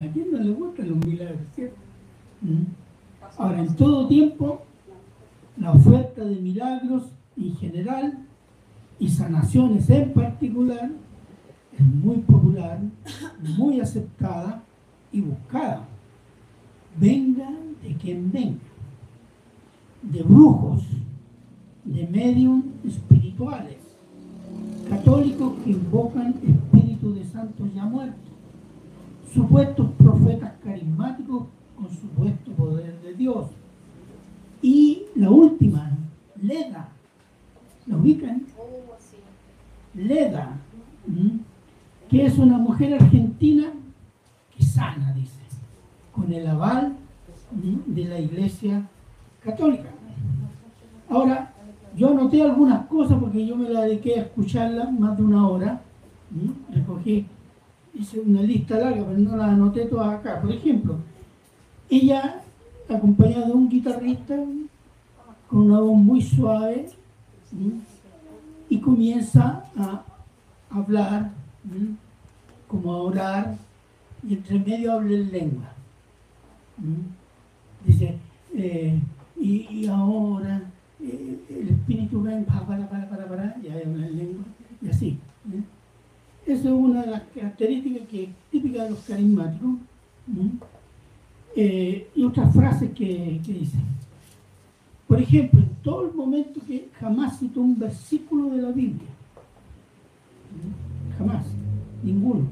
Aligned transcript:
¿A 0.00 0.06
quién 0.06 0.30
no 0.30 0.38
le 0.38 0.50
gustan 0.50 0.90
los 0.90 1.04
milagros, 1.04 1.40
cierto? 1.56 1.76
¿Mm? 2.40 2.66
Ahora, 3.36 3.58
en 3.58 3.74
todo 3.74 4.06
tiempo, 4.06 4.62
la 5.56 5.72
oferta 5.72 6.24
de 6.24 6.36
milagros 6.36 7.10
en 7.36 7.56
general 7.56 8.18
y 9.00 9.08
sanaciones 9.08 9.90
en 9.90 10.12
particular 10.12 10.88
es 11.76 11.84
muy 11.84 12.18
popular, 12.18 12.78
muy 13.56 13.80
aceptada 13.80 14.62
y 15.10 15.20
buscada. 15.20 15.84
Venga 16.96 17.50
de 17.82 17.94
quien 17.96 18.30
venga, 18.30 18.60
de 20.02 20.22
brujos, 20.22 20.84
de 21.84 22.06
medium 22.06 22.62
espirituales, 22.86 23.78
católicos 24.88 25.54
que 25.64 25.70
invocan 25.70 26.36
espíritus 26.46 27.16
de 27.16 27.24
santos 27.24 27.66
ya 27.74 27.84
muertos, 27.84 28.27
supuestos 29.32 29.90
profetas 29.98 30.52
carismáticos 30.64 31.46
con 31.76 31.90
supuesto 31.90 32.50
poder 32.52 33.00
de 33.02 33.14
Dios. 33.14 33.46
Y 34.62 35.04
la 35.14 35.30
última, 35.30 35.90
Leda. 36.42 36.88
¿La 37.86 37.96
ubican? 37.96 38.42
Leda, 39.94 40.56
que 42.08 42.26
es 42.26 42.38
una 42.38 42.58
mujer 42.58 42.94
argentina 42.94 43.72
que 44.56 44.62
sana, 44.62 45.12
dice, 45.12 45.40
con 46.12 46.32
el 46.32 46.46
aval 46.46 46.94
de 47.86 48.04
la 48.04 48.18
Iglesia 48.18 48.86
Católica. 49.42 49.88
Ahora, 51.08 51.52
yo 51.96 52.10
anoté 52.10 52.42
algunas 52.42 52.86
cosas 52.86 53.18
porque 53.18 53.46
yo 53.46 53.56
me 53.56 53.68
la 53.70 53.82
dediqué 53.82 54.18
a 54.18 54.22
escucharla 54.22 54.90
más 54.90 55.16
de 55.16 55.24
una 55.24 55.48
hora. 55.48 55.80
Recogí, 56.70 57.26
hice 57.98 58.20
una 58.20 58.42
lista 58.42 58.78
larga, 58.78 59.04
pero 59.04 59.18
no 59.18 59.36
la 59.36 59.52
anoté 59.52 59.86
todas 59.86 60.14
acá. 60.14 60.40
Por 60.40 60.52
ejemplo, 60.52 60.96
ella, 61.90 62.42
acompañada 62.88 63.46
de 63.46 63.52
un 63.52 63.68
guitarrista, 63.68 64.36
con 65.48 65.58
una 65.58 65.80
voz 65.80 65.96
muy 65.96 66.22
suave, 66.22 66.88
y 68.68 68.80
comienza 68.80 69.64
a 69.76 70.04
hablar, 70.70 71.32
como 72.68 72.92
a 72.92 73.02
orar, 73.02 73.56
y 74.26 74.34
entre 74.34 74.58
medio 74.58 74.92
habla 74.92 75.16
en 75.16 75.32
lengua. 75.32 75.72
Dice, 77.84 78.16
eh, 78.54 78.98
y, 79.40 79.86
ahora 79.86 80.62
eh, 81.00 81.38
el 81.48 81.68
espíritu 81.68 82.22
para, 82.46 82.66
para, 82.66 82.88
para, 82.88 83.08
para, 83.08 83.26
para, 83.26 83.56
y 83.62 83.68
habla 83.68 84.06
en 84.06 84.16
lengua, 84.16 84.44
y 84.82 84.88
así. 84.88 85.18
Esa 86.48 86.68
es 86.68 86.74
una 86.74 87.02
de 87.02 87.10
las 87.10 87.22
características 87.34 88.08
que 88.08 88.30
típica 88.50 88.84
de 88.84 88.90
los 88.90 89.00
carismáticos. 89.00 89.70
Eh, 91.54 92.08
y 92.16 92.24
otras 92.24 92.54
frases 92.54 92.90
que, 92.92 93.38
que 93.44 93.52
dicen. 93.52 93.82
Por 95.06 95.20
ejemplo, 95.20 95.60
en 95.60 95.68
todo 95.82 96.06
el 96.06 96.14
momento 96.14 96.60
que 96.66 96.88
jamás 96.98 97.38
citó 97.38 97.60
un 97.60 97.78
versículo 97.78 98.48
de 98.48 98.62
la 98.62 98.70
Biblia. 98.70 99.10
Jamás, 101.18 101.44
ninguno. 102.02 102.46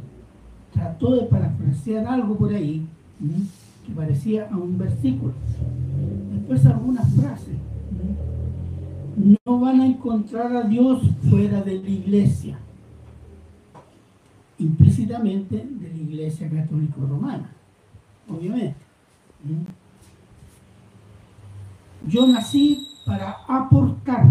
Trató 0.74 1.16
de 1.16 1.22
parafrasear 1.22 2.06
algo 2.06 2.36
por 2.36 2.52
ahí 2.52 2.86
que 3.86 3.92
parecía 3.94 4.46
a 4.52 4.58
un 4.58 4.76
versículo. 4.76 5.32
Después 6.34 6.66
algunas 6.66 7.10
frases. 7.14 7.56
No 9.46 9.58
van 9.58 9.80
a 9.80 9.86
encontrar 9.86 10.54
a 10.54 10.64
Dios 10.64 11.00
fuera 11.30 11.62
de 11.62 11.80
la 11.80 11.88
iglesia. 11.88 12.58
Implícitamente 14.58 15.56
de 15.56 15.88
la 15.88 15.96
iglesia 15.96 16.48
católica 16.48 16.96
romana, 16.98 17.50
obviamente. 18.28 18.76
Yo 22.06 22.26
nací 22.26 22.86
para 23.04 23.38
aportar, 23.46 24.24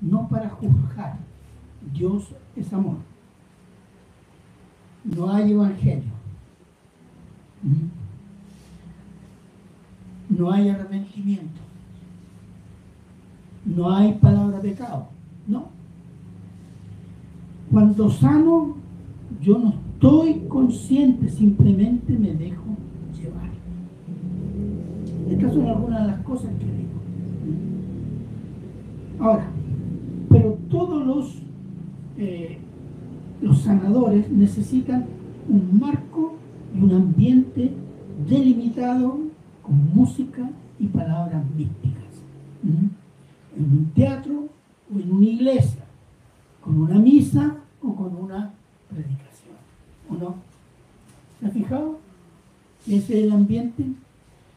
no 0.00 0.28
para 0.28 0.48
juzgar. 0.50 1.16
Dios 1.92 2.34
es 2.56 2.72
amor. 2.72 2.96
No 5.04 5.30
hay 5.30 5.52
evangelio. 5.52 6.12
No 10.28 10.50
hay 10.50 10.68
arrepentimiento. 10.68 11.60
No 13.64 13.94
hay 13.94 14.14
palabra 14.14 14.60
pecado. 14.60 15.08
No. 15.46 15.68
Cuando 17.70 18.10
sano, 18.10 18.76
yo 19.40 19.58
no 19.58 19.74
estoy 19.94 20.42
consciente, 20.48 21.28
simplemente 21.28 22.12
me 22.12 22.34
dejo 22.34 22.64
llevar. 23.20 23.50
Estas 25.30 25.52
son 25.52 25.68
algunas 25.68 26.02
de 26.02 26.06
las 26.08 26.22
cosas 26.22 26.50
que 26.58 26.64
digo. 26.64 26.88
Ahora, 29.20 29.48
pero 30.28 30.58
todos 30.70 31.06
los, 31.06 31.34
eh, 32.16 32.58
los 33.40 33.58
sanadores 33.58 34.30
necesitan 34.30 35.06
un 35.48 35.78
marco 35.78 36.34
y 36.74 36.82
un 36.82 36.92
ambiente 36.92 37.72
delimitado 38.28 39.18
con 39.62 39.94
música 39.94 40.48
y 40.78 40.86
palabras 40.86 41.42
místicas. 41.56 42.04
En 42.64 43.64
un 43.64 43.90
teatro 43.94 44.48
o 44.94 44.98
en 44.98 45.12
una 45.12 45.26
iglesia, 45.26 45.84
con 46.60 46.80
una 46.80 46.98
misa 46.98 47.56
o 47.82 47.94
con 47.94 48.14
una 48.16 48.52
predicación. 48.88 49.56
¿O 50.10 50.14
no? 50.14 50.36
¿Se 51.40 51.46
ha 51.46 51.50
fijado? 51.50 51.98
Ese 52.86 52.96
es 52.96 53.24
el 53.24 53.32
ambiente 53.32 53.84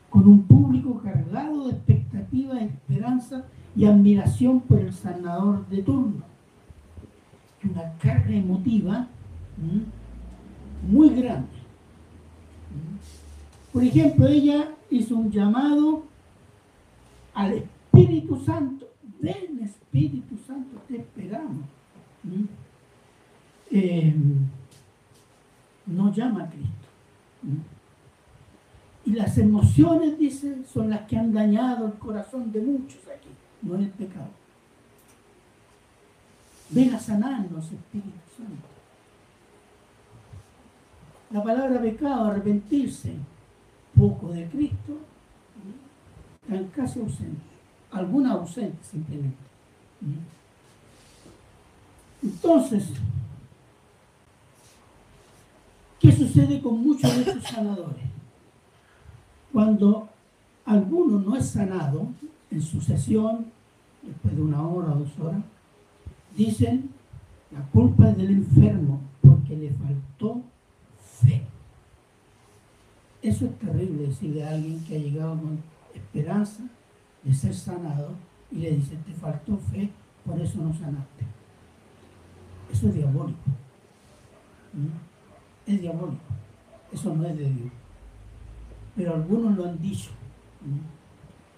con 0.09 0.27
un 0.27 0.43
público 0.43 1.01
cargado 1.03 1.67
de 1.67 1.71
expectativa, 1.71 2.59
esperanza 2.59 3.45
y 3.75 3.85
admiración 3.85 4.61
por 4.61 4.79
el 4.79 4.93
sanador 4.93 5.67
de 5.69 5.83
turno. 5.83 6.23
Una 7.63 7.93
carga 8.01 8.35
emotiva 8.35 9.07
muy 10.89 11.09
grande. 11.09 11.47
Por 13.71 13.83
ejemplo, 13.83 14.27
ella 14.27 14.71
hizo 14.89 15.15
un 15.15 15.31
llamado 15.31 16.03
al 17.33 17.53
Espíritu 17.53 18.37
Santo. 18.43 18.87
Ven 19.19 19.59
Espíritu 19.63 20.35
Santo, 20.45 20.81
te 20.87 20.97
esperamos. 20.97 21.65
Eh, 23.71 24.13
no 25.85 26.13
llama 26.13 26.43
a 26.43 26.49
Cristo. 26.49 26.69
Y 29.05 29.13
las 29.13 29.37
emociones, 29.37 30.19
dice, 30.19 30.63
son 30.71 30.89
las 30.89 31.01
que 31.07 31.17
han 31.17 31.33
dañado 31.33 31.87
el 31.87 31.93
corazón 31.93 32.51
de 32.51 32.61
muchos 32.61 33.01
aquí, 33.07 33.29
no 33.61 33.75
el 33.75 33.89
pecado. 33.89 34.29
Ven 36.69 36.93
a 36.93 36.99
sanarnos, 36.99 37.65
Espíritu 37.65 38.11
Santo. 38.37 38.67
La 41.31 41.43
palabra 41.43 41.81
pecado, 41.81 42.25
arrepentirse, 42.25 43.13
poco 43.97 44.29
de 44.29 44.47
Cristo, 44.47 44.97
están 46.43 46.65
casi 46.67 46.99
ausentes. 46.99 47.51
Alguna 47.91 48.33
ausente 48.33 48.77
simplemente. 48.83 49.37
Entonces, 52.21 52.89
¿qué 56.01 56.12
sucede 56.12 56.59
con 56.62 56.81
muchos 56.81 57.16
de 57.16 57.22
estos 57.22 57.44
sanadores? 57.44 58.03
Cuando 59.53 60.09
alguno 60.66 61.19
no 61.19 61.35
es 61.35 61.50
sanado 61.50 62.07
en 62.50 62.62
su 62.62 62.81
sesión, 62.81 63.45
después 64.01 64.35
de 64.35 64.41
una 64.41 64.67
hora 64.67 64.94
o 64.94 65.00
dos 65.00 65.19
horas, 65.19 65.41
dicen, 66.35 66.90
la 67.51 67.61
culpa 67.67 68.09
es 68.09 68.17
del 68.17 68.31
enfermo 68.31 69.01
porque 69.22 69.56
le 69.56 69.72
faltó 69.72 70.41
fe. 71.19 71.44
Eso 73.22 73.45
es 73.45 73.59
terrible 73.59 74.07
decirle 74.07 74.43
a 74.43 74.52
alguien 74.52 74.84
que 74.85 74.96
ha 74.96 74.99
llegado 74.99 75.40
con 75.40 75.59
esperanza 75.93 76.64
de 77.23 77.34
ser 77.34 77.53
sanado 77.53 78.14
y 78.52 78.55
le 78.55 78.72
dice, 78.72 78.97
te 79.05 79.14
faltó 79.14 79.58
fe, 79.58 79.91
por 80.25 80.40
eso 80.40 80.59
no 80.59 80.73
sanaste. 80.73 81.25
Eso 82.72 82.87
es 82.87 82.96
diabólico. 82.96 83.49
¿Mm? 84.73 85.10
Es 85.72 85.82
diabólico. 85.82 86.22
Eso 86.91 87.16
no 87.16 87.26
es 87.26 87.38
de 87.38 87.50
Dios 87.50 87.72
pero 88.96 89.16
algunos 89.16 89.58
lo 89.58 89.66
han 89.66 89.82
dicho. 89.82 90.12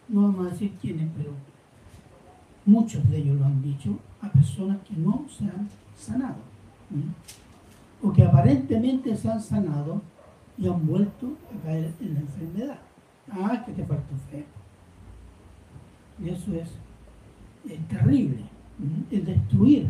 No 0.08 0.22
vamos 0.24 0.48
a 0.48 0.50
decir 0.52 0.74
quiénes, 0.82 1.10
pero 1.18 1.32
muchos 2.66 3.10
de 3.10 3.18
ellos 3.18 3.40
lo 3.40 3.46
han 3.46 3.62
dicho 3.62 3.98
a 4.22 4.30
personas 4.30 4.78
que 4.88 4.96
no 4.96 5.26
se 5.30 5.46
han 5.46 5.68
sanado. 5.98 6.38
O 8.02 8.12
que 8.12 8.24
aparentemente 8.24 9.16
se 9.16 9.30
han 9.30 9.42
sanado 9.42 10.02
y 10.58 10.68
han 10.68 10.86
vuelto 10.86 11.34
a 11.52 11.66
caer 11.66 11.92
en 12.00 12.14
la 12.14 12.20
enfermedad. 12.20 12.80
Ah, 13.32 13.64
que 13.66 13.72
te 13.72 13.84
faltó 13.86 14.16
fe. 14.30 14.46
Y 16.20 16.30
eso 16.30 16.54
es, 16.54 16.70
terrible, 17.90 18.44
es 19.10 19.26
destruir 19.26 19.88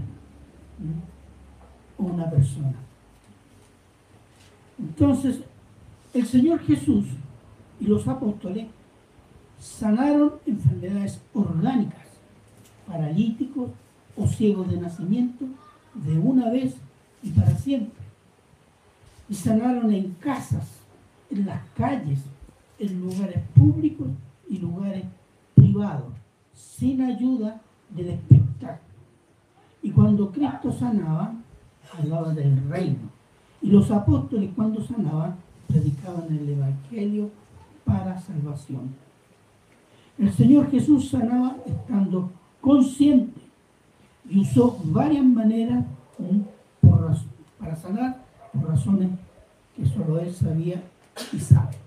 a 1.99 2.01
una 2.01 2.29
persona. 2.29 2.75
Entonces, 4.79 5.41
El 6.13 6.25
Señor 6.27 6.59
Jesús 6.59 7.05
y 7.79 7.85
los 7.85 8.07
apóstoles 8.07 8.67
sanaron 9.59 10.33
enfermedades 10.45 11.19
orgánicas, 11.33 12.07
paralíticos 12.87 13.71
o 14.15 14.27
ciegos 14.27 14.69
de 14.69 14.77
nacimiento 14.77 15.45
de 15.93 16.19
una 16.19 16.49
vez 16.49 16.75
y 17.23 17.29
para 17.31 17.55
siempre. 17.57 18.03
Y 19.29 19.33
sanaron 19.33 19.91
en 19.91 20.11
casas, 20.19 20.67
en 21.31 21.45
las 21.45 21.61
calles, 21.75 22.19
en 22.77 23.01
lugares 23.01 23.41
públicos 23.55 24.07
y 24.49 24.57
lugares 24.57 25.05
privados, 25.55 26.13
sin 26.53 27.01
ayuda 27.01 27.61
del 27.89 28.09
espectáculo. 28.09 28.93
Y 29.81 29.91
cuando 29.91 30.31
Cristo 30.31 30.71
sanaba, 30.71 31.33
hablaba 31.97 32.33
del 32.33 32.69
reino. 32.69 33.12
Y 33.63 33.67
los 33.67 33.89
apóstoles 33.91 34.51
cuando 34.55 34.85
sanaban, 34.85 35.37
predicaban 35.67 36.27
el 36.29 36.49
Evangelio 36.49 37.29
para 37.85 38.19
salvación. 38.19 38.93
El 40.19 40.31
Señor 40.33 40.69
Jesús 40.69 41.09
sanaba 41.09 41.55
estando 41.65 42.29
consciente 42.59 43.41
y 44.29 44.41
usó 44.41 44.77
varias 44.83 45.23
maneras 45.23 45.85
para 47.57 47.75
sanar 47.77 48.17
por 48.51 48.69
razones 48.69 49.09
que 49.75 49.85
solo 49.85 50.19
Él 50.19 50.33
sabía 50.33 50.83
y 51.31 51.39
sabe. 51.39 51.77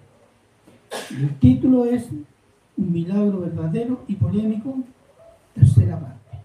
El 1.10 1.38
título 1.38 1.84
es 1.84 2.08
Un 2.78 2.92
milagro 2.92 3.40
verdadero 3.40 4.00
y 4.08 4.14
polémico, 4.14 4.78
tercera 5.54 6.00
parte. 6.00 6.38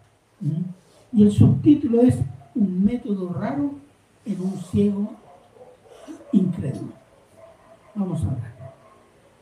Y 1.13 1.23
el 1.23 1.31
subtítulo 1.31 2.01
es 2.01 2.19
Un 2.53 2.83
método 2.83 3.33
raro 3.33 3.71
en 4.25 4.41
un 4.41 4.57
ciego 4.57 5.20
incrédulo. 6.31 6.93
Vamos 7.95 8.23
a 8.23 8.29
ver. 8.29 8.51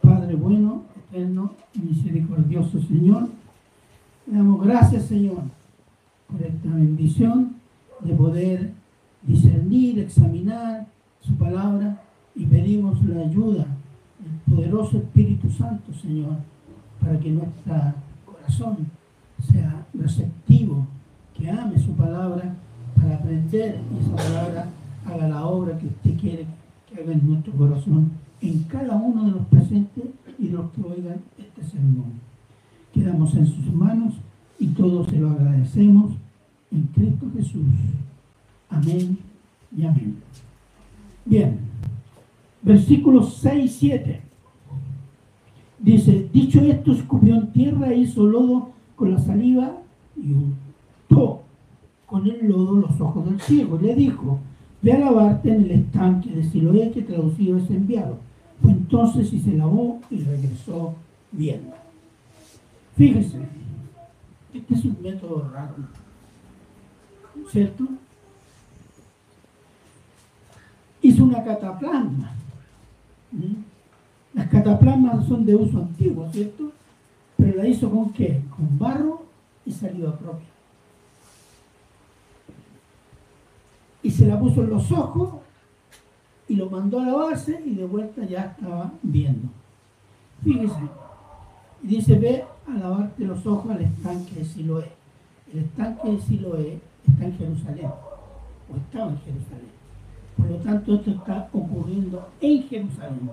Padre 0.01 0.35
bueno, 0.35 0.83
eterno 0.95 1.53
misericordioso 1.73 2.79
Señor, 2.81 3.29
le 4.25 4.37
damos 4.37 4.65
gracias 4.65 5.03
Señor 5.05 5.43
por 6.27 6.41
esta 6.41 6.69
bendición 6.69 7.55
de 8.01 8.13
poder 8.13 8.73
discernir, 9.23 9.99
examinar 9.99 10.87
su 11.21 11.35
palabra 11.35 12.01
y 12.35 12.45
pedimos 12.45 13.03
la 13.05 13.21
ayuda 13.21 13.65
del 14.19 14.55
poderoso 14.55 14.97
Espíritu 14.97 15.49
Santo, 15.49 15.93
Señor, 15.93 16.37
para 17.01 17.19
que 17.19 17.31
nuestro 17.31 17.93
corazón 18.25 18.87
sea 19.51 19.85
receptivo, 19.93 20.85
que 21.33 21.49
ame 21.49 21.77
su 21.79 21.91
palabra 21.93 22.55
para 22.95 23.15
aprender 23.15 23.81
y 23.93 24.03
esa 24.03 24.15
palabra 24.15 24.67
haga 25.05 25.27
la 25.27 25.45
obra 25.45 25.77
que 25.77 25.87
usted 25.87 26.17
quiere 26.19 26.45
en 27.07 27.27
nuestro 27.27 27.53
corazón, 27.53 28.11
en 28.41 28.63
cada 28.63 28.95
uno 28.95 29.25
de 29.25 29.31
los 29.31 29.45
presentes 29.47 30.05
y 30.37 30.47
de 30.47 30.53
los 30.53 30.71
que 30.71 30.81
oigan 30.81 31.21
este 31.37 31.63
sermón. 31.63 32.13
Quedamos 32.93 33.33
en 33.35 33.47
sus 33.47 33.73
manos 33.73 34.15
y 34.59 34.67
todos 34.67 35.07
se 35.07 35.17
lo 35.17 35.29
agradecemos 35.29 36.13
en 36.71 36.83
Cristo 36.93 37.27
Jesús. 37.35 37.63
Amén 38.69 39.17
y 39.75 39.85
amén. 39.85 40.17
Bien, 41.25 41.59
versículos 42.61 43.35
6 43.41 43.65
y 43.65 43.67
7. 43.67 44.21
Dice, 45.79 46.29
dicho 46.33 46.59
esto, 46.59 46.91
escupió 46.91 47.35
en 47.35 47.51
tierra 47.51 47.93
hizo 47.93 48.25
lodo 48.25 48.71
con 48.95 49.11
la 49.11 49.19
saliva 49.19 49.77
y 50.17 50.33
untó 50.33 51.43
con 52.05 52.27
el 52.27 52.47
lodo 52.47 52.75
los 52.75 52.99
ojos 52.99 53.25
del 53.25 53.39
ciego. 53.39 53.79
Le 53.81 53.95
dijo, 53.95 54.39
ve 54.81 54.93
a 54.93 54.99
lavarte 54.99 55.51
en 55.51 55.63
el 55.63 55.71
estanque 55.71 56.29
de 56.29 56.43
Siloé, 56.43 56.91
que 56.91 57.01
traducido 57.01 57.57
es 57.57 57.69
enviado. 57.69 58.17
Fue 58.61 58.71
entonces 58.71 59.31
y 59.33 59.39
se 59.39 59.53
lavó 59.53 59.99
y 60.09 60.19
regresó 60.23 60.95
bien. 61.31 61.61
Fíjese, 62.95 63.37
este 64.53 64.73
es 64.73 64.85
un 64.85 64.97
método 65.01 65.49
raro, 65.53 65.75
¿cierto? 67.49 67.87
hizo 71.01 71.23
una 71.23 71.43
cataplasma. 71.43 72.31
Las 74.33 74.47
cataplasmas 74.49 75.25
son 75.27 75.45
de 75.45 75.55
uso 75.55 75.79
antiguo, 75.79 76.29
¿cierto? 76.31 76.71
Pero 77.37 77.57
la 77.57 77.67
hizo 77.67 77.89
con 77.89 78.11
qué? 78.11 78.41
Con 78.55 78.77
barro 78.77 79.23
y 79.65 79.71
saliva 79.71 80.17
propia. 80.17 80.47
Y 84.09 84.11
se 84.11 84.25
la 84.25 84.39
puso 84.39 84.63
en 84.63 84.71
los 84.71 84.91
ojos 84.91 85.35
y 86.47 86.55
lo 86.55 86.67
mandó 86.67 86.99
a 86.99 87.05
lavarse 87.05 87.61
y 87.63 87.75
de 87.75 87.85
vuelta 87.85 88.25
ya 88.25 88.55
estaba 88.57 88.91
viendo. 89.03 89.49
Fíjese. 90.43 90.81
Y 91.83 91.87
dice, 91.87 92.15
ve 92.17 92.43
a 92.67 92.73
lavarte 92.73 93.23
los 93.23 93.45
ojos 93.45 93.69
al 93.69 93.83
estanque 93.83 94.33
de 94.33 94.45
Siloé. 94.45 94.91
El 95.53 95.59
estanque 95.59 96.09
de 96.09 96.21
Siloé 96.21 96.79
está 97.07 97.25
en 97.25 97.37
Jerusalén, 97.37 97.85
o 97.85 98.77
estaba 98.77 99.11
en 99.11 99.19
Jerusalén. 99.19 99.71
Por 100.35 100.49
lo 100.49 100.55
tanto, 100.55 100.95
esto 100.95 101.11
está 101.11 101.47
ocurriendo 101.53 102.29
en 102.41 102.63
Jerusalén. 102.63 103.29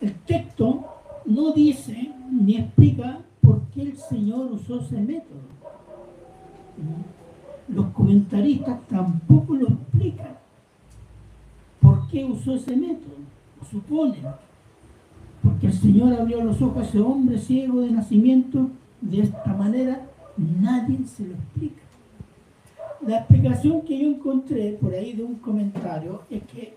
El 0.00 0.14
texto 0.20 0.84
no 1.26 1.52
dice 1.52 2.12
ni 2.30 2.58
explica 2.58 3.18
por 3.40 3.62
qué 3.74 3.82
el 3.82 3.96
Señor 3.96 4.52
usó 4.52 4.78
ese 4.78 5.00
método. 5.00 5.40
Los 7.72 7.86
comentaristas 7.88 8.80
tampoco 8.88 9.54
lo 9.54 9.68
explican. 9.68 10.36
¿Por 11.80 12.08
qué 12.08 12.24
usó 12.24 12.54
ese 12.54 12.76
método? 12.76 13.16
Suponen. 13.70 14.24
Porque 15.42 15.68
el 15.68 15.72
Señor 15.72 16.12
abrió 16.14 16.42
los 16.42 16.60
ojos 16.60 16.78
a 16.78 16.88
ese 16.88 17.00
hombre 17.00 17.38
ciego 17.38 17.80
de 17.80 17.90
nacimiento 17.90 18.68
de 19.00 19.22
esta 19.22 19.54
manera, 19.54 20.06
nadie 20.36 20.98
se 21.06 21.26
lo 21.26 21.34
explica. 21.34 21.82
La 23.06 23.18
explicación 23.18 23.82
que 23.82 23.98
yo 23.98 24.08
encontré 24.08 24.72
por 24.80 24.92
ahí 24.92 25.14
de 25.14 25.22
un 25.22 25.36
comentario 25.36 26.22
es 26.28 26.42
que 26.44 26.74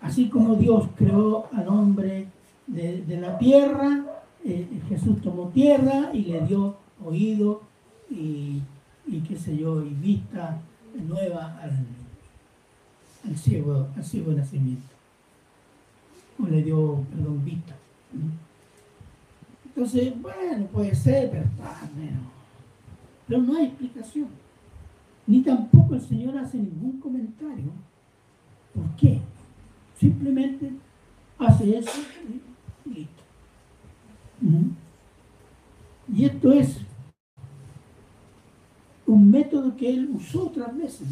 así 0.00 0.28
como 0.28 0.54
Dios 0.54 0.88
creó 0.96 1.46
al 1.52 1.68
hombre 1.68 2.28
de, 2.66 3.18
la 3.20 3.36
tierra, 3.36 4.04
eh, 4.44 4.66
Jesús 4.88 5.20
tomó 5.20 5.48
tierra 5.48 6.10
y 6.14 6.22
le 6.22 6.40
dio 6.46 6.76
oído 7.04 7.60
y, 8.10 8.62
qué 9.20 9.36
sé 9.36 9.56
yo, 9.56 9.84
y 9.84 9.90
vista 9.90 10.60
nueva 11.06 11.58
al, 11.60 13.36
ciego, 13.36 13.88
al 13.96 14.04
ciego 14.04 14.30
de 14.30 14.38
nacimiento. 14.38 14.94
O 16.38 16.46
le 16.46 16.62
dio, 16.62 17.04
perdón, 17.10 17.44
vista. 17.44 17.74
Entonces, 19.66 20.20
bueno, 20.20 20.66
puede 20.66 20.94
ser, 20.94 21.30
pero, 21.30 21.44
pero 23.26 23.42
no 23.42 23.56
hay 23.56 23.66
explicación 23.66 24.42
ni 25.26 25.40
tampoco 25.42 25.94
el 25.94 26.00
Señor 26.00 26.36
hace 26.36 26.58
ningún 26.58 26.98
comentario. 27.00 27.70
¿Por 28.74 28.88
qué? 28.96 29.20
Simplemente 29.98 30.72
hace 31.38 31.78
eso 31.78 32.00
y 32.86 32.90
listo. 32.90 33.22
Y 36.12 36.24
esto 36.24 36.52
es 36.52 36.80
un 39.06 39.30
método 39.30 39.76
que 39.76 39.88
él 39.88 40.10
usó 40.14 40.46
otras 40.46 40.76
veces. 40.76 41.06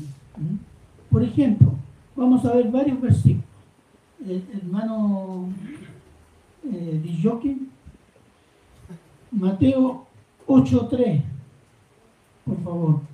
Por 1.10 1.22
ejemplo, 1.22 1.72
vamos 2.14 2.44
a 2.44 2.54
ver 2.54 2.70
varios 2.70 3.00
versículos. 3.00 3.44
Hermano 4.52 5.48
eh, 6.64 7.00
Mateo 9.30 10.06
8.3, 10.46 11.22
por 12.44 12.62
favor. 12.62 13.09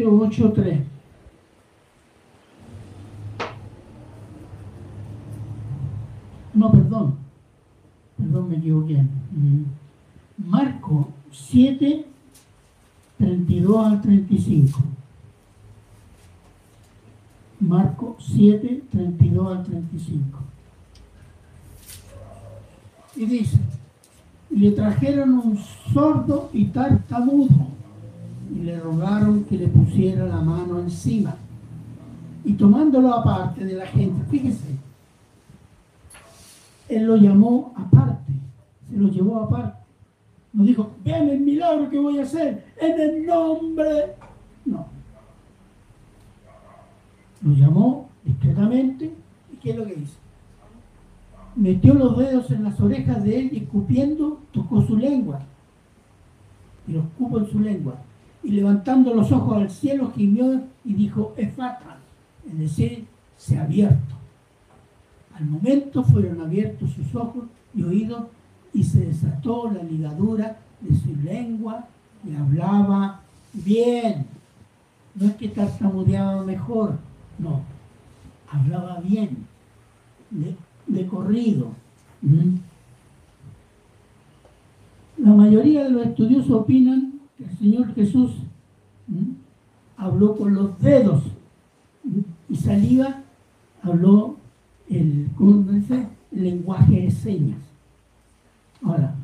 Mateo 0.00 0.18
8.3. 0.20 0.80
No, 6.54 6.72
perdón. 6.72 7.18
Perdón, 8.16 8.48
me 8.48 8.56
equivoqué. 8.56 9.02
Mm. 9.32 9.64
Marco 10.38 11.08
7, 11.30 12.06
32 13.18 13.86
al 13.86 14.00
35. 14.00 14.80
Marco 17.60 18.16
7, 18.18 18.82
32 18.90 19.56
al 19.56 19.64
35. 19.64 20.38
Y 23.16 23.26
dice, 23.26 23.58
le 24.48 24.70
trajeron 24.70 25.34
un 25.34 25.58
sordo 25.92 26.48
y 26.54 26.66
tartamudo 26.66 27.79
y 28.52 28.60
le 28.60 28.78
rogaron 28.78 29.44
que 29.44 29.56
le 29.56 29.68
pusiera 29.68 30.26
la 30.26 30.40
mano 30.40 30.80
encima. 30.80 31.36
y 32.42 32.54
tomándolo 32.54 33.12
aparte 33.12 33.64
de 33.64 33.74
la 33.74 33.86
gente, 33.86 34.24
fíjese, 34.30 34.76
él 36.88 37.04
lo 37.04 37.16
llamó 37.16 37.72
aparte, 37.76 38.32
se 38.88 38.96
lo 38.96 39.08
llevó 39.08 39.40
aparte. 39.40 39.78
No 40.52 40.64
dijo, 40.64 40.90
vean 41.04 41.28
el 41.28 41.40
milagro 41.40 41.88
que 41.88 41.98
voy 41.98 42.18
a 42.18 42.22
hacer 42.22 42.64
en 42.80 43.00
el 43.00 43.26
nombre. 43.26 44.14
No. 44.64 44.86
Lo 47.42 47.52
llamó 47.54 48.08
discretamente 48.24 49.12
y 49.52 49.56
¿qué 49.58 49.70
es 49.70 49.76
lo 49.76 49.84
que 49.84 49.92
hizo? 49.92 50.16
Metió 51.54 51.94
los 51.94 52.18
dedos 52.18 52.50
en 52.50 52.64
las 52.64 52.80
orejas 52.80 53.22
de 53.22 53.38
él 53.38 53.50
y 53.52 53.58
escupiendo 53.58 54.40
tocó 54.50 54.82
su 54.82 54.96
lengua. 54.96 55.40
Y 56.88 56.92
los 56.92 57.04
cupo 57.16 57.38
en 57.38 57.46
su 57.46 57.60
lengua. 57.60 57.94
Y 58.42 58.52
levantando 58.52 59.14
los 59.14 59.30
ojos 59.32 59.56
al 59.56 59.70
cielo 59.70 60.12
gimió 60.14 60.62
y 60.84 60.94
dijo, 60.94 61.34
efata, 61.36 61.98
es 62.46 62.58
decir, 62.58 63.06
se 63.36 63.58
ha 63.58 63.64
abierto. 63.64 64.14
Al 65.34 65.46
momento 65.46 66.02
fueron 66.02 66.40
abiertos 66.40 66.90
sus 66.90 67.14
ojos 67.14 67.44
y 67.74 67.82
oídos 67.82 68.24
y 68.72 68.84
se 68.84 69.06
desató 69.06 69.70
la 69.70 69.82
ligadura 69.82 70.58
de 70.80 70.96
su 70.96 71.14
lengua 71.16 71.86
y 72.24 72.34
hablaba 72.34 73.20
bien. 73.52 74.26
No 75.14 75.26
es 75.26 75.34
que 75.34 75.48
tartamudeaba 75.48 76.44
mejor, 76.44 76.98
no, 77.38 77.62
hablaba 78.50 79.00
bien, 79.00 79.46
de, 80.30 81.06
corrido. 81.06 81.72
¿Mm? 82.22 82.56
La 85.18 85.32
mayoría 85.32 85.84
de 85.84 85.90
los 85.90 86.06
estudiosos 86.06 86.50
opinan 86.50 87.19
el 87.50 87.58
Señor 87.58 87.94
Jesús 87.94 88.32
habló 89.96 90.36
con 90.36 90.54
los 90.54 90.80
dedos 90.80 91.22
y 92.48 92.56
saliva 92.56 93.22
habló 93.82 94.36
el, 94.88 95.28
el 96.32 96.42
lenguaje 96.42 97.00
de 97.02 97.10
señas. 97.10 97.58
Ahora, 98.82 99.14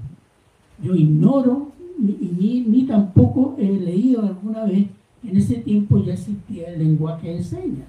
yo 0.82 0.94
ignoro 0.94 1.72
ni, 1.98 2.60
ni, 2.60 2.84
tampoco 2.84 3.56
he 3.58 3.64
leído 3.64 4.22
alguna 4.22 4.64
vez 4.64 4.86
en 5.22 5.36
ese 5.36 5.56
tiempo 5.56 5.98
ya 6.04 6.12
existía 6.12 6.68
el 6.68 6.78
lenguaje 6.78 7.34
de 7.34 7.42
señas. 7.42 7.88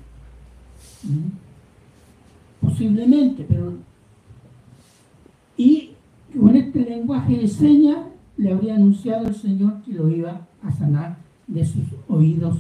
Posiblemente, 2.61 3.45
pero... 3.47 3.73
Y 5.57 5.91
con 6.39 6.55
este 6.55 6.79
lenguaje 6.81 7.37
de 7.37 7.47
señas 7.47 7.97
le 8.37 8.51
habría 8.51 8.75
anunciado 8.75 9.27
el 9.27 9.35
Señor 9.35 9.81
que 9.83 9.93
lo 9.93 10.09
iba 10.09 10.47
a 10.63 10.71
sanar 10.71 11.17
de 11.47 11.65
sus 11.65 11.85
oídos 12.07 12.59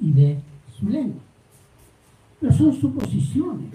y 0.00 0.12
de 0.12 0.38
su 0.78 0.88
lengua. 0.88 1.20
Pero 2.40 2.52
son 2.52 2.72
suposiciones. 2.72 3.68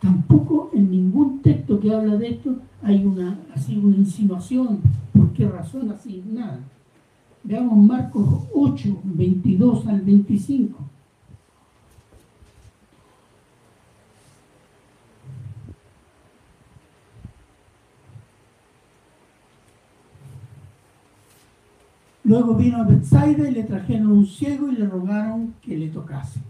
Tampoco 0.00 0.70
en 0.72 0.90
ningún 0.90 1.40
texto 1.42 1.80
que 1.80 1.92
habla 1.92 2.16
de 2.16 2.30
esto 2.30 2.56
hay 2.82 3.04
una, 3.04 3.38
así 3.54 3.76
una 3.76 3.96
insinuación. 3.96 4.80
¿Por 5.12 5.32
qué 5.32 5.48
razón? 5.48 5.90
Así, 5.90 6.22
nada. 6.30 6.60
Veamos 7.42 7.78
Marcos 7.78 8.44
8, 8.54 9.00
22 9.04 9.86
al 9.86 10.00
25. 10.02 10.87
Luego 22.28 22.54
vino 22.56 22.76
a 22.76 22.84
Bethsaida 22.84 23.48
y 23.48 23.54
le 23.54 23.62
trajeron 23.62 24.08
un 24.08 24.26
ciego 24.26 24.68
y 24.68 24.76
le 24.76 24.86
rogaron 24.86 25.54
que 25.62 25.78
le 25.78 25.88
tocase. 25.88 26.40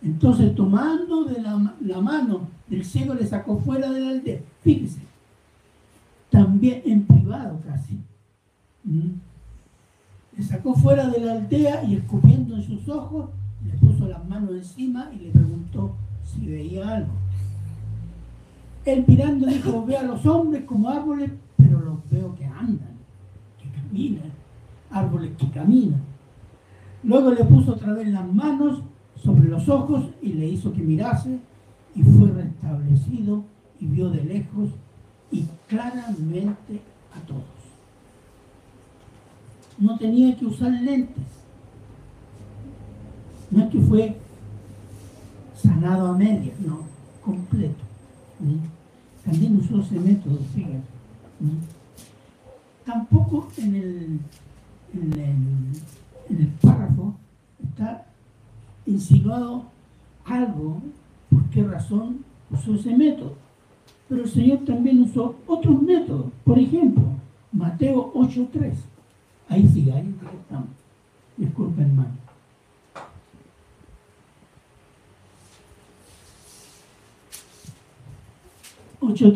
Entonces, 0.00 0.54
tomando 0.54 1.24
de 1.24 1.42
la, 1.42 2.00
mano 2.00 2.48
del 2.66 2.82
ciego, 2.82 3.12
le 3.12 3.26
sacó 3.26 3.58
fuera 3.58 3.90
de 3.90 4.00
la 4.00 4.08
aldea. 4.08 4.40
Fíjese, 4.62 5.00
también 6.30 6.80
en 6.86 7.04
privado 7.04 7.60
casi. 7.66 7.98
¿Mm? 8.84 9.18
Le 10.38 10.42
sacó 10.42 10.74
fuera 10.74 11.10
de 11.10 11.20
la 11.20 11.32
aldea 11.32 11.84
y 11.84 11.96
escupiendo 11.96 12.56
en 12.56 12.62
sus 12.62 12.88
ojos, 12.88 13.28
le 13.66 13.72
puso 13.86 14.08
las 14.08 14.26
manos 14.26 14.52
encima 14.52 15.10
y 15.12 15.24
le 15.24 15.30
preguntó 15.30 15.94
si 16.24 16.46
veía 16.46 16.88
algo. 16.88 17.12
Él 18.86 19.04
mirando 19.06 19.46
dijo, 19.46 19.84
ve 19.84 19.98
a 19.98 20.04
los 20.04 20.24
hombres 20.24 20.64
como 20.64 20.88
árboles, 20.88 21.32
pero 21.58 21.80
los 21.80 21.98
veo 22.10 22.34
que 22.34 22.46
andan, 22.46 22.96
que 23.60 23.68
caminan 23.78 24.36
árboles 24.96 25.32
que 25.38 25.50
caminan. 25.50 26.02
Luego 27.02 27.30
le 27.30 27.44
puso 27.44 27.72
otra 27.72 27.92
vez 27.92 28.08
las 28.08 28.32
manos 28.32 28.82
sobre 29.22 29.48
los 29.48 29.68
ojos 29.68 30.04
y 30.22 30.32
le 30.32 30.48
hizo 30.48 30.72
que 30.72 30.82
mirase 30.82 31.38
y 31.94 32.02
fue 32.02 32.30
restablecido 32.30 33.44
y 33.80 33.86
vio 33.86 34.10
de 34.10 34.24
lejos 34.24 34.70
y 35.30 35.44
claramente 35.68 36.80
a 37.14 37.20
todos. 37.26 37.44
No 39.78 39.98
tenía 39.98 40.36
que 40.36 40.46
usar 40.46 40.70
lentes. 40.70 41.24
No 43.50 43.64
es 43.64 43.70
que 43.70 43.80
fue 43.80 44.16
sanado 45.54 46.08
a 46.08 46.18
medias, 46.18 46.58
no, 46.60 46.80
completo. 47.24 47.84
También 49.24 49.56
usó 49.58 49.80
ese 49.80 49.98
método, 49.98 50.38
fíjate. 50.54 50.80
Tampoco 52.84 53.48
en 53.58 53.74
el 53.74 54.20
en 54.94 55.72
el, 56.38 56.48
párrafo 56.60 57.14
está 57.62 58.06
insinuado 58.86 59.64
algo, 60.24 60.80
por 61.30 61.44
qué 61.50 61.62
razón 61.62 62.24
usó 62.50 62.74
ese 62.74 62.96
método. 62.96 63.34
Pero 64.08 64.22
el 64.22 64.28
Señor 64.28 64.58
también 64.64 65.02
usó 65.02 65.36
otros 65.46 65.82
métodos. 65.82 66.26
Por 66.44 66.58
ejemplo, 66.58 67.02
Mateo 67.52 68.12
8.3. 68.14 68.72
Ahí 69.48 69.68
sí, 69.68 69.90
ahí 69.90 70.14
estamos. 70.40 70.68
Disculpen, 71.36 71.86
hermano. 71.86 72.26
Ocho 79.00 79.32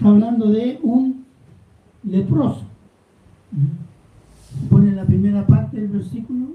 Está 0.00 0.08
hablando 0.08 0.46
de 0.46 0.80
un 0.82 1.26
leproso. 2.04 2.62
Pone 4.70 4.92
la 4.92 5.04
primera 5.04 5.46
parte 5.46 5.78
del 5.78 5.88
versículo. 5.88 6.54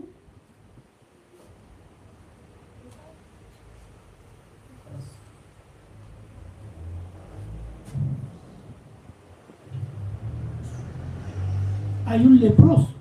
Hay 12.07 12.25
un 12.25 12.39
leproso 12.39 12.95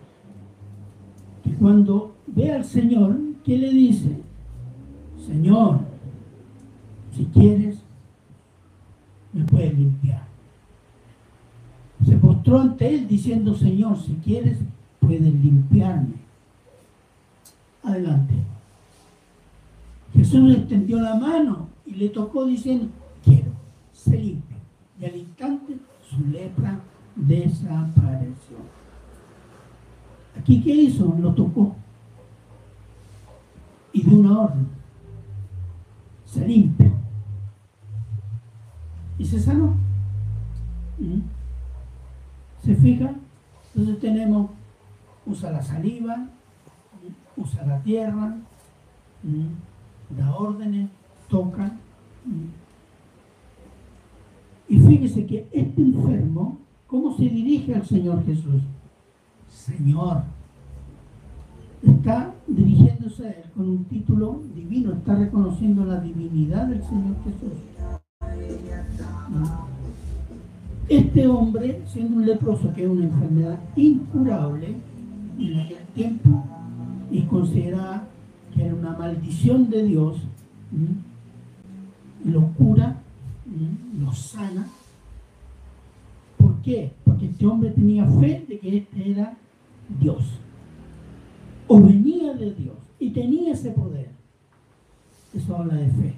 que 1.42 1.54
cuando 1.54 2.16
ve 2.26 2.52
al 2.52 2.66
Señor, 2.66 3.16
¿qué 3.46 3.56
le 3.56 3.70
dice? 3.70 4.20
Señor, 5.26 5.80
si 7.16 7.24
quieres, 7.32 7.78
me 9.32 9.42
puedes 9.44 9.74
limpiar 9.74 10.33
postró 12.44 12.60
ante 12.60 12.94
él 12.94 13.08
diciendo, 13.08 13.54
Señor, 13.54 13.98
si 13.98 14.12
quieres, 14.16 14.58
puedes 15.00 15.22
limpiarme. 15.22 16.16
Adelante. 17.82 18.34
Jesús 20.12 20.40
le 20.42 20.58
extendió 20.58 21.00
la 21.00 21.14
mano 21.14 21.68
y 21.86 21.94
le 21.94 22.10
tocó 22.10 22.44
diciendo, 22.44 22.88
quiero, 23.24 23.50
se 23.92 24.18
limpio. 24.18 24.56
Y 25.00 25.04
al 25.06 25.16
instante 25.16 25.78
su 26.08 26.20
lepra 26.26 26.80
desapareció. 27.16 28.58
Aquí, 30.38 30.62
¿qué 30.62 30.74
hizo? 30.74 31.16
Lo 31.18 31.32
tocó. 31.34 31.74
Y 33.92 34.02
dio 34.02 34.18
una 34.18 34.40
orden. 34.40 34.68
Se 36.26 36.46
limpio. 36.46 36.92
Y 39.18 39.24
se 39.24 39.40
sanó. 39.40 39.74
¿Mm? 40.98 41.33
¿Se 42.64 42.74
fija? 42.76 43.14
Entonces 43.74 44.00
tenemos, 44.00 44.50
usa 45.26 45.50
la 45.50 45.62
saliva, 45.62 46.28
usa 47.36 47.66
la 47.66 47.82
tierra, 47.82 48.36
da 50.10 50.36
órdenes, 50.36 50.88
toca. 51.28 51.72
Y 54.66 54.78
fíjese 54.78 55.26
que 55.26 55.46
este 55.52 55.82
enfermo, 55.82 56.58
¿cómo 56.86 57.14
se 57.14 57.24
dirige 57.24 57.74
al 57.74 57.84
Señor 57.84 58.24
Jesús? 58.24 58.62
Señor. 59.48 60.22
Está 61.82 62.32
dirigiéndose 62.46 63.26
a 63.26 63.30
Él 63.32 63.50
con 63.54 63.68
un 63.68 63.84
título 63.84 64.40
divino, 64.54 64.92
está 64.92 65.16
reconociendo 65.16 65.84
la 65.84 66.00
divinidad 66.00 66.66
del 66.66 66.82
Señor 66.82 67.16
Jesús. 67.24 67.52
Este 70.88 71.26
hombre, 71.26 71.82
siendo 71.86 72.16
un 72.16 72.26
leproso, 72.26 72.72
que 72.74 72.84
es 72.84 72.90
una 72.90 73.04
enfermedad 73.04 73.58
incurable, 73.74 74.74
tiempo 75.94 76.44
y 77.10 77.22
consideraba 77.22 78.04
que 78.52 78.64
era 78.64 78.74
una 78.74 78.96
maldición 78.96 79.70
de 79.70 79.84
Dios, 79.84 80.16
lo 82.24 82.48
cura, 82.54 82.96
lo 83.98 84.12
sana. 84.12 84.68
¿Por 86.36 86.56
qué? 86.62 86.92
Porque 87.04 87.26
este 87.26 87.46
hombre 87.46 87.70
tenía 87.70 88.06
fe 88.06 88.44
de 88.48 88.58
que 88.58 88.78
este 88.78 89.10
era 89.10 89.36
Dios, 90.00 90.24
o 91.68 91.80
venía 91.80 92.34
de 92.34 92.52
Dios 92.54 92.76
y 92.98 93.10
tenía 93.10 93.52
ese 93.52 93.70
poder. 93.70 94.10
Eso 95.32 95.56
habla 95.56 95.74
de 95.74 95.88
fe. 95.88 96.14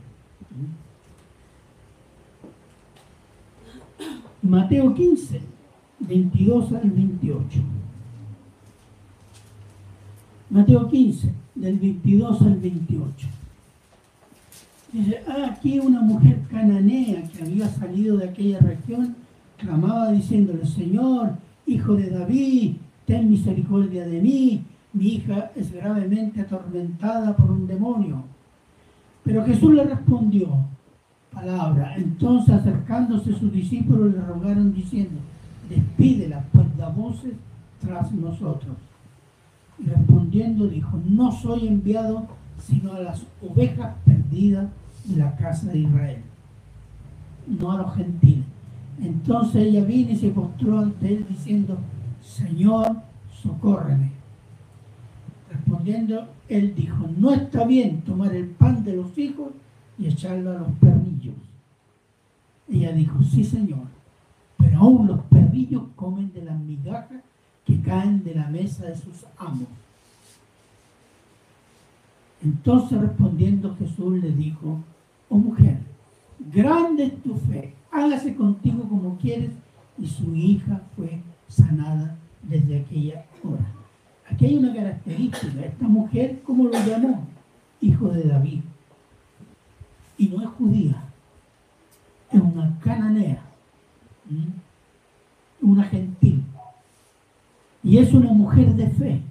Mateo 4.49 4.95
15, 4.95 5.41
22 6.01 6.73
al 6.73 6.91
28. 6.91 7.61
Mateo 10.51 10.89
15, 10.89 11.33
del 11.55 11.79
22 11.79 12.43
al 12.43 12.57
28. 12.61 13.29
Dice, 14.93 15.23
ah, 15.27 15.51
aquí 15.51 15.81
una 15.81 16.01
mujer 16.01 16.41
cananea 16.49 17.23
que 17.29 17.43
había 17.43 17.69
salido 17.69 18.17
de 18.17 18.29
aquella 18.29 18.61
región, 18.61 19.17
clamaba 19.59 20.13
diciéndole, 20.13 20.65
Señor, 20.65 21.33
hijo 21.67 21.97
de 21.97 22.11
David, 22.11 22.77
ten 23.05 23.29
misericordia 23.29 24.07
de 24.07 24.23
mí, 24.23 24.63
mi 24.93 25.15
hija 25.15 25.51
es 25.57 25.73
gravemente 25.73 26.41
atormentada 26.41 27.37
por 27.37 27.51
un 27.51 27.67
demonio. 27.67 28.23
Pero 29.25 29.45
Jesús 29.45 29.75
le 29.75 29.85
respondió, 29.85 30.49
palabra. 31.37 31.95
Entonces 31.97 32.55
acercándose 32.55 33.39
sus 33.39 33.53
discípulos 33.53 34.15
le 34.15 34.21
rogaron 34.23 34.73
diciendo, 34.73 35.21
despídela, 35.69 36.43
pues 36.53 36.77
da 36.77 36.89
voces 36.89 37.35
tras 37.81 38.11
nosotros. 38.13 38.75
Y 39.79 39.85
respondiendo 39.85 40.67
dijo, 40.67 40.99
no 41.07 41.31
soy 41.31 41.69
enviado 41.69 42.27
sino 42.59 42.95
a 42.95 43.01
las 43.01 43.23
ovejas 43.43 43.95
perdidas 44.07 44.67
de 45.05 45.17
la 45.17 45.37
casa 45.37 45.67
de 45.71 45.81
Israel, 45.81 46.23
no 47.47 47.71
a 47.71 47.77
los 47.77 47.95
gentiles. 47.95 48.47
Entonces 48.99 49.67
ella 49.67 49.85
vino 49.85 50.13
y 50.13 50.17
se 50.17 50.31
postró 50.31 50.79
ante 50.79 51.15
él 51.15 51.27
diciendo, 51.29 51.77
Señor, 52.23 52.97
socórreme. 53.43 54.11
Respondiendo, 55.53 56.29
él 56.49 56.75
dijo, 56.75 57.07
no 57.19 57.31
está 57.35 57.67
bien 57.67 58.01
tomar 58.01 58.35
el 58.35 58.47
pan 58.47 58.83
de 58.85 58.97
los 58.97 59.17
hijos 59.19 59.49
y 59.99 60.07
echarlo 60.07 60.51
a 60.51 60.59
los 60.61 60.73
perrillos. 60.81 61.35
Ella 62.69 62.93
dijo, 62.93 63.23
sí 63.23 63.45
Señor, 63.45 63.87
pero 64.59 64.79
aún 64.79 65.07
los 65.07 65.21
perrillos 65.25 65.85
comen 65.95 66.33
de 66.33 66.43
las 66.43 66.59
migajas 66.59 67.23
que 67.65 67.81
caen 67.81 68.23
de 68.25 68.35
la 68.35 68.49
mesa 68.49 68.87
de 68.87 68.97
sus 68.97 69.25
amos. 69.39 69.69
Entonces 72.43 73.01
respondiendo 73.01 73.75
Jesús 73.77 74.23
le 74.23 74.31
dijo, 74.33 74.79
oh 75.29 75.39
mujer, 75.39 75.79
grande 76.53 77.05
es 77.05 77.23
tu 77.23 77.35
fe, 77.35 77.75
hágase 77.91 78.35
contigo 78.35 78.89
como 78.89 79.17
quieres. 79.19 79.51
Y 79.99 80.07
su 80.07 80.35
hija 80.37 80.83
fue 80.95 81.21
sanada 81.49 82.17
desde 82.43 82.81
aquella 82.81 83.25
hora. 83.43 83.67
Aquí 84.31 84.47
hay 84.47 84.57
una 84.57 84.75
característica, 84.75 85.65
esta 85.65 85.89
mujer, 85.89 86.43
¿cómo 86.45 86.65
lo 86.65 86.73
llamó? 86.73 87.27
Hijo 87.81 88.09
de 88.09 88.25
David. 88.25 88.61
Y 90.19 90.29
no 90.29 90.43
es 90.43 90.49
judía, 90.49 91.03
es 92.31 92.41
una 92.41 92.79
cananea, 92.81 93.43
una 95.61 95.85
gentil. 95.85 96.43
Y 97.83 97.99
es 97.99 98.13
una 98.13 98.33
mujer 98.33 98.75
de 98.75 98.89
fe. 98.91 99.23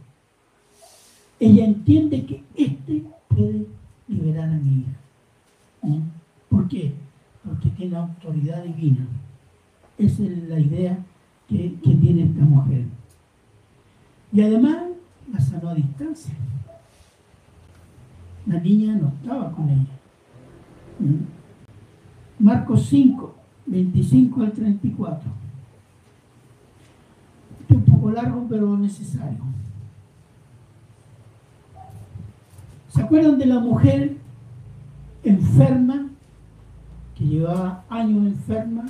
Ella 1.40 1.66
entiende 1.66 2.26
que 2.26 2.44
este 2.56 3.04
puede 3.28 3.66
liberar 4.08 4.50
a 4.50 4.54
mi 4.54 4.80
hija. 4.80 6.04
¿Por 6.50 6.68
qué? 6.68 6.94
Porque 7.44 7.70
tiene 7.70 7.98
autoridad 7.98 8.64
divina. 8.64 9.06
Esa 9.98 10.24
es 10.24 10.44
la 10.48 10.60
idea 10.60 10.98
que, 11.50 11.76
que 11.84 11.96
tiene 11.96 12.24
esta 12.24 12.42
mujer. 12.42 12.86
Y 14.32 14.42
además 14.42 14.78
la 15.32 15.40
sanó 15.40 15.70
a 15.70 15.76
distancia. 15.76 16.34
La 18.46 18.60
niña 18.60 18.96
no 18.96 19.10
estaba 19.10 19.52
con 19.52 19.70
ella. 19.70 19.95
Marcos 22.40 22.86
5, 22.88 23.36
25 23.66 24.42
al 24.42 24.52
34. 24.52 25.32
Este 27.62 27.74
es 27.74 27.80
un 27.80 27.86
poco 27.86 28.12
largo, 28.12 28.46
pero 28.50 28.78
necesario. 28.78 29.40
¿Se 32.90 33.02
acuerdan 33.02 33.38
de 33.38 33.46
la 33.46 33.60
mujer 33.60 34.18
enferma 35.24 36.08
que 37.16 37.26
llevaba 37.26 37.84
años 37.90 38.28
enferma 38.28 38.86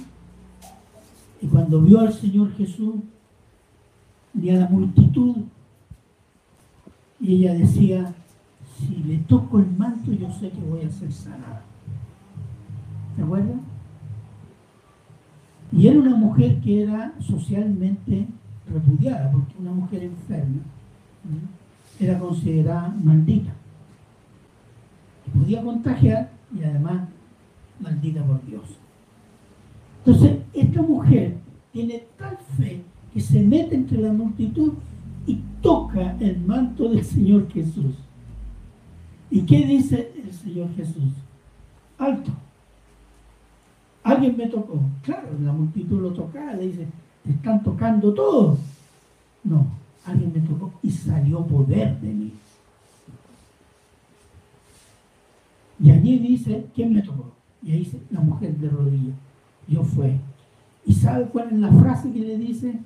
y 1.42 1.48
cuando 1.48 1.82
vio 1.82 2.02
al 2.02 2.14
Señor 2.14 2.54
Jesús 2.56 2.96
y 4.40 4.50
a 4.50 4.60
la 4.60 4.68
multitud 4.68 5.38
y 7.20 7.36
ella 7.36 7.54
decía, 7.54 8.14
si 8.78 8.96
le 9.04 9.18
toco 9.20 9.60
el 9.60 9.72
manto 9.78 10.12
yo 10.12 10.32
sé 10.32 10.50
que 10.50 10.62
voy 10.62 10.82
a 10.82 10.90
ser 10.92 11.12
sanada. 11.12 11.65
¿Se 13.16 13.22
acuerdan? 13.22 13.62
Y 15.72 15.88
era 15.88 16.00
una 16.00 16.16
mujer 16.16 16.60
que 16.62 16.84
era 16.84 17.14
socialmente 17.20 18.28
repudiada, 18.72 19.32
porque 19.32 19.54
una 19.60 19.72
mujer 19.72 20.04
enferma 20.04 20.62
era 22.00 22.20
considerada 22.20 22.94
maldita 23.02 23.54
podía 25.38 25.62
contagiar 25.62 26.32
y 26.54 26.64
además 26.64 27.08
maldita 27.80 28.24
por 28.24 28.46
Dios. 28.46 28.64
Entonces, 30.06 30.40
esta 30.54 30.82
mujer 30.82 31.38
tiene 31.72 32.04
tal 32.18 32.38
fe 32.58 32.82
que 33.14 33.20
se 33.20 33.42
mete 33.42 33.76
entre 33.76 34.00
la 34.00 34.14
multitud 34.14 34.74
y 35.26 35.40
toca 35.62 36.16
el 36.20 36.40
manto 36.42 36.90
del 36.90 37.04
Señor 37.04 37.52
Jesús. 37.52 37.96
¿Y 39.32 39.42
qué 39.42 39.66
dice 39.66 40.12
el 40.24 40.32
Señor 40.32 40.74
Jesús? 40.76 41.12
Alto. 41.98 42.32
Alguien 44.06 44.38
me 44.38 44.46
tocó. 44.46 44.80
Claro, 45.02 45.30
la 45.42 45.52
multitud 45.52 46.00
lo 46.00 46.14
tocaba, 46.14 46.54
le 46.54 46.68
dice, 46.68 46.88
te 47.24 47.32
están 47.32 47.64
tocando 47.64 48.14
todos. 48.14 48.60
No, 49.44 49.66
alguien 50.06 50.32
me 50.32 50.42
tocó 50.42 50.72
y 50.84 50.92
salió 50.92 51.44
poder 51.44 52.00
de 52.00 52.14
mí. 52.14 52.32
Y 55.80 55.90
allí 55.90 56.20
dice, 56.20 56.68
¿quién 56.76 56.94
me 56.94 57.02
tocó? 57.02 57.32
Y 57.64 57.72
ahí 57.72 57.80
dice, 57.80 58.00
la 58.12 58.20
mujer 58.20 58.56
de 58.58 58.70
rodillas. 58.70 59.16
Yo 59.68 59.84
fue. 59.84 60.16
¿Y 60.86 60.94
sabe 60.94 61.26
cuál 61.26 61.48
es 61.48 61.60
la 61.60 61.72
frase 61.72 62.12
que 62.12 62.20
le 62.20 62.38
dice? 62.38 62.80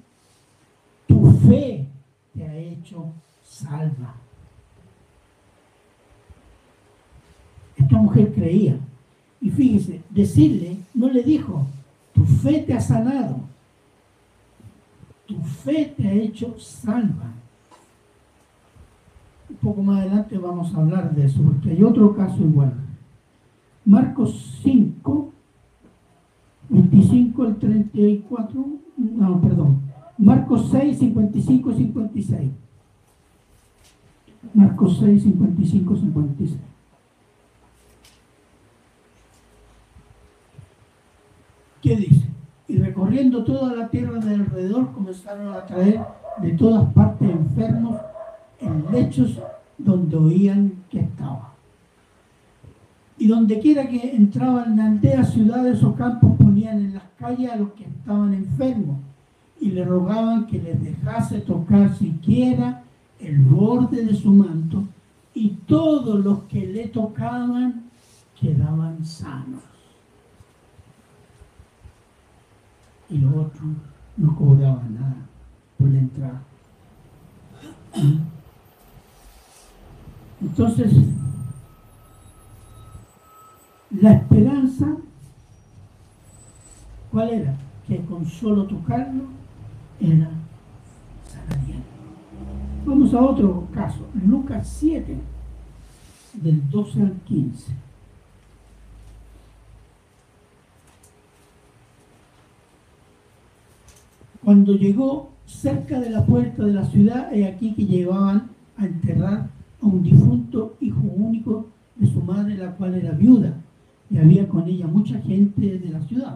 Tu 1.05 1.31
fe 1.31 1.85
te 2.33 2.47
ha 2.47 2.55
hecho 2.55 3.11
salva. 3.43 4.15
Esta 7.75 7.97
mujer 7.97 8.33
creía. 8.33 8.79
Y 9.41 9.49
fíjese, 9.49 10.01
decirle, 10.09 10.77
no 10.93 11.09
le 11.09 11.23
dijo, 11.23 11.65
tu 12.13 12.25
fe 12.25 12.63
te 12.65 12.73
ha 12.73 12.81
sanado. 12.81 13.39
Tu 15.25 15.35
fe 15.41 15.93
te 15.95 16.07
ha 16.07 16.13
hecho 16.13 16.55
salva 16.59 17.33
un 19.49 19.55
poco 19.57 19.81
más 19.81 20.01
adelante 20.01 20.37
vamos 20.37 20.73
a 20.73 20.77
hablar 20.77 21.13
de 21.15 21.25
eso, 21.25 21.41
porque 21.41 21.71
hay 21.71 21.83
otro 21.83 22.15
caso 22.15 22.41
igual. 22.41 22.73
Marcos 23.85 24.59
5, 24.61 25.31
25 26.69 27.43
al 27.43 27.57
34, 27.57 28.65
no, 28.97 29.41
perdón. 29.41 29.81
Marcos 30.17 30.69
6, 30.71 30.99
55, 30.99 31.73
56. 31.73 32.51
Marcos 34.53 34.97
6, 34.99 35.23
55, 35.23 35.95
56. 35.95 36.59
¿Qué 41.81 41.95
dice? 41.95 42.25
Y 42.67 42.77
recorriendo 42.99 43.45
toda 43.45 43.75
la 43.75 43.87
tierra 43.87 44.19
de 44.19 44.35
alrededor 44.35 44.91
comenzaron 44.91 45.53
a 45.53 45.65
traer 45.65 46.01
de 46.41 46.51
todas 46.53 46.93
partes 46.93 47.29
enfermos 47.29 47.95
en 48.59 48.91
lechos 48.91 49.39
donde 49.77 50.17
oían 50.17 50.73
que 50.89 50.99
estaba. 50.99 51.53
Y 53.17 53.27
donde 53.27 53.59
quiera 53.59 53.87
que 53.87 54.15
entraban 54.15 54.73
en 54.73 54.79
aldeas, 54.81 55.31
ciudades 55.31 55.81
o 55.83 55.95
campos, 55.95 56.35
ponían 56.37 56.79
en 56.79 56.93
las 56.95 57.03
calles 57.17 57.51
a 57.51 57.55
los 57.55 57.71
que 57.71 57.85
estaban 57.85 58.33
enfermos 58.33 58.97
y 59.61 59.71
le 59.71 59.85
rogaban 59.85 60.45
que 60.47 60.61
les 60.61 60.83
dejase 60.83 61.39
tocar 61.39 61.95
siquiera 61.95 62.83
el 63.19 63.39
borde 63.39 64.05
de 64.05 64.13
su 64.13 64.29
manto 64.31 64.83
y 65.33 65.49
todos 65.67 66.23
los 66.23 66.39
que 66.43 66.67
le 66.67 66.87
tocaban 66.87 67.83
quedaban 68.39 69.05
sanos. 69.05 69.78
Y 73.09 73.17
los 73.17 73.35
otros 73.35 73.67
no 74.17 74.35
cobraban 74.35 74.95
nada 74.95 75.15
por 75.77 75.89
la 75.89 75.99
entrada. 75.99 76.41
Entonces, 80.41 80.93
la 83.91 84.13
esperanza, 84.13 84.97
¿cuál 87.11 87.29
era? 87.29 87.55
Que 87.87 87.99
con 88.05 88.25
solo 88.25 88.65
tocarlo 88.65 89.23
era 89.99 90.29
sanaría. 91.27 91.81
Vamos 92.85 93.13
a 93.13 93.21
otro 93.21 93.67
caso, 93.73 94.07
Lucas 94.25 94.67
7, 94.79 95.17
del 96.33 96.69
12 96.69 97.01
al 97.01 97.13
15. 97.25 97.88
Cuando 104.49 104.73
llegó 104.73 105.29
cerca 105.45 105.99
de 105.99 106.09
la 106.09 106.25
puerta 106.25 106.65
de 106.65 106.73
la 106.73 106.83
ciudad, 106.83 107.31
he 107.31 107.45
aquí 107.45 107.71
que 107.73 107.85
llevaban 107.85 108.49
a 108.77 108.87
enterrar 108.87 109.47
a 109.79 109.85
un 109.85 110.01
difunto 110.01 110.75
hijo 110.81 111.03
único 111.03 111.67
de 111.95 112.07
su 112.07 112.19
madre, 112.23 112.57
la 112.57 112.71
cual 112.71 112.95
era 112.95 113.11
viuda, 113.11 113.53
y 114.09 114.17
había 114.17 114.49
con 114.49 114.67
ella 114.67 114.87
mucha 114.87 115.21
gente 115.21 115.77
de 115.77 115.89
la 115.91 116.01
ciudad. 116.01 116.35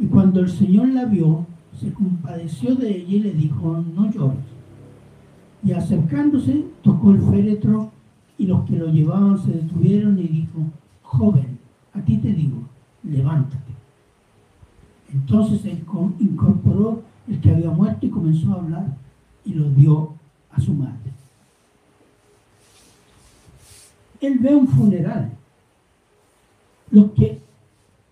Y 0.00 0.06
cuando 0.06 0.40
el 0.40 0.48
Señor 0.48 0.88
la 0.88 1.04
vio, 1.04 1.46
se 1.80 1.92
compadeció 1.92 2.74
de 2.74 2.90
ella 2.90 3.14
y 3.14 3.20
le 3.20 3.32
dijo, 3.34 3.84
no 3.94 4.10
llores. 4.10 4.40
Y 5.62 5.70
acercándose, 5.70 6.64
tocó 6.82 7.12
el 7.12 7.20
féretro 7.20 7.92
y 8.36 8.46
los 8.48 8.64
que 8.64 8.76
lo 8.76 8.88
llevaban 8.88 9.38
se 9.38 9.52
detuvieron 9.52 10.18
y 10.18 10.26
dijo, 10.26 10.64
joven, 11.02 11.58
a 11.94 12.00
ti 12.00 12.16
te 12.16 12.32
digo, 12.32 12.58
levántate. 13.04 13.69
Entonces 15.12 15.64
él 15.64 15.84
incorporó 16.18 17.02
el 17.28 17.40
que 17.40 17.50
había 17.50 17.70
muerto 17.70 18.06
y 18.06 18.10
comenzó 18.10 18.52
a 18.52 18.56
hablar 18.56 18.96
y 19.44 19.54
lo 19.54 19.68
dio 19.70 20.14
a 20.50 20.60
su 20.60 20.74
madre. 20.74 21.12
Él 24.20 24.38
ve 24.38 24.54
un 24.54 24.68
funeral. 24.68 25.32
Los 26.90 27.12
que, 27.12 27.40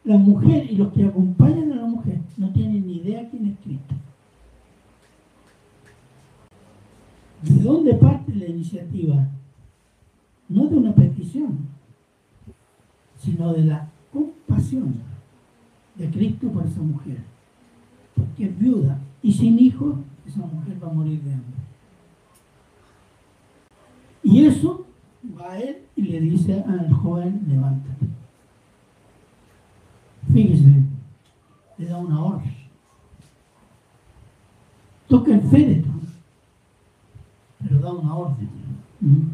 la 0.05 0.17
mujer 0.17 0.71
y 0.71 0.77
los 0.77 0.93
que 0.93 1.05
acompañan 1.05 1.73
a 1.73 1.77
la 1.77 1.87
mujer 1.87 2.19
no 2.37 2.51
tienen 2.51 2.87
ni 2.87 2.97
idea 2.97 3.29
quién 3.29 3.47
es 3.47 3.59
Cristo. 3.63 3.95
¿De 7.43 7.63
dónde 7.63 7.95
parte 7.95 8.35
la 8.35 8.47
iniciativa? 8.47 9.29
No 10.49 10.67
de 10.67 10.77
una 10.77 10.95
petición, 10.95 11.59
sino 13.19 13.53
de 13.53 13.65
la 13.65 13.89
compasión 14.13 15.18
de 15.99 16.11
Cristo 16.11 16.49
por 16.49 16.65
esa 16.65 16.81
mujer. 16.81 17.19
Porque 18.15 18.47
es 18.47 18.59
viuda 18.59 18.99
y 19.23 19.33
sin 19.33 19.59
hijos, 19.59 19.97
esa 20.27 20.41
mujer 20.41 20.83
va 20.83 20.89
a 20.89 20.93
morir 20.93 21.21
de 21.23 21.33
hambre. 21.35 21.59
Y 24.23 24.45
eso 24.45 24.87
va 25.39 25.53
a 25.53 25.59
él 25.59 25.79
y 25.97 26.03
le 26.03 26.21
dice 26.21 26.65
al 26.67 26.93
joven, 26.93 27.43
levántate. 27.49 28.07
Fíjese, 30.33 30.83
le 31.79 31.87
da 31.87 31.99
una 31.99 32.23
orden. 32.23 32.55
Toca 35.09 35.35
el 35.35 35.43
féretro, 35.43 35.93
pero 37.63 37.81
da 37.81 37.93
una 37.93 38.15
orden. 38.15 38.49
¿Mm? 39.01 39.31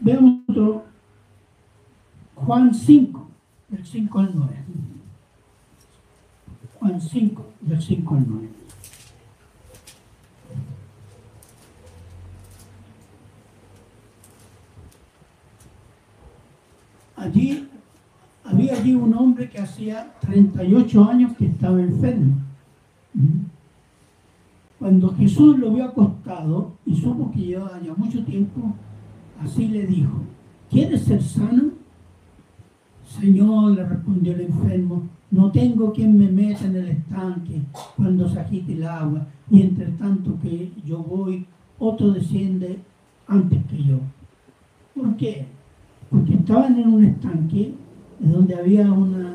Veamos 0.00 0.40
otro 0.48 0.93
Juan 2.46 2.74
5, 2.74 3.26
del 3.70 3.86
5 3.86 4.18
al 4.18 4.30
9. 4.34 4.52
Juan 6.78 7.00
5, 7.00 7.46
del 7.62 7.82
5 7.82 8.14
al 8.14 8.24
9. 8.28 8.48
Allí 17.16 17.68
había 18.44 18.74
allí 18.74 18.94
un 18.94 19.14
hombre 19.14 19.48
que 19.48 19.60
hacía 19.60 20.12
38 20.20 21.04
años 21.04 21.32
que 21.38 21.46
estaba 21.46 21.80
enfermo. 21.80 22.34
Cuando 24.78 25.14
Jesús 25.14 25.58
lo 25.58 25.72
vio 25.72 25.84
acostado 25.84 26.72
y 26.84 26.94
supo 26.94 27.30
que 27.30 27.40
llevaba 27.40 27.80
ya 27.80 27.94
mucho 27.94 28.22
tiempo, 28.22 28.74
así 29.42 29.68
le 29.68 29.86
dijo, 29.86 30.12
¿quieres 30.68 31.04
ser 31.04 31.22
sano? 31.22 31.83
Señor, 33.20 33.72
le 33.72 33.84
respondió 33.84 34.32
el 34.32 34.42
enfermo, 34.42 35.04
no 35.30 35.50
tengo 35.52 35.92
quien 35.92 36.18
me 36.18 36.30
meta 36.30 36.64
en 36.64 36.76
el 36.76 36.88
estanque 36.88 37.62
cuando 37.96 38.28
se 38.28 38.40
agite 38.40 38.72
el 38.72 38.84
agua, 38.84 39.26
y 39.50 39.62
entre 39.62 39.86
tanto 39.92 40.36
que 40.42 40.72
yo 40.84 40.98
voy, 40.98 41.46
otro 41.78 42.12
desciende 42.12 42.78
antes 43.28 43.64
que 43.66 43.82
yo. 43.82 43.98
¿Por 44.94 45.16
qué? 45.16 45.46
Porque 46.10 46.34
estaban 46.34 46.78
en 46.78 46.88
un 46.88 47.04
estanque 47.04 47.74
donde 48.18 48.54
había 48.54 48.90
una 48.92 49.34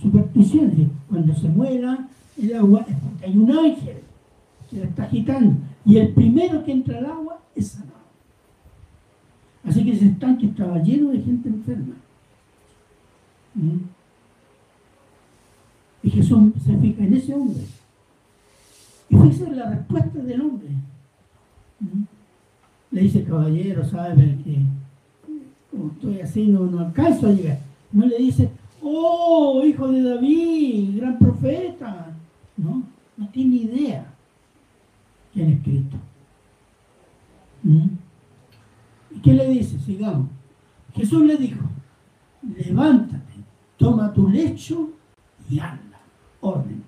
superstición. 0.00 0.92
Cuando 1.08 1.34
se 1.34 1.48
muera 1.48 2.08
el 2.40 2.54
agua 2.54 2.84
es 2.88 2.96
porque 2.96 3.26
hay 3.26 3.36
un 3.36 3.50
ángel 3.50 3.96
que 4.70 4.76
la 4.78 4.84
está 4.84 5.04
agitando. 5.04 5.56
Y 5.84 5.96
el 5.96 6.12
primero 6.12 6.62
que 6.64 6.72
entra 6.72 6.98
al 6.98 7.06
agua 7.06 7.40
es 7.54 7.68
sanado. 7.68 7.92
Así 9.64 9.84
que 9.84 9.92
ese 9.92 10.06
estanque 10.06 10.46
estaba 10.46 10.82
lleno 10.82 11.10
de 11.10 11.20
gente 11.20 11.48
enferma. 11.48 11.94
¿Mm? 13.54 13.78
Y 16.02 16.10
Jesús 16.10 16.52
se 16.64 16.76
fija 16.76 17.04
en 17.04 17.14
ese 17.14 17.34
hombre. 17.34 17.64
Y 19.08 19.16
fíjese 19.16 19.50
la 19.54 19.70
respuesta 19.70 20.18
del 20.20 20.40
hombre. 20.40 20.68
¿Mm? 21.80 22.02
Le 22.90 23.00
dice, 23.02 23.24
caballero, 23.24 23.84
sabe 23.84 24.38
que 24.44 24.62
como 25.70 25.92
estoy 25.92 26.20
así, 26.20 26.46
no, 26.46 26.66
no 26.66 26.80
alcanzo 26.80 27.28
a 27.28 27.32
llegar. 27.32 27.60
No 27.92 28.06
le 28.06 28.18
dice, 28.18 28.50
oh, 28.82 29.62
hijo 29.64 29.88
de 29.88 30.02
David, 30.02 30.98
gran 30.98 31.18
profeta. 31.18 32.14
No, 32.56 32.82
no 33.16 33.28
tiene 33.28 33.56
idea 33.56 34.06
quién 35.32 35.50
es 35.50 35.62
Cristo. 35.62 35.96
¿Mm? 37.62 37.88
¿Y 39.16 39.20
qué 39.20 39.32
le 39.34 39.48
dice? 39.48 39.78
Sigamos. 39.80 40.28
Jesús 40.94 41.24
le 41.24 41.36
dijo, 41.36 41.64
levántate 42.42 43.17
toma 43.78 44.12
tu 44.12 44.28
lecho 44.28 44.90
y 45.48 45.58
anda, 45.58 45.98
orden. 46.40 46.82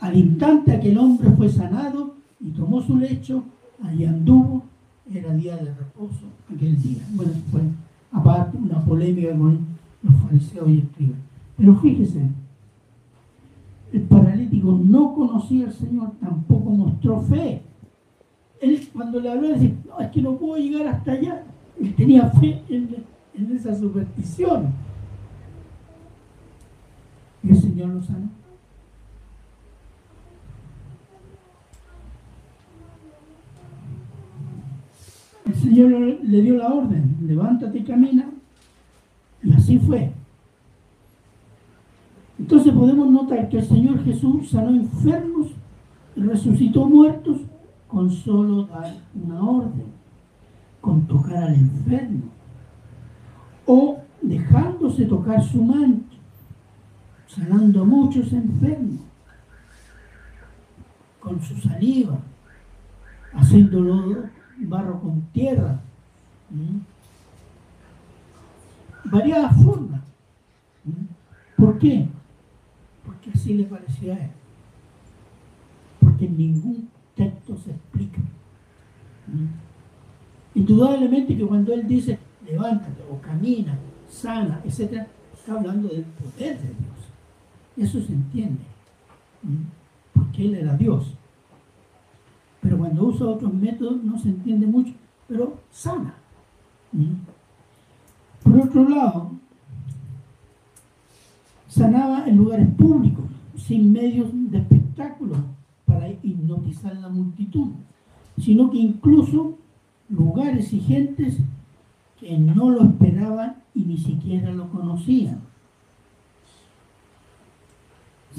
Al 0.00 0.16
instante 0.16 0.72
aquel 0.72 0.98
hombre 0.98 1.30
fue 1.30 1.48
sanado 1.48 2.16
y 2.40 2.50
tomó 2.50 2.80
su 2.82 2.96
lecho, 2.96 3.44
allí 3.82 4.04
anduvo, 4.04 4.64
era 5.12 5.32
día 5.34 5.56
de 5.56 5.72
reposo 5.74 6.26
aquel 6.52 6.80
día. 6.82 7.02
Bueno, 7.12 7.32
fue 7.50 7.60
aparte 8.12 8.56
una 8.56 8.84
polémica 8.84 9.30
con 9.36 9.66
los 10.02 10.14
fariseos 10.22 10.68
y 10.68 10.78
escribas. 10.78 11.18
Pero 11.56 11.76
fíjese, 11.76 12.22
el 13.92 14.02
paralítico 14.02 14.72
no 14.72 15.14
conocía 15.14 15.66
al 15.66 15.72
Señor, 15.72 16.12
tampoco 16.20 16.70
mostró 16.70 17.20
fe. 17.22 17.62
Él 18.60 18.88
cuando 18.92 19.20
le 19.20 19.30
habló, 19.30 19.48
decía, 19.48 19.72
no, 19.86 20.00
es 20.00 20.10
que 20.10 20.22
no 20.22 20.36
puedo 20.36 20.56
llegar 20.56 20.86
hasta 20.88 21.12
allá. 21.12 21.44
Él 21.80 21.94
tenía 21.94 22.28
fe 22.30 22.62
en, 22.68 23.06
esa 23.54 23.74
superstición 23.74 24.72
Lo. 27.86 28.00
El 35.46 35.54
Señor 35.54 35.90
le 36.22 36.42
dio 36.42 36.56
la 36.56 36.68
orden, 36.68 37.16
levántate 37.26 37.78
y 37.78 37.84
camina, 37.84 38.28
y 39.42 39.52
así 39.52 39.78
fue. 39.78 40.12
Entonces 42.38 42.72
podemos 42.72 43.10
notar 43.10 43.48
que 43.48 43.58
el 43.58 43.66
Señor 43.66 44.04
Jesús 44.04 44.50
sanó 44.50 44.70
enfermos 44.70 45.48
resucitó 46.16 46.86
muertos 46.86 47.38
con 47.86 48.10
solo 48.10 48.64
dar 48.66 48.94
una 49.14 49.42
orden, 49.42 49.86
con 50.80 51.06
tocar 51.06 51.44
al 51.44 51.54
enfermo, 51.54 52.24
o 53.66 53.98
dejándose 54.20 55.04
tocar 55.06 55.42
su 55.42 55.62
manto 55.62 56.07
sanando 57.38 57.84
muchos 57.84 58.32
enfermos 58.32 59.00
con 61.20 61.40
su 61.42 61.56
saliva, 61.56 62.18
haciéndolo 63.32 64.24
barro 64.58 65.00
con 65.00 65.22
tierra. 65.32 65.80
Variadas 69.04 69.62
formas. 69.62 70.00
¿Por 71.56 71.78
qué? 71.78 72.08
Porque 73.04 73.30
así 73.34 73.54
le 73.54 73.64
parecía 73.64 74.14
a 74.14 74.24
él. 74.24 74.30
Porque 76.00 76.26
en 76.26 76.36
ningún 76.36 76.88
texto 77.14 77.56
se 77.56 77.70
explica. 77.70 78.20
Indudablemente 80.54 81.36
que 81.36 81.46
cuando 81.46 81.72
él 81.74 81.86
dice 81.86 82.18
levántate 82.46 83.02
o 83.10 83.20
camina, 83.20 83.78
sana, 84.08 84.60
etc., 84.64 85.06
está 85.34 85.52
hablando 85.52 85.88
del 85.88 86.04
poder 86.04 86.58
de 86.58 86.68
Dios. 86.68 86.97
Eso 87.78 88.00
se 88.00 88.12
entiende. 88.12 88.60
Porque 90.12 90.44
Él 90.44 90.54
era 90.56 90.76
Dios. 90.76 91.14
pero 92.60 92.76
cuando 92.76 93.04
usa 93.04 93.26
otros 93.26 93.54
métodos 93.54 94.02
no 94.02 94.18
se 94.18 94.28
entiende 94.28 94.66
mucho, 94.66 94.92
pero 95.28 95.58
sana. 95.70 96.14
Por 98.42 98.58
otro 98.58 98.88
lado, 98.88 99.30
sanaba 101.68 102.26
en 102.26 102.36
lugares 102.36 102.68
públicos, 102.74 103.24
sin 103.56 103.92
medios 103.92 104.28
de 104.32 104.58
espectáculo 104.58 105.36
para 105.84 106.08
hipnotizar 106.08 106.96
a 106.96 107.00
la 107.00 107.08
multitud, 107.08 107.68
sino 108.38 108.70
que 108.70 108.78
incluso 108.78 109.56
lugares 110.08 110.72
y 110.72 110.80
gentes 110.80 111.38
que 112.18 112.36
no 112.38 112.70
lo 112.70 112.82
esperaban 112.82 113.56
y 113.74 113.84
ni 113.84 113.98
siquiera 113.98 114.52
lo 114.52 114.68
conocían. 114.70 115.47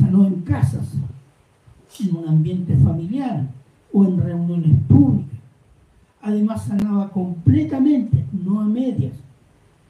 Sanó 0.09 0.25
en 0.25 0.41
casas, 0.41 0.95
en 1.99 2.15
un 2.15 2.27
ambiente 2.27 2.75
familiar 2.77 3.45
o 3.93 4.05
en 4.05 4.17
reuniones 4.17 4.75
públicas. 4.87 5.39
Además 6.19 6.65
sanaba 6.65 7.11
completamente, 7.11 8.25
no 8.31 8.59
a 8.59 8.65
medias, 8.65 9.13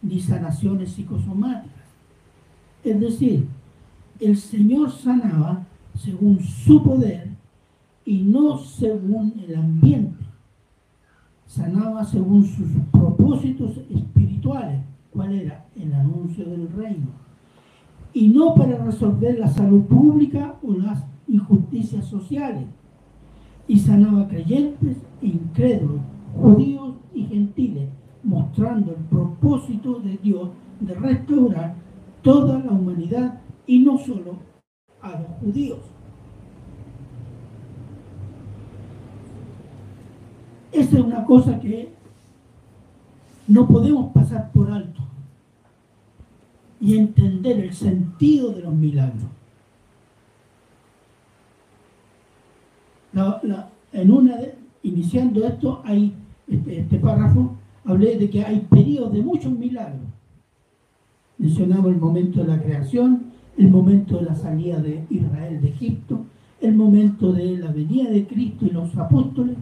ni 0.01 0.19
sanaciones 0.19 0.91
psicosomáticas. 0.91 1.85
Es 2.83 2.99
decir, 2.99 3.47
el 4.19 4.35
Señor 4.35 4.91
sanaba 4.91 5.65
según 5.97 6.41
su 6.41 6.83
poder 6.83 7.29
y 8.03 8.21
no 8.23 8.57
según 8.57 9.41
el 9.47 9.55
ambiente. 9.55 10.25
Sanaba 11.47 12.03
según 12.03 12.45
sus 12.45 12.67
propósitos 12.91 13.77
espirituales. 13.89 14.81
¿Cuál 15.13 15.31
era? 15.31 15.65
El 15.77 15.93
anuncio 15.93 16.43
del 16.43 16.69
reino. 16.73 17.28
Y 18.13 18.29
no 18.29 18.55
para 18.55 18.83
resolver 18.83 19.37
la 19.37 19.47
salud 19.47 19.83
pública 19.83 20.55
o 20.63 20.73
las 20.73 21.03
injusticias 21.27 22.05
sociales. 22.05 22.65
Y 23.67 23.79
sanaba 23.79 24.27
creyentes 24.27 24.97
e 25.21 25.27
incrédulos, 25.27 26.01
judíos 26.35 26.95
y 27.13 27.25
gentiles, 27.25 27.89
mostrando 28.23 28.91
el 28.91 29.03
propósito 29.05 29.99
de 29.99 30.17
Dios 30.17 30.49
de 30.79 30.93
restaurar 30.95 31.75
toda 32.21 32.59
la 32.59 32.71
humanidad 32.71 33.41
y 33.67 33.79
no 33.79 33.97
solo 33.97 34.37
a 35.01 35.11
los 35.11 35.27
judíos. 35.41 35.79
Esa 40.71 40.97
es 40.97 41.03
una 41.03 41.25
cosa 41.25 41.59
que 41.59 41.93
no 43.47 43.67
podemos 43.67 44.11
pasar 44.13 44.51
por 44.51 44.71
alto 44.71 45.08
y 46.81 46.97
entender 46.97 47.59
el 47.59 47.73
sentido 47.73 48.51
de 48.51 48.61
los 48.61 48.73
milagros. 48.73 49.29
en 53.91 54.11
una 54.11 54.37
iniciando 54.83 55.45
esto, 55.45 55.81
hay 55.83 56.13
este, 56.47 56.79
este 56.79 56.99
párrafo, 56.99 57.55
hablé 57.83 58.17
de 58.17 58.29
que 58.29 58.43
hay 58.43 58.59
periodos 58.61 59.11
de 59.13 59.21
muchos 59.21 59.51
milagros. 59.51 60.07
Mencionamos 61.37 61.91
el 61.91 61.97
momento 61.97 62.41
de 62.41 62.47
la 62.47 62.61
creación, 62.61 63.23
el 63.57 63.69
momento 63.69 64.17
de 64.17 64.25
la 64.25 64.35
salida 64.35 64.79
de 64.79 65.05
Israel 65.09 65.61
de 65.61 65.69
Egipto, 65.69 66.25
el 66.61 66.75
momento 66.75 67.33
de 67.33 67.57
la 67.57 67.71
venida 67.71 68.09
de 68.09 68.25
Cristo 68.25 68.65
y 68.65 68.69
los 68.69 68.95
apóstoles. 68.97 69.57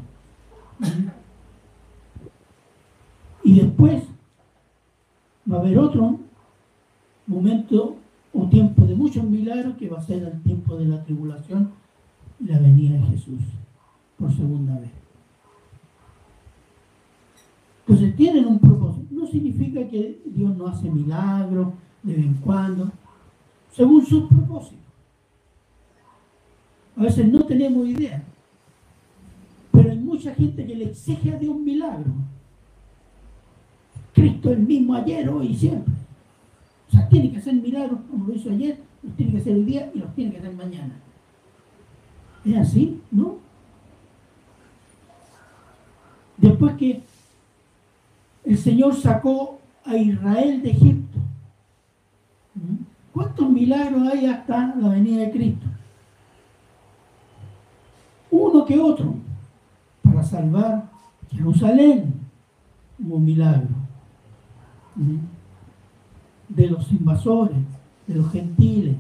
Y 3.43 3.59
después 3.59 4.03
va 5.51 5.57
a 5.57 5.59
haber 5.61 5.77
otro 5.77 6.19
momento 7.27 7.97
o 8.33 8.47
tiempo 8.47 8.85
de 8.85 8.95
muchos 8.95 9.23
milagros 9.23 9.75
que 9.77 9.89
va 9.89 9.99
a 9.99 10.01
ser 10.01 10.23
el 10.23 10.41
tiempo 10.41 10.75
de 10.77 10.85
la 10.85 11.03
tribulación 11.03 11.71
y 12.39 12.45
la 12.45 12.59
venida 12.59 12.93
de 12.93 13.03
Jesús 13.03 13.41
por 14.17 14.33
segunda 14.33 14.79
vez. 14.79 14.91
Entonces 17.85 18.15
tienen 18.15 18.45
un 18.45 18.59
propósito. 18.59 19.07
No 19.11 19.27
significa 19.27 19.87
que 19.87 20.21
Dios 20.25 20.55
no 20.57 20.67
hace 20.67 20.89
milagros 20.89 21.73
de 22.03 22.15
vez 22.15 22.25
en 22.25 22.33
cuando, 22.35 22.91
según 23.71 24.05
sus 24.05 24.27
propósitos. 24.27 24.77
A 26.95 27.03
veces 27.03 27.27
no 27.27 27.43
tenemos 27.45 27.87
idea, 27.87 28.23
pero 29.71 29.91
hay 29.91 29.99
mucha 29.99 30.33
gente 30.33 30.65
que 30.65 30.75
le 30.75 30.85
exige 30.85 31.31
a 31.31 31.37
Dios 31.37 31.55
milagro. 31.55 32.11
Cristo 34.13 34.51
el 34.51 34.59
mismo 34.59 34.95
ayer, 34.95 35.29
hoy 35.29 35.47
y 35.47 35.55
siempre. 35.55 35.93
Tiene 37.17 37.31
que 37.31 37.39
hacer 37.39 37.55
milagros 37.55 37.99
como 38.11 38.27
lo 38.27 38.33
hizo 38.35 38.51
ayer, 38.51 38.77
los 39.01 39.15
tiene 39.15 39.31
que 39.31 39.37
hacer 39.39 39.55
hoy 39.55 39.63
día 39.63 39.91
y 39.91 39.97
los 39.97 40.13
tiene 40.13 40.31
que 40.31 40.37
hacer 40.37 40.53
mañana. 40.53 40.93
¿Es 42.45 42.57
así? 42.57 43.01
¿No? 43.09 43.37
Después 46.37 46.75
que 46.75 47.01
el 48.45 48.55
Señor 48.55 48.95
sacó 48.95 49.59
a 49.83 49.97
Israel 49.97 50.61
de 50.61 50.69
Egipto. 50.69 51.17
¿Cuántos 53.11 53.49
milagros 53.49 54.07
hay 54.09 54.27
hasta 54.27 54.75
la 54.75 54.89
venida 54.89 55.21
de 55.21 55.31
Cristo? 55.31 55.65
Uno 58.29 58.63
que 58.63 58.79
otro, 58.79 59.15
para 60.03 60.21
salvar 60.21 60.87
Jerusalén, 61.31 62.13
como 62.95 63.17
milagro. 63.17 63.69
De 66.57 66.67
los 66.67 66.91
invasores, 66.91 67.55
de 68.07 68.15
los 68.15 68.29
gentiles, 68.31 68.97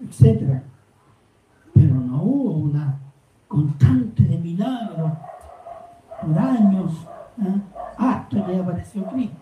etc. 0.00 0.60
Pero 1.72 1.94
no 1.94 2.22
hubo 2.22 2.50
una 2.54 2.98
constante 3.46 4.24
de 4.24 4.38
milagros 4.38 5.12
por 6.20 6.38
años. 6.38 6.90
¿eh? 7.40 7.60
hasta 7.96 8.46
que 8.46 8.56
apareció 8.56 9.04
Cristo, 9.06 9.36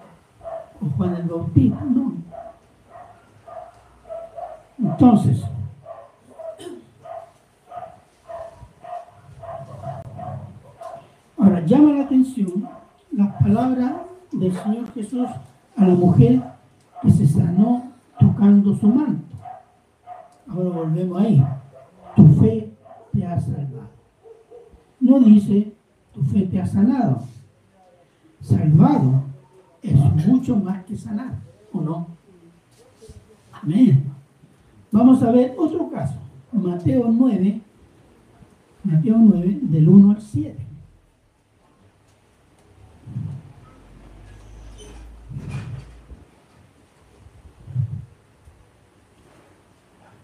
con 0.79 0.91
Juan 0.91 1.15
el 1.15 1.23
Bautista, 1.23 1.85
no. 1.85 2.13
Entonces, 4.79 5.43
ahora 11.39 11.61
llama 11.61 11.93
la 11.93 12.05
atención 12.05 12.69
las 13.13 13.33
palabras 13.43 13.93
del 14.33 14.53
Señor 14.53 14.93
Jesús 14.93 15.29
a 15.77 15.85
la 15.85 15.95
mujer 15.95 16.43
que 17.03 17.11
se 17.11 17.27
sanó 17.27 17.91
tocando 18.19 18.75
su 18.75 18.89
manto. 18.89 19.37
Ahora 20.49 20.71
volvemos 20.71 21.21
ahí. 21.21 21.45
Tu 22.17 22.29
fe 22.35 22.73
te 23.13 23.27
ha 23.27 23.41
salvado. 23.41 23.91
No 25.01 25.21
dice, 25.21 25.73
tu 26.15 26.23
fe 26.23 26.43
te 26.43 26.61
ha 26.61 26.67
sanado 26.67 27.23
salvado 28.43 29.23
es 29.83 29.95
mucho 30.27 30.57
más 30.57 30.85
que 30.85 30.97
sanar, 30.97 31.39
¿o 31.73 31.81
no? 31.81 32.07
Amén. 33.53 34.05
Vamos 34.91 35.23
a 35.23 35.31
ver 35.31 35.55
otro 35.57 35.89
caso. 35.91 36.15
Mateo 36.53 37.09
9, 37.11 37.61
Mateo 38.85 39.17
9, 39.19 39.59
del 39.63 39.89
1 39.89 40.11
al 40.11 40.21
7. 40.21 40.67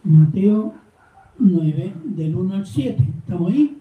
Mateo 0.08 0.72
9, 1.38 1.92
del 2.04 2.34
1 2.34 2.54
al 2.54 2.66
7. 2.66 3.04
¿Estamos 3.18 3.52
ahí? 3.52 3.78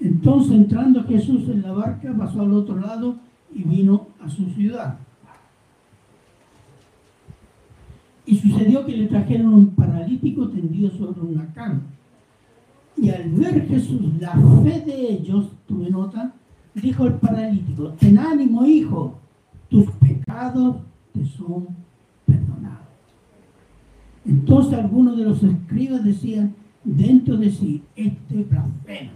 Entonces 0.00 0.52
entrando 0.52 1.04
Jesús 1.04 1.48
en 1.48 1.62
la 1.62 1.72
barca, 1.72 2.12
pasó 2.18 2.42
al 2.42 2.52
otro 2.52 2.76
lado 2.76 3.16
y 3.54 3.62
vino 3.62 4.08
a 4.20 4.28
su 4.28 4.46
ciudad. 4.50 4.98
Y 8.26 8.36
sucedió 8.36 8.84
que 8.84 8.96
le 8.96 9.06
trajeron 9.06 9.54
un 9.54 9.68
paralítico 9.68 10.48
tendido 10.48 10.90
sobre 10.90 11.20
una 11.20 11.46
cama. 11.54 11.82
Y 12.96 13.10
al 13.10 13.30
ver 13.30 13.68
Jesús 13.68 14.00
la 14.18 14.32
fe 14.64 14.82
de 14.84 15.12
ellos, 15.12 15.46
tuve 15.68 15.90
nota, 15.90 16.32
dijo 16.74 17.06
el 17.06 17.14
paralítico, 17.14 17.90
ten 18.00 18.18
ánimo 18.18 18.66
hijo, 18.66 19.16
tus 19.70 19.88
pecados 19.92 20.76
te 21.12 21.24
son. 21.24 21.85
Entonces 24.26 24.78
algunos 24.78 25.16
de 25.16 25.24
los 25.24 25.42
escribas 25.42 26.04
decían 26.04 26.54
dentro 26.82 27.36
de 27.36 27.50
sí, 27.50 27.82
este 27.94 28.42
blasfema. 28.42 29.12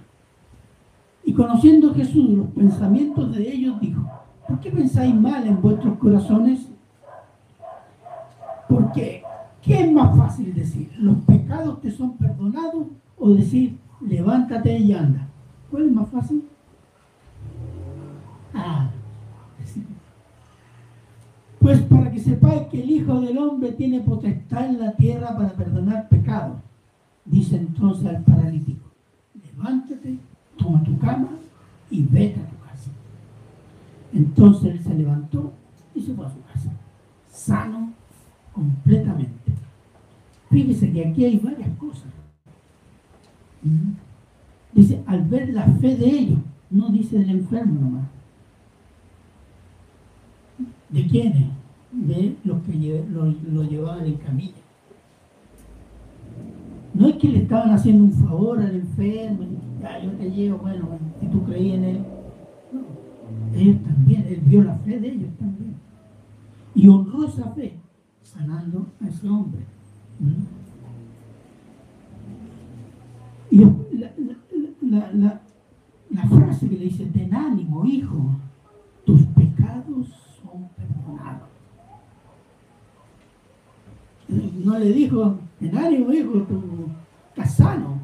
Y 1.24 1.32
conociendo 1.32 1.94
Jesús 1.94 2.30
los 2.30 2.46
pensamientos 2.48 3.34
de 3.34 3.52
ellos, 3.52 3.80
dijo, 3.80 4.02
¿por 4.46 4.60
qué 4.60 4.70
pensáis 4.70 5.14
mal 5.14 5.46
en 5.46 5.60
vuestros 5.60 5.98
corazones? 5.98 6.68
Porque, 8.68 9.22
¿qué 9.62 9.80
es 9.82 9.92
más 9.92 10.16
fácil 10.16 10.54
decir? 10.54 10.90
¿Los 10.98 11.16
pecados 11.18 11.80
te 11.80 11.90
son 11.90 12.16
perdonados 12.16 12.86
o 13.18 13.30
decir, 13.30 13.78
levántate 14.00 14.78
y 14.78 14.92
anda? 14.92 15.26
¿Cuál 15.70 15.86
es 15.86 15.92
más 15.92 16.08
fácil? 16.08 16.44
Ah, 18.54 18.90
pues 21.70 21.82
para 21.82 22.10
que 22.10 22.18
sepáis 22.18 22.62
que 22.62 22.82
el 22.82 22.90
Hijo 22.90 23.20
del 23.20 23.38
Hombre 23.38 23.70
tiene 23.70 24.00
potestad 24.00 24.70
en 24.70 24.80
la 24.80 24.90
tierra 24.90 25.36
para 25.36 25.52
perdonar 25.52 26.08
pecados, 26.08 26.58
dice 27.24 27.58
entonces 27.58 28.06
al 28.06 28.24
paralítico, 28.24 28.90
levántate 29.40 30.18
cama 31.00 31.28
y 31.88 32.02
vete 32.02 32.40
a 32.40 32.46
tu 32.48 32.58
casa. 32.58 32.90
Entonces 34.12 34.72
él 34.72 34.82
se 34.82 34.94
levantó 34.94 35.52
y 35.94 36.00
se 36.02 36.12
fue 36.12 36.26
a 36.26 36.30
su 36.30 36.42
casa, 36.42 36.72
sano 37.30 37.92
completamente. 38.52 39.52
Fíjese 40.50 40.92
que 40.92 41.06
aquí 41.06 41.24
hay 41.24 41.38
varias 41.38 41.70
cosas. 41.78 42.10
¿Mm? 43.62 43.92
Dice, 44.72 45.04
al 45.06 45.22
ver 45.22 45.50
la 45.50 45.66
fe 45.66 45.94
de 45.94 46.10
ellos, 46.10 46.40
no 46.68 46.88
dice 46.88 47.16
del 47.20 47.30
enfermo 47.30 47.80
nomás. 47.80 48.08
¿De 50.88 51.06
quiénes? 51.06 51.59
De 51.92 52.36
los 52.44 52.62
que 52.62 53.04
lo, 53.10 53.62
llevaban 53.64 54.06
en 54.06 54.14
camilla. 54.14 54.54
No 56.94 57.08
es 57.08 57.16
que 57.16 57.28
le 57.28 57.42
estaban 57.42 57.70
haciendo 57.70 58.04
un 58.04 58.12
favor 58.12 58.60
al 58.60 58.74
enfermo, 58.74 59.46
ya 59.80 60.02
yo 60.02 60.10
te 60.12 60.30
llevo, 60.30 60.58
bueno, 60.58 60.88
si 61.20 61.26
tú 61.26 61.44
creías 61.44 61.78
en 61.78 61.84
él. 61.84 61.98
No, 62.72 63.58
ellos 63.58 63.82
también, 63.82 64.24
él 64.28 64.40
vio 64.44 64.62
la 64.62 64.74
fe 64.78 65.00
de 65.00 65.08
ellos 65.08 65.30
también. 65.38 65.74
Y 66.74 66.88
honró 66.88 67.26
esa 67.26 67.50
fe, 67.50 67.74
sanando 68.22 68.86
a 69.00 69.08
ese 69.08 69.28
hombre. 69.28 69.60
¿Mm? 70.20 70.60
Y 73.50 73.64
la, 73.98 74.12
la, 74.80 75.40
la, 76.10 76.28
frase 76.28 76.68
que 76.68 76.76
le 76.76 76.84
dice, 76.84 77.06
ten 77.06 77.34
ánimo, 77.34 77.84
hijo, 77.84 78.36
tus 79.04 79.22
pecados 79.22 80.08
son 80.40 80.68
perdonados. 80.76 81.48
No 84.64 84.78
le 84.78 84.92
dijo, 84.92 85.38
ten 85.58 85.76
ánimo, 85.76 86.12
hijo, 86.12 86.32
tú 86.42 86.88
estás 87.28 87.54
sano. 87.56 87.98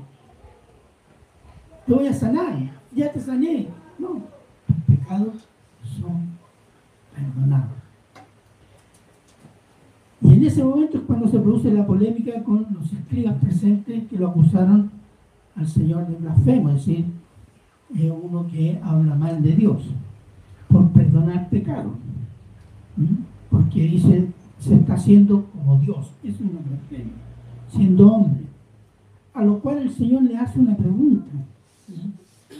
Te 1.86 1.94
voy 1.94 2.06
a 2.06 2.12
sanar, 2.12 2.54
ya 2.92 3.12
te 3.12 3.20
sané. 3.20 3.68
No, 3.98 4.22
tus 4.66 4.76
pecados 4.86 5.48
son 5.98 6.30
perdonados. 7.14 7.70
Y 10.20 10.32
en 10.32 10.44
ese 10.44 10.64
momento 10.64 10.98
es 10.98 11.04
cuando 11.04 11.28
se 11.28 11.38
produce 11.38 11.72
la 11.72 11.86
polémica 11.86 12.42
con 12.42 12.66
los 12.74 12.92
escribas 12.92 13.36
presentes 13.36 14.08
que 14.08 14.18
lo 14.18 14.28
acusaron 14.28 14.90
al 15.54 15.68
Señor 15.68 16.06
de 16.08 16.16
blasfemo, 16.16 16.70
es 16.70 16.86
decir, 16.86 17.06
es 17.94 18.10
uno 18.10 18.46
que 18.48 18.80
habla 18.82 19.14
mal 19.14 19.42
de 19.42 19.52
Dios 19.52 19.82
por 20.68 20.88
perdonar 20.90 21.48
pecado. 21.48 21.92
Porque 23.50 23.82
dice, 23.82 24.26
se 24.66 24.74
está 24.74 24.94
haciendo 24.94 25.44
como 25.52 25.78
Dios, 25.78 26.10
es 26.24 26.40
una 26.40 26.60
blasfemia, 26.60 27.12
siendo 27.70 28.12
hombre. 28.12 28.46
A 29.32 29.44
lo 29.44 29.60
cual 29.60 29.78
el 29.78 29.90
Señor 29.90 30.22
le 30.22 30.36
hace 30.36 30.58
una 30.58 30.76
pregunta, 30.76 31.30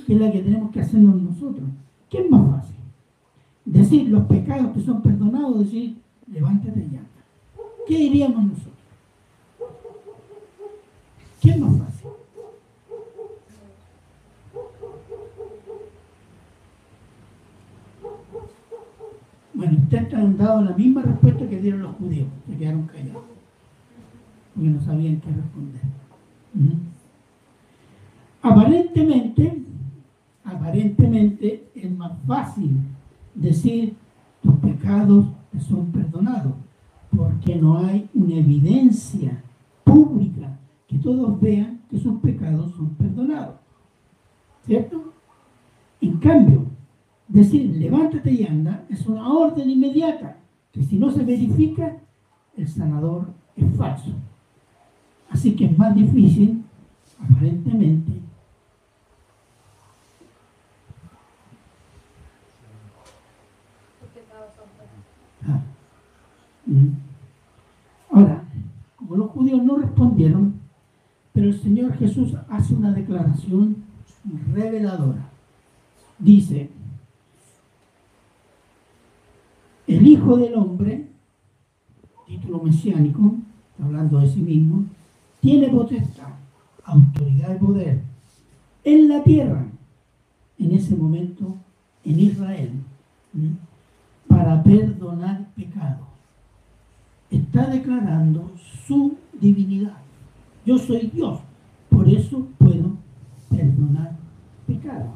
que 0.07 0.15
es 0.15 0.21
la 0.21 0.31
que 0.31 0.41
tenemos 0.41 0.71
que 0.71 0.81
hacernos 0.81 1.21
nosotros. 1.21 1.69
¿Qué 2.09 2.19
es 2.19 2.31
más 2.31 2.49
fácil? 2.51 2.77
Decir 3.65 4.09
los 4.09 4.25
pecados 4.27 4.73
que 4.73 4.83
son 4.83 5.03
perdonados, 5.03 5.59
decir, 5.59 5.97
levántate 6.31 6.87
ya. 6.93 7.01
¿Qué 7.89 7.97
diríamos 7.97 8.45
nosotros? 8.45 8.75
¿Qué 11.41 11.51
es 11.51 11.59
más 11.59 11.77
fácil? 11.77 11.86
Bueno, 19.57 19.79
ustedes 19.79 20.13
han 20.13 20.37
dado 20.37 20.63
la 20.63 20.77
misma 20.77 21.01
respuesta 21.01 21.49
que 21.49 21.61
dieron 21.63 21.81
los 21.81 21.97
judíos, 21.97 22.29
se 22.47 22.57
quedaron 22.59 22.87
callados, 22.87 23.23
porque 24.55 24.69
no 24.69 24.81
sabían 24.83 25.19
qué 25.21 25.31
responder. 25.31 25.81
Aparentemente, 28.43 29.63
aparentemente 30.45 31.71
es 31.75 31.91
más 31.91 32.13
fácil 32.27 32.77
decir 33.35 33.97
tus 34.43 34.57
pecados 34.57 35.25
te 35.51 35.59
son 35.61 35.91
perdonados, 35.91 36.53
porque 37.17 37.57
no 37.57 37.79
hay 37.79 38.11
una 38.13 38.35
evidencia 38.35 39.43
pública 39.85 40.59
que 40.87 40.99
todos 40.99 41.41
vean 41.41 41.81
que 41.89 41.99
sus 41.99 42.21
pecados 42.21 42.73
son 42.77 42.91
perdonados. 42.91 43.55
¿Cierto? 44.67 45.15
En 46.03 46.19
cambio, 46.19 46.67
decir 47.37 47.77
levántate 47.77 48.33
y 48.33 48.47
anda 48.47 48.85
es 48.89 49.07
una 49.07 49.31
orden 49.31 49.69
inmediata, 49.69 50.37
que 50.73 50.83
si 50.83 50.97
no 50.97 51.11
se 51.11 51.23
verifica, 51.23 51.97
el 52.57 52.67
sanador 52.67 53.29
es 53.57 53.77
falso. 53.77 54.13
Así 55.31 55.55
que 55.55 55.67
es 55.67 55.79
más 55.79 55.95
difícil, 55.95 56.65
aparentemente, 57.19 58.13
ah, 65.47 65.61
Ahora, 68.11 68.45
como 68.97 69.17
los 69.17 69.31
judíos 69.31 69.63
no 69.63 69.77
respondieron, 69.77 70.55
pero 71.33 71.49
el 71.49 71.61
Señor 71.61 71.93
Jesús 71.99 72.35
hace 72.49 72.75
una 72.75 72.93
declaración 72.93 73.77
reveladora. 74.55 75.29
Dice, 76.19 76.71
el 79.87 80.07
Hijo 80.07 80.37
del 80.37 80.55
Hombre, 80.55 81.07
título 82.27 82.63
mesiánico, 82.63 83.35
hablando 83.83 84.21
de 84.21 84.29
sí 84.29 84.41
mismo, 84.41 84.85
tiene 85.41 85.69
potestad, 85.69 86.33
autoridad 86.85 87.55
y 87.55 87.59
poder 87.59 88.01
en 88.85 89.09
la 89.09 89.23
tierra, 89.23 89.67
en 90.59 90.73
ese 90.73 90.97
momento 90.97 91.57
en 92.05 92.21
Israel, 92.21 92.71
para 94.29 94.63
perdonar 94.63 95.47
pecados 95.55 96.07
está 97.31 97.67
declarando 97.67 98.53
su 98.87 99.17
divinidad. 99.33 99.97
Yo 100.65 100.79
soy 100.79 101.11
Dios, 101.13 101.41
por 101.91 102.09
eso 102.09 102.47
puedo 102.59 102.97
perdonar 103.51 104.17
pecado. 104.67 105.11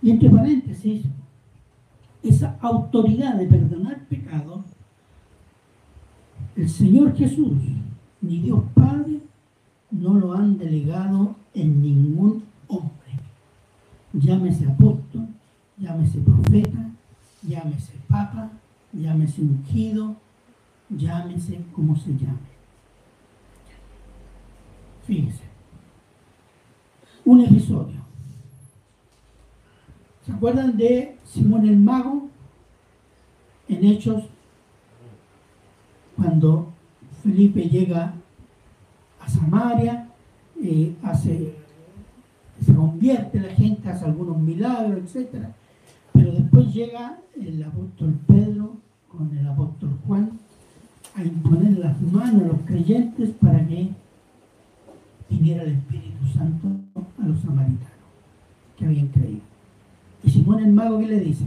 Y 0.00 0.10
entre 0.10 0.30
paréntesis, 0.30 1.04
esa 2.22 2.56
autoridad 2.60 3.34
de 3.34 3.46
perdonar 3.46 4.04
pecado, 4.06 4.64
el 6.56 6.68
Señor 6.68 7.16
Jesús 7.16 7.58
ni 8.20 8.38
Dios 8.40 8.62
Padre 8.74 9.20
no 9.90 10.14
lo 10.14 10.34
han 10.34 10.58
delegado 10.58 11.34
en 11.54 11.82
ningún 11.82 12.44
hombre. 12.68 12.90
Llámese 14.12 14.66
apóstol, 14.66 15.28
llámese 15.78 16.18
profeta, 16.20 16.90
llámese 17.42 17.94
papa, 18.08 18.50
llámese 18.92 19.42
ungido, 19.42 20.16
llámese 20.90 21.60
como 21.72 21.96
se 21.96 22.12
llame. 22.12 22.52
Fíjense. 25.06 25.42
Un 27.24 27.40
episodio. 27.40 28.01
¿Se 30.24 30.32
acuerdan 30.32 30.76
de 30.76 31.16
Simón 31.24 31.66
el 31.66 31.76
Mago 31.78 32.28
en 33.68 33.84
Hechos? 33.84 34.24
Cuando 36.16 36.68
Felipe 37.22 37.62
llega 37.62 38.14
a 39.20 39.28
Samaria, 39.28 40.08
eh, 40.62 40.94
hace, 41.02 41.56
se 42.64 42.74
convierte 42.74 43.40
la 43.40 43.52
gente, 43.54 43.88
hace 43.88 44.04
algunos 44.04 44.38
milagros, 44.38 45.16
etc. 45.16 45.46
Pero 46.12 46.32
después 46.32 46.72
llega 46.72 47.18
el 47.34 47.62
apóstol 47.64 48.14
Pedro 48.28 48.76
con 49.08 49.36
el 49.36 49.46
apóstol 49.48 49.98
Juan 50.06 50.38
a 51.16 51.24
imponer 51.24 51.78
las 51.78 52.00
manos 52.00 52.42
a 52.42 52.46
los 52.46 52.60
creyentes 52.64 53.30
para 53.40 53.66
que 53.66 53.90
viniera 55.28 55.62
el 55.64 55.72
Espíritu 55.72 56.26
Santo 56.32 56.68
a 57.20 57.26
los 57.26 57.40
samaritanos 57.40 57.88
que 58.78 58.84
habían 58.84 59.08
creído. 59.08 59.51
Y 60.24 60.30
Simón 60.30 60.60
el 60.60 60.72
mago, 60.72 60.98
¿qué 61.00 61.06
le 61.06 61.20
dice? 61.20 61.44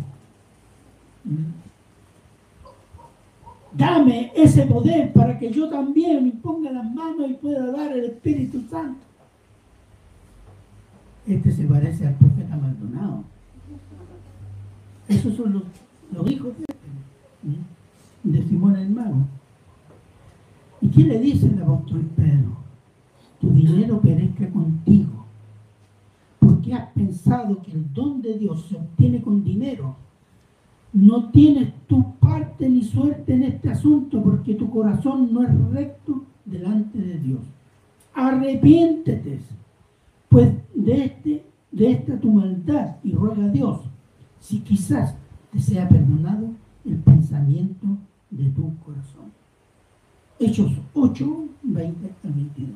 Dame 3.73 4.31
ese 4.35 4.65
poder 4.65 5.11
para 5.13 5.37
que 5.37 5.51
yo 5.51 5.69
también 5.69 6.23
me 6.23 6.31
ponga 6.31 6.71
las 6.71 6.93
manos 6.93 7.29
y 7.29 7.33
pueda 7.33 7.71
dar 7.71 7.91
el 7.91 8.05
Espíritu 8.05 8.61
Santo. 8.69 8.99
Este 11.27 11.51
se 11.51 11.63
parece 11.65 12.07
al 12.07 12.13
profeta 12.15 12.55
Maldonado. 12.55 13.23
Esos 15.07 15.35
son 15.35 15.63
los, 16.11 16.31
hijos 16.31 16.53
de 16.57 16.65
de 18.25 18.43
Simón 18.43 18.75
el 18.75 18.89
Mago. 18.89 19.27
¿Y 20.81 20.87
qué 20.89 21.03
le 21.03 21.19
dice 21.19 21.47
el 21.47 21.61
apóstol 21.61 22.01
Pedro? 22.15 22.57
Tu 23.39 23.49
dinero 23.51 23.99
perezca 24.01 24.49
contigo. 24.49 25.14
Porque 26.65 26.81
has 26.81 26.91
pensado 26.93 27.61
que 27.61 27.71
el 27.73 27.93
don 27.93 28.23
de 28.23 28.39
Dios 28.39 28.65
se 28.67 28.75
obtiene 28.75 29.21
con 29.21 29.43
dinero. 29.43 29.95
No 30.93 31.29
tienes 31.29 31.71
tu 31.85 32.15
parte 32.15 32.67
ni 32.67 32.83
suerte 32.83 33.35
en 33.35 33.43
este 33.43 33.69
asunto 33.69 34.19
porque 34.23 34.55
tu 34.55 34.71
corazón 34.71 35.31
no 35.31 35.43
es 35.43 35.69
recto 35.69 36.23
delante 36.43 36.97
de 36.97 37.19
Dios. 37.19 37.41
Arrepiéntete, 38.15 39.41
pues 40.27 40.53
de 40.73 41.05
este 41.05 41.45
de 41.71 41.91
esta 41.91 42.19
tu 42.19 42.31
maldad 42.31 42.95
y 43.03 43.11
ruega 43.11 43.45
a 43.45 43.49
Dios 43.49 43.81
si 44.39 44.61
quizás 44.61 45.15
te 45.51 45.59
sea 45.59 45.87
perdonado 45.87 46.47
el 46.83 46.95
pensamiento 46.95 47.85
de 48.31 48.45
tu 48.49 48.75
corazón. 48.77 49.31
Hechos 50.39 50.71
8, 50.95 51.45
20 51.61 52.09
al 52.23 52.31
22. 52.31 52.75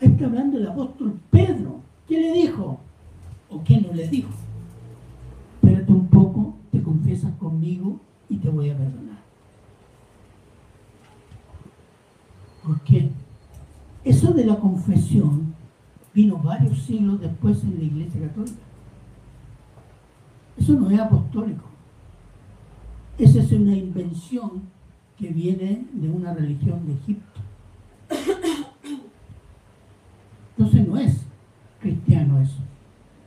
Ahí 0.00 0.08
está 0.08 0.24
hablando 0.24 0.56
el 0.56 0.66
apóstol 0.66 1.20
Pedro. 1.30 1.87
¿Qué 2.08 2.18
le 2.18 2.32
dijo? 2.32 2.80
¿O 3.50 3.62
qué 3.62 3.80
no 3.82 3.92
le 3.92 4.08
dijo? 4.08 4.30
Espérate 5.54 5.92
un 5.92 6.06
poco, 6.08 6.54
te 6.72 6.82
confiesas 6.82 7.34
conmigo 7.34 8.00
y 8.30 8.38
te 8.38 8.48
voy 8.48 8.70
a 8.70 8.76
perdonar. 8.76 9.18
¿Por 12.64 12.80
qué? 12.80 13.10
Eso 14.04 14.32
de 14.32 14.46
la 14.46 14.56
confesión 14.58 15.54
vino 16.14 16.38
varios 16.38 16.78
siglos 16.78 17.20
después 17.20 17.62
en 17.62 17.78
la 17.78 17.84
Iglesia 17.84 18.22
Católica. 18.22 18.56
Eso 20.56 20.72
no 20.72 20.90
es 20.90 20.98
apostólico. 20.98 21.64
Esa 23.18 23.40
es 23.40 23.52
una 23.52 23.76
invención 23.76 24.62
que 25.18 25.28
viene 25.28 25.86
de 25.92 26.08
una 26.08 26.32
religión 26.32 26.86
de 26.86 26.94
Egipto. 26.94 27.40
Entonces 30.56 30.88
no 30.88 30.96
es 30.96 31.27
eso, 32.36 32.60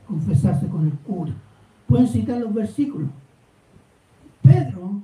confesarse 0.06 0.68
con 0.68 0.86
el 0.86 0.92
cura. 0.98 1.32
Pueden 1.86 2.06
citar 2.06 2.38
los 2.38 2.54
versículos. 2.54 3.08
Pedro 4.42 5.00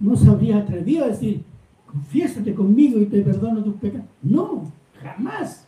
no 0.00 0.16
se 0.16 0.28
habría 0.28 0.58
atrevido 0.58 1.04
a 1.04 1.08
decir, 1.08 1.44
confiésate 1.86 2.54
conmigo 2.54 2.98
y 3.00 3.06
te 3.06 3.22
perdono 3.22 3.62
tus 3.62 3.74
pecados. 3.74 4.06
No, 4.22 4.70
jamás. 5.02 5.66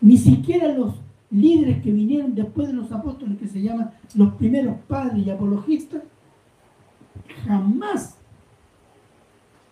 Ni 0.00 0.16
siquiera 0.16 0.72
los 0.72 0.94
líderes 1.30 1.82
que 1.82 1.92
vinieron 1.92 2.34
después 2.34 2.68
de 2.68 2.74
los 2.74 2.90
apóstoles, 2.92 3.38
que 3.38 3.48
se 3.48 3.62
llaman 3.62 3.90
los 4.14 4.34
primeros 4.34 4.76
padres 4.86 5.26
y 5.26 5.30
apologistas, 5.30 6.02
jamás 7.46 8.16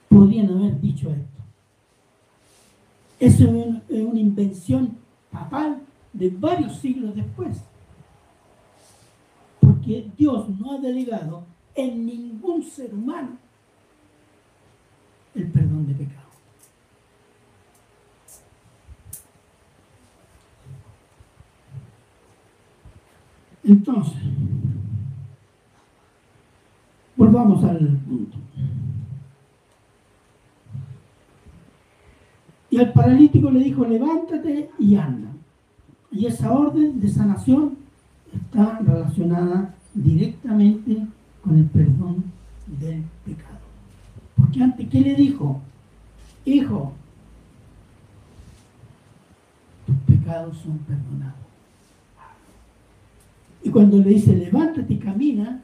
podrían 0.09 0.51
haber 0.51 0.81
dicho 0.81 1.11
esto. 1.11 1.37
Eso 3.19 3.45
es 3.89 4.05
una 4.05 4.21
invención 4.21 4.97
papal 5.37 5.83
de 6.13 6.31
varios 6.31 6.77
siglos 6.79 7.15
después. 7.15 7.63
Porque 9.61 10.11
Dios 10.17 10.49
no 10.59 10.73
ha 10.73 10.79
delegado 10.79 11.45
en 11.75 12.07
ningún 12.07 12.63
ser 12.63 12.95
humano 12.95 13.37
el 15.35 15.51
perdón 15.51 15.87
de 15.87 15.95
pecado. 15.95 16.27
Entonces, 23.63 24.23
volvamos 27.17 27.65
al 27.65 27.79
punto. 27.79 28.39
Y 32.71 32.79
al 32.79 32.93
paralítico 32.93 33.51
le 33.51 33.61
dijo, 33.61 33.85
levántate 33.85 34.71
y 34.79 34.97
anda. 34.97 35.26
Y 36.17 36.25
esa 36.25 36.51
orden 36.51 36.99
de 36.99 37.09
sanación 37.09 37.77
está 38.33 38.79
relacionada 38.79 39.75
directamente 39.93 41.07
con 41.43 41.59
el 41.59 41.67
perdón 41.67 42.25
del 42.81 43.03
pecado. 43.23 43.59
Porque 44.35 44.63
antes, 44.63 44.89
¿qué 44.89 45.01
le 45.01 45.15
dijo? 45.15 45.61
Hijo, 46.47 46.95
tus 49.87 49.97
pecados 50.17 50.57
son 50.57 50.79
perdonados. 50.79 51.35
Y 53.63 53.69
cuando 53.69 53.99
le 53.99 54.09
dice, 54.09 54.35
levántate 54.35 54.95
y 54.95 54.99
camina, 54.99 55.61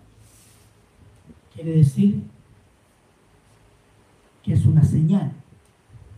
quiere 1.54 1.78
decir 1.78 2.22
que 4.42 4.52
es 4.52 4.66
una 4.66 4.84
señal. 4.84 5.32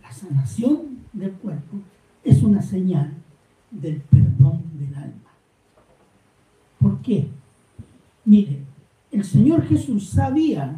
La 0.01 0.11
sanación 0.11 0.99
del 1.13 1.31
cuerpo 1.31 1.77
es 2.25 2.43
una 2.43 2.61
señal 2.61 3.13
del 3.81 4.01
perdón 4.01 4.63
del 4.73 4.95
alma. 4.95 5.31
¿Por 6.79 7.01
qué? 7.01 7.27
Mire, 8.23 8.59
el 9.11 9.23
Señor 9.23 9.63
Jesús 9.63 10.09
sabía 10.09 10.75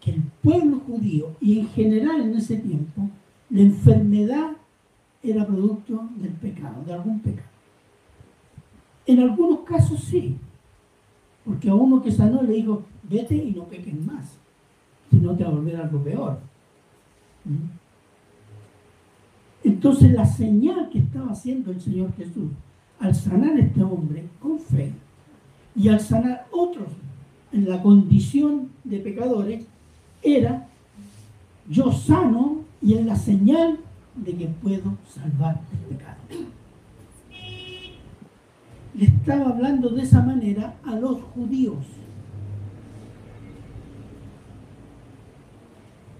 que 0.00 0.10
el 0.12 0.22
pueblo 0.42 0.80
judío 0.80 1.36
y 1.40 1.60
en 1.60 1.68
general 1.68 2.20
en 2.22 2.36
ese 2.36 2.56
tiempo, 2.56 3.08
la 3.50 3.60
enfermedad 3.60 4.50
era 5.22 5.46
producto 5.46 6.08
del 6.16 6.32
pecado, 6.32 6.82
de 6.84 6.92
algún 6.92 7.20
pecado. 7.20 7.48
En 9.06 9.20
algunos 9.20 9.60
casos 9.60 10.00
sí, 10.02 10.36
porque 11.44 11.70
a 11.70 11.74
uno 11.74 12.02
que 12.02 12.10
sanó 12.10 12.42
le 12.42 12.54
dijo, 12.54 12.82
vete 13.02 13.36
y 13.36 13.52
no 13.52 13.64
peques 13.64 13.94
más, 14.04 14.38
si 15.10 15.16
no 15.16 15.36
te 15.36 15.44
va 15.44 15.50
a 15.50 15.54
volver 15.54 15.76
algo 15.76 16.02
peor. 16.02 16.38
¿Mm? 17.44 17.81
Entonces 19.64 20.12
la 20.12 20.24
señal 20.26 20.88
que 20.90 20.98
estaba 20.98 21.32
haciendo 21.32 21.70
el 21.70 21.80
Señor 21.80 22.12
Jesús 22.16 22.50
al 22.98 23.14
sanar 23.14 23.56
a 23.56 23.60
este 23.60 23.82
hombre 23.82 24.24
con 24.40 24.58
fe 24.58 24.92
y 25.74 25.88
al 25.88 26.00
sanar 26.00 26.46
otros 26.50 26.88
en 27.52 27.68
la 27.68 27.82
condición 27.82 28.68
de 28.84 28.98
pecadores 28.98 29.64
era 30.22 30.68
yo 31.68 31.92
sano 31.92 32.60
y 32.80 32.94
es 32.94 33.06
la 33.06 33.16
señal 33.16 33.78
de 34.16 34.34
que 34.34 34.46
puedo 34.46 34.96
salvar 35.08 35.60
el 35.72 35.96
pecado 35.96 36.16
le 38.94 39.06
estaba 39.06 39.50
hablando 39.50 39.88
de 39.90 40.02
esa 40.02 40.22
manera 40.22 40.74
a 40.84 40.94
los 40.96 41.22
judíos. 41.34 41.84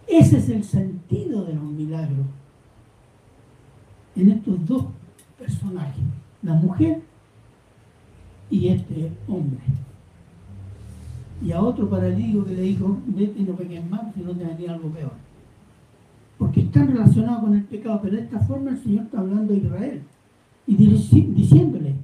Ese 0.07 0.39
es 0.39 0.49
el 0.49 0.65
sentido 0.65 1.45
de 1.45 1.55
los 1.55 1.65
milagros 1.65 2.27
en 4.17 4.31
estos 4.31 4.67
dos 4.67 4.85
personajes, 5.39 6.05
la 6.43 6.55
mujer 6.55 7.03
y 8.51 8.69
este 8.69 9.11
hombre. 9.29 9.61
Y 11.45 11.51
a 11.53 11.61
otro 11.61 11.89
paralítico 11.89 12.45
que 12.45 12.55
le 12.55 12.63
dijo, 12.63 12.99
vete 13.07 13.41
y 13.41 13.43
no 13.43 13.55
peques 13.55 13.91
más, 13.91 14.15
si 14.15 14.21
no 14.21 14.33
te 14.33 14.45
venía 14.45 14.73
algo 14.73 14.91
peor. 14.91 15.13
Porque 16.39 16.61
están 16.61 16.89
relacionados 16.89 17.41
con 17.41 17.55
el 17.55 17.65
pecado, 17.65 18.01
pero 18.03 18.17
de 18.17 18.23
esta 18.23 18.41
forma 18.41 18.71
el 18.71 18.83
Señor 18.83 19.05
está 19.05 19.21
hablando 19.21 19.53
a 19.53 19.57
Israel 19.57 20.03
y 20.67 20.77
diciéndole, 20.77 21.97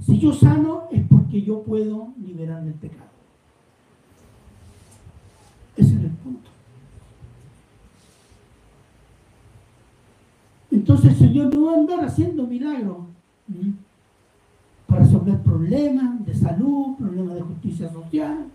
si 0.00 0.18
yo 0.18 0.32
sano 0.32 0.88
es 0.90 1.02
porque 1.08 1.42
yo 1.42 1.62
puedo 1.62 2.08
liberar 2.20 2.64
del 2.64 2.74
pecado. 2.74 3.10
Ese 5.76 5.94
es 5.94 6.00
el 6.00 6.10
punto. 6.10 6.50
Entonces 10.90 11.12
el 11.12 11.28
Señor 11.28 11.54
no 11.54 11.66
va 11.66 11.72
a 11.72 11.76
andar 11.76 12.04
haciendo 12.04 12.48
milagros 12.48 12.96
para 14.88 15.04
resolver 15.04 15.38
problemas 15.38 16.26
de 16.26 16.34
salud, 16.34 16.96
problemas 16.96 17.36
de 17.36 17.42
justicia 17.42 17.92
social 17.92 18.46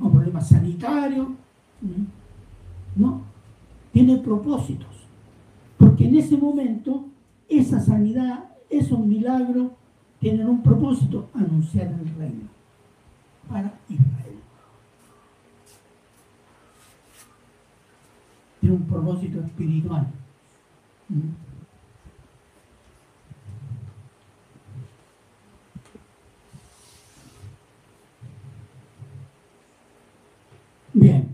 o 0.00 0.10
problemas 0.10 0.48
sanitarios. 0.48 1.26
No, 2.94 3.22
tiene 3.92 4.18
propósitos. 4.18 5.08
Porque 5.76 6.06
en 6.06 6.18
ese 6.18 6.36
momento 6.36 7.06
esa 7.48 7.80
sanidad, 7.80 8.44
esos 8.68 9.00
milagros 9.00 9.72
tienen 10.20 10.48
un 10.48 10.62
propósito, 10.62 11.30
anunciar 11.34 11.88
el 11.88 12.14
reino 12.16 12.44
para 13.48 13.74
Israel. 13.88 14.38
Tiene 18.60 18.76
un 18.76 18.82
propósito 18.82 19.40
espiritual. 19.40 20.06
Bien. 30.92 31.26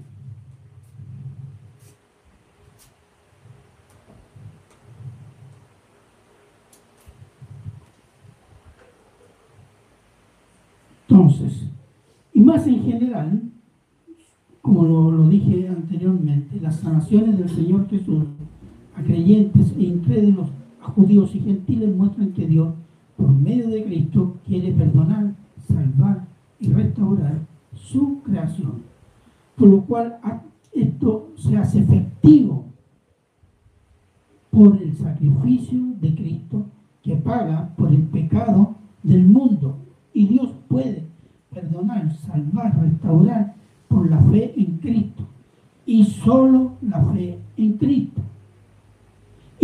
Entonces, 11.09 11.69
y 12.33 12.41
más 12.41 12.67
en 12.67 12.83
general, 12.83 13.43
como 14.63 14.85
lo, 14.85 15.29
dije 15.29 15.69
anteriormente, 15.69 16.61
las 16.61 16.77
sanaciones 16.77 17.39
del 17.39 17.49
Señor 17.49 17.89
Jesús 17.91 18.25
a 18.97 19.03
creyentes 19.03 19.75
e 19.77 19.83
incrédulos, 19.83 20.49
a 20.83 20.87
judíos 20.87 21.35
y 21.35 21.41
gentiles 21.41 21.95
muestran 21.95 22.33
que 22.33 22.47
Dios, 22.47 22.75
por 23.17 23.31
medio 23.31 23.69
de 23.69 23.85
Cristo, 23.85 24.37
quiere 24.47 24.73
perdonar, 24.73 25.35
salvar 25.69 26.27
y 26.59 26.73
restaurar 26.73 27.39
su 27.75 28.23
creación. 28.23 28.83
Por 29.57 29.69
lo 29.69 29.83
cual 29.83 30.19
esto 30.73 31.31
se 31.37 31.57
hace 31.57 31.81
efectivo 31.81 32.65
por 34.51 34.81
el 34.81 34.95
sacrificio 34.97 35.79
de 36.01 36.15
Cristo 36.15 36.67
que 37.03 37.17
paga 37.17 37.71
por 37.77 37.91
el 37.91 38.03
pecado 38.03 38.75
del 39.03 39.25
mundo. 39.27 39.77
Y 40.15 40.27
Dios 40.27 40.51
puede 40.69 41.05
perdonar, 41.53 42.15
salvar, 42.17 42.79
restaurar 42.81 43.55
por 43.89 44.09
la 44.11 44.19
fe 44.19 44.55
en 44.57 44.79
Cristo. 44.79 45.25
Y 45.85 46.05
solo 46.05 46.73
la 46.83 47.03
fe 47.13 47.39
en 47.57 47.73
Cristo. 47.75 48.23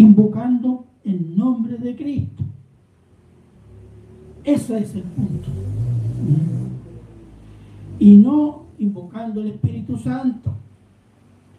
Invocando 0.03 0.85
el 1.05 1.37
nombre 1.37 1.77
de 1.77 1.95
Cristo. 1.95 2.43
Ese 4.43 4.79
es 4.79 4.97
el 4.97 5.03
punto. 5.03 5.49
Y 8.01 8.17
no 8.17 8.65
invocando 8.81 9.41
el 9.41 9.53
Espíritu 9.53 9.97
Santo, 9.97 10.53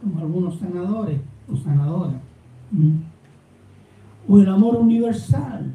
como 0.01 0.19
algunos 0.19 0.59
sanadores 0.59 1.21
o 1.49 1.55
sanadoras. 1.55 2.19
O 4.27 4.37
el 4.37 4.49
amor 4.49 4.75
universal. 4.75 5.73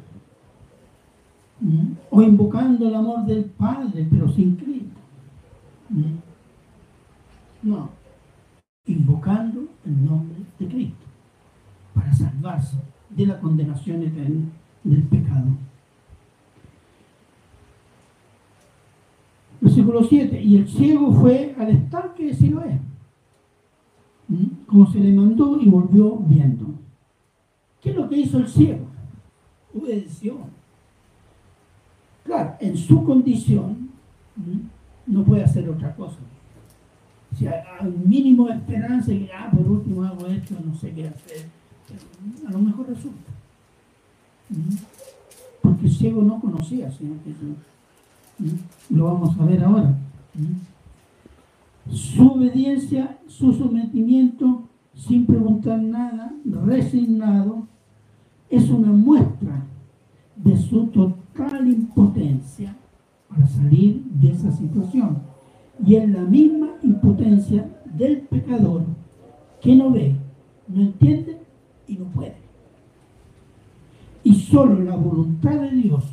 O 2.11 2.21
invocando 2.21 2.87
el 2.87 2.93
amor 2.93 3.25
del 3.25 3.45
Padre, 3.45 4.07
pero 4.11 4.31
sin 4.31 4.55
Cristo. 4.55 4.99
No. 7.63 7.89
Invocando 8.85 9.61
el 9.83 10.05
nombre 10.05 10.37
de 10.59 10.67
Cristo 10.67 10.98
para 12.09 12.13
salvarse 12.13 12.77
de 13.09 13.25
la 13.25 13.39
condenación 13.39 14.03
eterna 14.03 14.45
del 14.83 15.03
pecado. 15.03 15.47
Versículo 19.61 20.03
7. 20.03 20.41
Y 20.41 20.57
el 20.57 20.67
ciego 20.67 21.11
fue 21.11 21.55
al 21.57 21.69
estanque 21.69 22.27
de 22.27 22.33
Siloé, 22.33 22.79
como 24.65 24.89
se 24.91 24.99
le 24.99 25.11
mandó 25.11 25.59
y 25.59 25.69
volvió 25.69 26.15
viendo. 26.17 26.67
¿Qué 27.81 27.91
es 27.91 27.95
lo 27.95 28.09
que 28.09 28.17
hizo 28.17 28.37
el 28.37 28.47
ciego? 28.47 28.85
Obedeció. 29.73 30.37
Claro, 32.23 32.55
en 32.59 32.77
su 32.77 33.03
condición 33.03 33.89
no 35.05 35.23
puede 35.23 35.43
hacer 35.43 35.67
otra 35.69 35.95
cosa. 35.95 36.17
Si 37.35 37.47
hay 37.47 37.63
un 37.81 38.09
mínimo 38.09 38.47
de 38.47 38.55
esperanza 38.55 39.13
y 39.13 39.29
ah, 39.33 39.49
por 39.51 39.67
último 39.67 40.03
hago 40.03 40.25
esto, 40.27 40.55
no 40.65 40.73
sé 40.75 40.91
qué 40.91 41.07
hacer, 41.07 41.45
a 42.47 42.51
lo 42.51 42.59
mejor 42.59 42.87
resulta. 42.87 43.31
Porque 45.61 45.85
el 45.85 45.91
ciego 45.91 46.21
no 46.23 46.39
conocía 46.39 46.87
al 46.87 46.93
Señor 46.93 47.17
Jesús. 47.23 47.55
Lo 48.89 49.05
vamos 49.05 49.37
a 49.39 49.45
ver 49.45 49.63
ahora. 49.63 49.97
Su 51.91 52.31
obediencia, 52.31 53.17
su 53.27 53.53
sometimiento, 53.53 54.63
sin 54.95 55.25
preguntar 55.25 55.81
nada, 55.81 56.33
resignado, 56.65 57.67
es 58.49 58.69
una 58.69 58.91
muestra 58.91 59.63
de 60.35 60.57
su 60.57 60.87
total 60.87 61.67
impotencia 61.67 62.75
para 63.29 63.47
salir 63.47 64.03
de 64.05 64.31
esa 64.31 64.51
situación. 64.51 65.19
Y 65.85 65.95
es 65.95 66.09
la 66.09 66.21
misma 66.21 66.69
impotencia 66.83 67.69
del 67.85 68.21
pecador 68.21 68.83
que 69.61 69.75
no 69.75 69.91
ve, 69.91 70.15
no 70.67 70.81
entiende 70.81 71.38
y 71.89 71.95
no 71.95 72.05
puede. 72.05 72.37
Y 74.23 74.35
solo 74.35 74.81
la 74.83 74.95
voluntad 74.95 75.59
de 75.59 75.71
Dios 75.71 76.03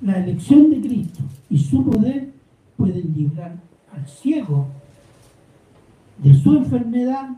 la 0.00 0.18
elección 0.18 0.70
de 0.70 0.80
Cristo 0.80 1.22
y 1.48 1.58
su 1.58 1.84
poder 1.84 2.32
pueden 2.76 3.12
librar 3.14 3.56
al 3.94 4.06
ciego 4.08 4.66
de 6.18 6.34
su 6.34 6.56
enfermedad, 6.56 7.30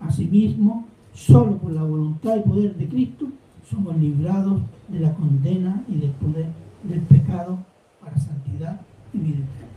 asimismo, 0.00 0.86
solo 1.12 1.58
por 1.58 1.72
la 1.72 1.82
voluntad 1.82 2.36
y 2.36 2.48
poder 2.48 2.76
de 2.76 2.88
Cristo 2.88 3.28
somos 3.68 3.96
librados 3.96 4.60
de 4.88 5.00
la 5.00 5.14
condena 5.14 5.82
y 5.88 5.96
del 5.96 6.10
poder 6.10 6.46
del 6.82 7.00
pecado 7.02 7.58
para 8.00 8.16
santidad 8.18 8.80
y 9.12 9.18
vida 9.18 9.36
eterna. 9.36 9.68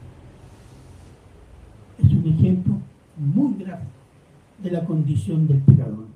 Es 2.03 2.11
un 2.11 2.33
ejemplo 2.33 2.75
muy 3.17 3.53
grave 3.63 3.85
de 4.61 4.71
la 4.71 4.83
condición 4.85 5.47
del 5.47 5.59
pecador. 5.59 6.14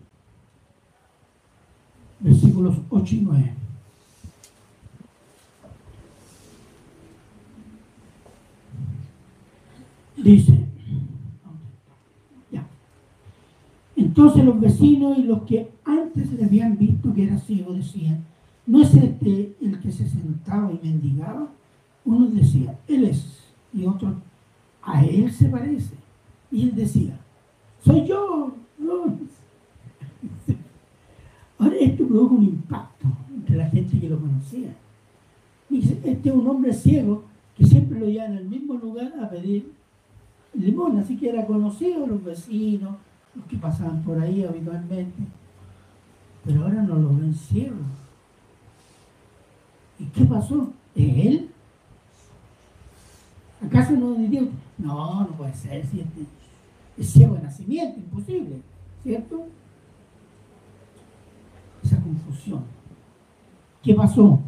Versículos 2.20 2.76
8 2.90 3.16
y 3.16 3.22
9. 3.22 3.54
Dice, 10.18 10.66
ya. 12.52 12.68
Entonces 13.96 14.44
los 14.44 14.60
vecinos 14.60 15.18
y 15.18 15.24
los 15.24 15.44
que 15.44 15.72
antes 15.86 16.32
le 16.34 16.44
habían 16.44 16.78
visto 16.78 17.14
que 17.14 17.24
era 17.24 17.38
ciego 17.40 17.74
decían, 17.74 18.26
¿no 18.68 18.82
es 18.82 18.94
este 18.94 19.56
el 19.62 19.80
que 19.80 19.92
se 19.92 20.10
sentaba 20.10 20.72
y 20.72 20.80
mendigaba? 20.86 21.48
Unos 22.04 22.36
decían, 22.36 22.76
él 22.88 23.06
es, 23.06 23.54
y 23.74 23.86
otros, 23.86 24.14
a 24.82 25.06
él 25.06 25.32
se 25.32 25.48
parece. 25.48 25.96
Y 26.52 26.64
él 26.64 26.76
decía, 26.76 27.18
soy 27.84 28.06
yo. 28.06 28.30
Ahora 31.60 31.76
esto 31.76 32.08
produjo 32.08 32.36
un 32.36 32.44
impacto 32.44 33.08
entre 33.36 33.58
la 33.58 33.70
gente 33.70 34.00
que 34.00 34.10
lo 34.10 34.20
conocía. 34.20 34.74
Dice, 35.70 36.00
este 36.04 36.30
es 36.30 36.36
un 36.36 36.48
hombre 36.48 36.74
ciego 36.74 37.26
que 37.56 37.66
siempre 37.66 38.00
lo 38.00 38.08
llevan 38.08 38.38
al 38.38 38.46
mismo 38.46 38.76
lugar 38.76 39.14
a 39.22 39.30
pedir 39.30 39.72
Limón, 40.54 40.98
así 40.98 41.16
que 41.18 41.30
era 41.30 41.46
conocido 41.46 42.08
los 42.08 42.24
vecinos, 42.24 42.96
los 43.36 43.46
que 43.46 43.58
pasaban 43.58 44.02
por 44.02 44.20
ahí 44.20 44.44
habitualmente, 44.44 45.24
pero 46.44 46.64
ahora 46.64 46.82
no 46.82 46.96
lo 46.96 47.10
ven 47.10 47.34
ciego. 47.34 47.76
¿Y 50.00 50.06
qué 50.06 50.26
pasó? 50.26 50.72
¿Es 50.96 51.26
él? 51.26 51.50
¿Acaso 53.62 53.92
no 53.92 54.16
diría, 54.16 54.44
no, 54.78 55.22
no 55.22 55.28
puede 55.28 55.54
ser, 55.54 55.82
este 55.82 56.06
es 56.98 57.10
ciego 57.10 57.36
de 57.36 57.44
nacimiento, 57.44 58.00
imposible, 58.00 58.62
¿cierto? 59.04 59.46
Confusión. 62.10 62.64
¿Qué 63.84 63.94
pasó? 63.94 64.40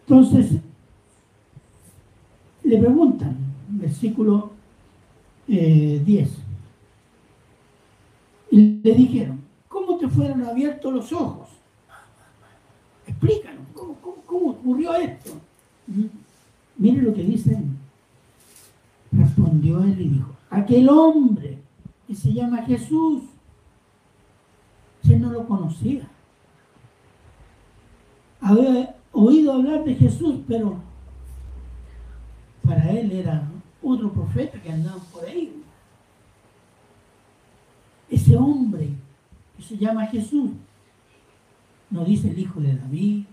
Entonces, 0.00 0.60
le 2.64 2.78
preguntan, 2.78 3.36
versículo 3.68 4.50
10, 5.46 5.58
eh, 5.58 6.28
y 8.50 8.80
le 8.82 8.94
dijeron, 8.94 9.40
¿cómo 9.68 9.96
te 9.96 10.08
fueron 10.08 10.42
abiertos 10.42 10.92
los 10.92 11.12
ojos? 11.12 11.48
Explícanos, 13.06 13.62
¿cómo, 13.72 14.50
ocurrió 14.50 14.94
esto? 14.96 15.30
Mire 16.76 17.02
lo 17.02 17.14
que 17.14 17.22
dice. 17.22 17.56
Respondió 19.12 19.84
él 19.84 20.00
y 20.00 20.08
dijo, 20.08 20.32
aquel 20.50 20.88
hombre 20.88 21.58
que 22.08 22.14
se 22.14 22.32
llama 22.32 22.62
Jesús, 22.62 23.22
él 25.14 25.20
no 25.20 25.30
lo 25.30 25.46
conocía. 25.46 26.08
Había 28.40 28.94
oído 29.12 29.52
hablar 29.52 29.84
de 29.84 29.94
Jesús, 29.94 30.40
pero 30.46 30.76
para 32.64 32.90
él 32.90 33.12
era 33.12 33.48
otro 33.82 34.12
profeta 34.12 34.60
que 34.60 34.70
andaba 34.70 34.98
por 35.12 35.24
ahí. 35.24 35.62
Ese 38.10 38.36
hombre 38.36 38.90
que 39.56 39.62
se 39.62 39.76
llama 39.76 40.06
Jesús, 40.06 40.50
no 41.90 42.04
dice 42.04 42.30
el 42.30 42.38
hijo 42.38 42.60
de 42.60 42.76
David, 42.76 43.24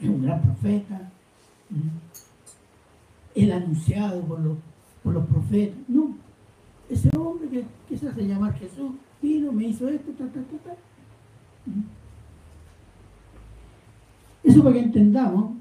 es 0.00 0.08
un 0.08 0.22
gran 0.22 0.40
profeta, 0.42 1.10
el 3.34 3.52
anunciado 3.52 4.22
por 4.22 4.40
los, 4.40 4.56
por 5.02 5.14
los 5.14 5.26
profetas, 5.26 5.78
no. 5.88 6.16
Ese 6.88 7.10
hombre 7.16 7.48
que, 7.48 7.64
que, 7.88 7.98
se 7.98 8.08
hace 8.08 8.26
llamar 8.26 8.54
Jesús, 8.54 8.92
vino, 9.20 9.52
me 9.52 9.64
hizo 9.66 9.88
esto, 9.88 10.10
ta, 10.12 10.24
ta, 10.26 10.40
ta, 10.40 10.70
ta. 10.70 10.76
Eso 14.42 14.62
para 14.62 14.74
que 14.74 14.80
entendamos 14.80 15.52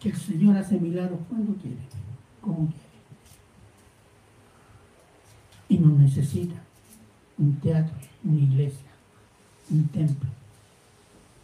que 0.00 0.08
el 0.08 0.16
Señor 0.16 0.56
hace 0.56 0.78
milagros 0.78 1.20
cuando 1.28 1.54
quiere, 1.54 1.76
como 2.40 2.66
quiere. 2.66 2.82
Y 5.68 5.78
no 5.78 5.96
necesita 5.98 6.56
un 7.38 7.54
teatro, 7.56 7.94
una 8.24 8.40
iglesia, 8.40 8.90
un 9.70 9.86
templo 9.88 10.28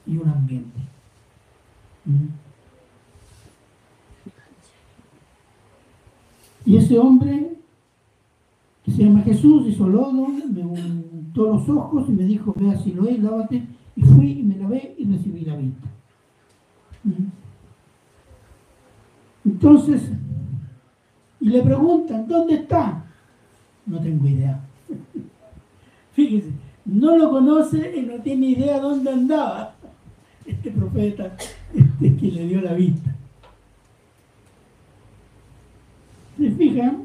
y 0.06 0.16
un 0.16 0.28
ambiente. 0.28 0.80
Y 6.64 6.76
ese 6.76 6.98
hombre, 6.98 7.57
se 8.98 9.04
llama 9.04 9.22
Jesús, 9.22 9.68
hizo 9.68 9.88
lodo, 9.88 10.26
me 10.26 10.64
untó 10.64 11.52
los 11.52 11.68
ojos 11.68 12.08
y 12.08 12.12
me 12.12 12.24
dijo, 12.24 12.52
ve 12.58 12.68
a 12.68 12.78
Siloé, 12.78 13.16
lávate. 13.16 13.62
Y 13.94 14.02
fui 14.02 14.40
y 14.40 14.42
me 14.42 14.56
lavé 14.56 14.96
y 14.98 15.04
recibí 15.04 15.44
la 15.44 15.54
vista. 15.54 15.86
¿Mm? 17.04 17.28
Entonces, 19.44 20.02
y 21.38 21.48
le 21.48 21.62
preguntan, 21.62 22.26
¿dónde 22.26 22.54
está? 22.54 23.04
No 23.86 24.00
tengo 24.00 24.26
idea. 24.26 24.60
Fíjese, 26.12 26.50
no 26.84 27.16
lo 27.16 27.30
conoce 27.30 27.98
y 27.98 28.02
no 28.02 28.20
tiene 28.20 28.46
idea 28.46 28.80
dónde 28.80 29.12
andaba 29.12 29.76
este 30.44 30.72
profeta 30.72 31.36
este, 31.72 32.16
que 32.16 32.32
le 32.32 32.48
dio 32.48 32.60
la 32.62 32.72
vista. 32.72 33.14
¿Se 36.36 36.50
fijan? 36.50 37.04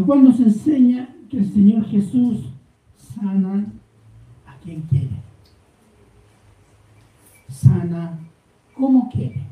Lo 0.00 0.06
cual 0.06 0.24
nos 0.24 0.40
enseña 0.40 1.14
que 1.28 1.36
el 1.36 1.52
Señor 1.52 1.84
Jesús 1.84 2.46
sana 2.96 3.66
a 4.46 4.56
quien 4.64 4.80
quiere. 4.80 5.10
Sana 7.50 8.18
como 8.74 9.10
quiere. 9.10 9.42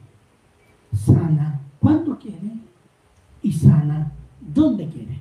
Sana 0.95 1.61
cuando 1.79 2.19
quiere 2.19 2.51
y 3.43 3.53
sana 3.53 4.11
donde 4.41 4.89
quiere. 4.89 5.21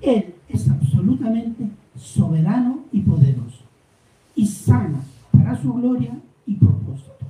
Él 0.00 0.36
es 0.48 0.70
absolutamente 0.70 1.68
soberano 1.96 2.84
y 2.92 3.00
poderoso 3.00 3.64
y 4.36 4.46
sana 4.46 5.02
para 5.32 5.60
su 5.60 5.74
gloria 5.74 6.16
y 6.46 6.54
propósito. 6.54 7.26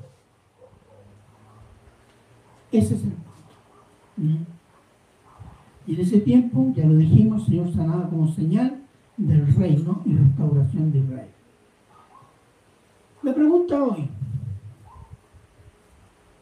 Ese 2.70 2.96
es 2.96 3.04
el. 3.04 3.19
Y 5.90 5.94
en 5.94 6.00
ese 6.02 6.20
tiempo, 6.20 6.72
ya 6.76 6.86
lo 6.86 6.96
dijimos, 6.96 7.40
el 7.40 7.46
Señor 7.46 7.72
sanaba 7.72 8.08
como 8.08 8.28
señal 8.28 8.80
del 9.16 9.44
reino 9.56 10.00
y 10.04 10.14
restauración 10.14 10.92
de 10.92 11.00
Israel. 11.00 11.28
Me 13.22 13.32
pregunta 13.32 13.82
hoy, 13.82 14.08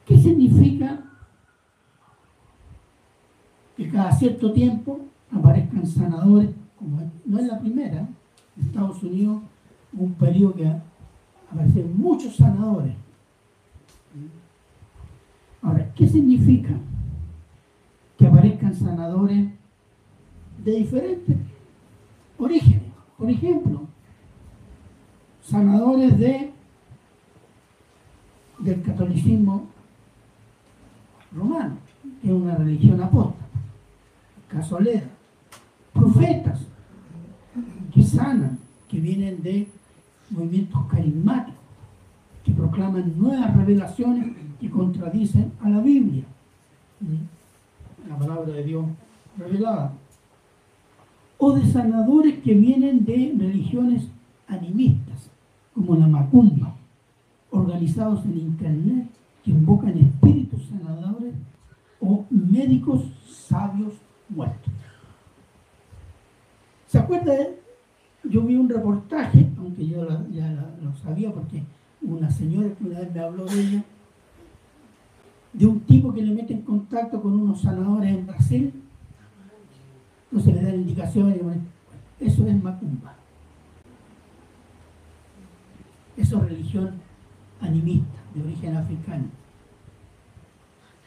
¿qué 0.05 0.18
significa 0.18 1.03
que 3.74 3.88
cada 3.88 4.12
cierto 4.12 4.53
tiempo 4.53 5.01
aparezcan 5.32 5.86
sanadores, 5.86 6.51
como 6.78 7.11
no 7.24 7.38
es 7.38 7.46
la 7.46 7.59
primera, 7.59 8.01
en 8.01 8.66
Estados 8.66 9.03
Unidos 9.03 9.40
un 9.94 10.12
periodo 10.12 10.57
que 10.57 10.70
aparecen 11.51 11.99
muchos 11.99 12.36
sanadores. 12.36 12.92
Ahora, 15.62 15.90
¿qué 15.94 16.07
significa 16.07 16.74
que 18.19 18.27
aparezcan 18.27 18.75
sanadores 18.75 19.49
de 20.64 20.73
diferentes 20.73 21.37
orígenes? 22.37 22.83
Por 23.16 23.31
ejemplo, 23.31 23.87
sanadores 25.43 26.19
de 26.19 26.53
del 28.59 28.83
catolicismo 28.83 29.66
romano, 31.33 31.77
que 32.21 32.29
es 32.29 32.35
una 32.35 32.57
religión 32.57 33.01
apóstata, 33.01 33.47
casolera, 34.49 35.07
profetas 35.93 36.61
que 37.95 38.03
sanan, 38.03 38.59
que 38.89 38.99
vienen 38.99 39.43
de 39.43 39.69
movimientos 40.31 40.87
carismáticos, 40.91 41.61
que 42.45 42.53
proclaman 42.53 43.19
nuevas 43.19 43.57
revelaciones 43.57 44.37
que 44.61 44.71
contradicen 44.71 45.53
a 45.61 45.69
la 45.69 45.81
Biblia, 45.81 46.25
la 48.09 48.18
palabra 48.18 48.52
de 48.52 48.64
Dios 48.64 48.84
revelada, 49.36 49.92
o 51.38 51.52
de 51.52 51.64
sanadores 51.66 52.38
que 52.40 52.54
vienen 52.54 53.04
de 53.04 53.34
religiones 53.38 54.09
animistas, 54.48 55.30
como 55.74 55.96
la 55.96 56.09
macumba, 56.09 56.74
organizados 57.50 58.24
en 58.24 58.38
Internet, 58.38 59.09
que 59.44 59.52
invocan 59.52 59.96
espíritus 59.96 60.64
sanadores 60.66 61.34
o 62.00 62.24
médicos 62.30 63.04
sabios 63.28 63.94
muertos. 64.28 64.72
¿Se 66.86 66.98
acuerda? 66.98 67.34
Yo 68.24 68.42
vi 68.42 68.56
un 68.56 68.68
reportaje, 68.68 69.46
aunque 69.59 69.86
yo 69.86 70.06
ya 70.30 70.50
lo 70.82 70.94
sabía 70.96 71.32
porque 71.32 71.62
una 72.02 72.30
señora 72.30 72.70
que 72.74 72.84
una 72.84 73.00
vez 73.00 73.14
me 73.14 73.20
habló 73.20 73.44
de 73.44 73.61
ella, 73.61 73.84
de 75.59 75.66
un 75.66 75.80
tipo 75.80 76.14
que 76.14 76.22
le 76.22 76.32
mete 76.32 76.54
en 76.54 76.62
contacto 76.62 77.20
con 77.20 77.32
unos 77.32 77.61
sanadores 77.61 78.14
en 78.14 78.26
Brasil, 78.26 78.72
entonces 80.30 80.54
le 80.54 80.62
dan 80.62 80.74
indicaciones, 80.76 81.40
eso 82.20 82.46
es 82.46 82.62
macumba. 82.62 83.16
Eso 86.16 86.36
es 86.42 86.48
religión 86.48 86.94
animista, 87.61 88.18
de 88.34 88.42
origen 88.42 88.76
africano. 88.76 89.24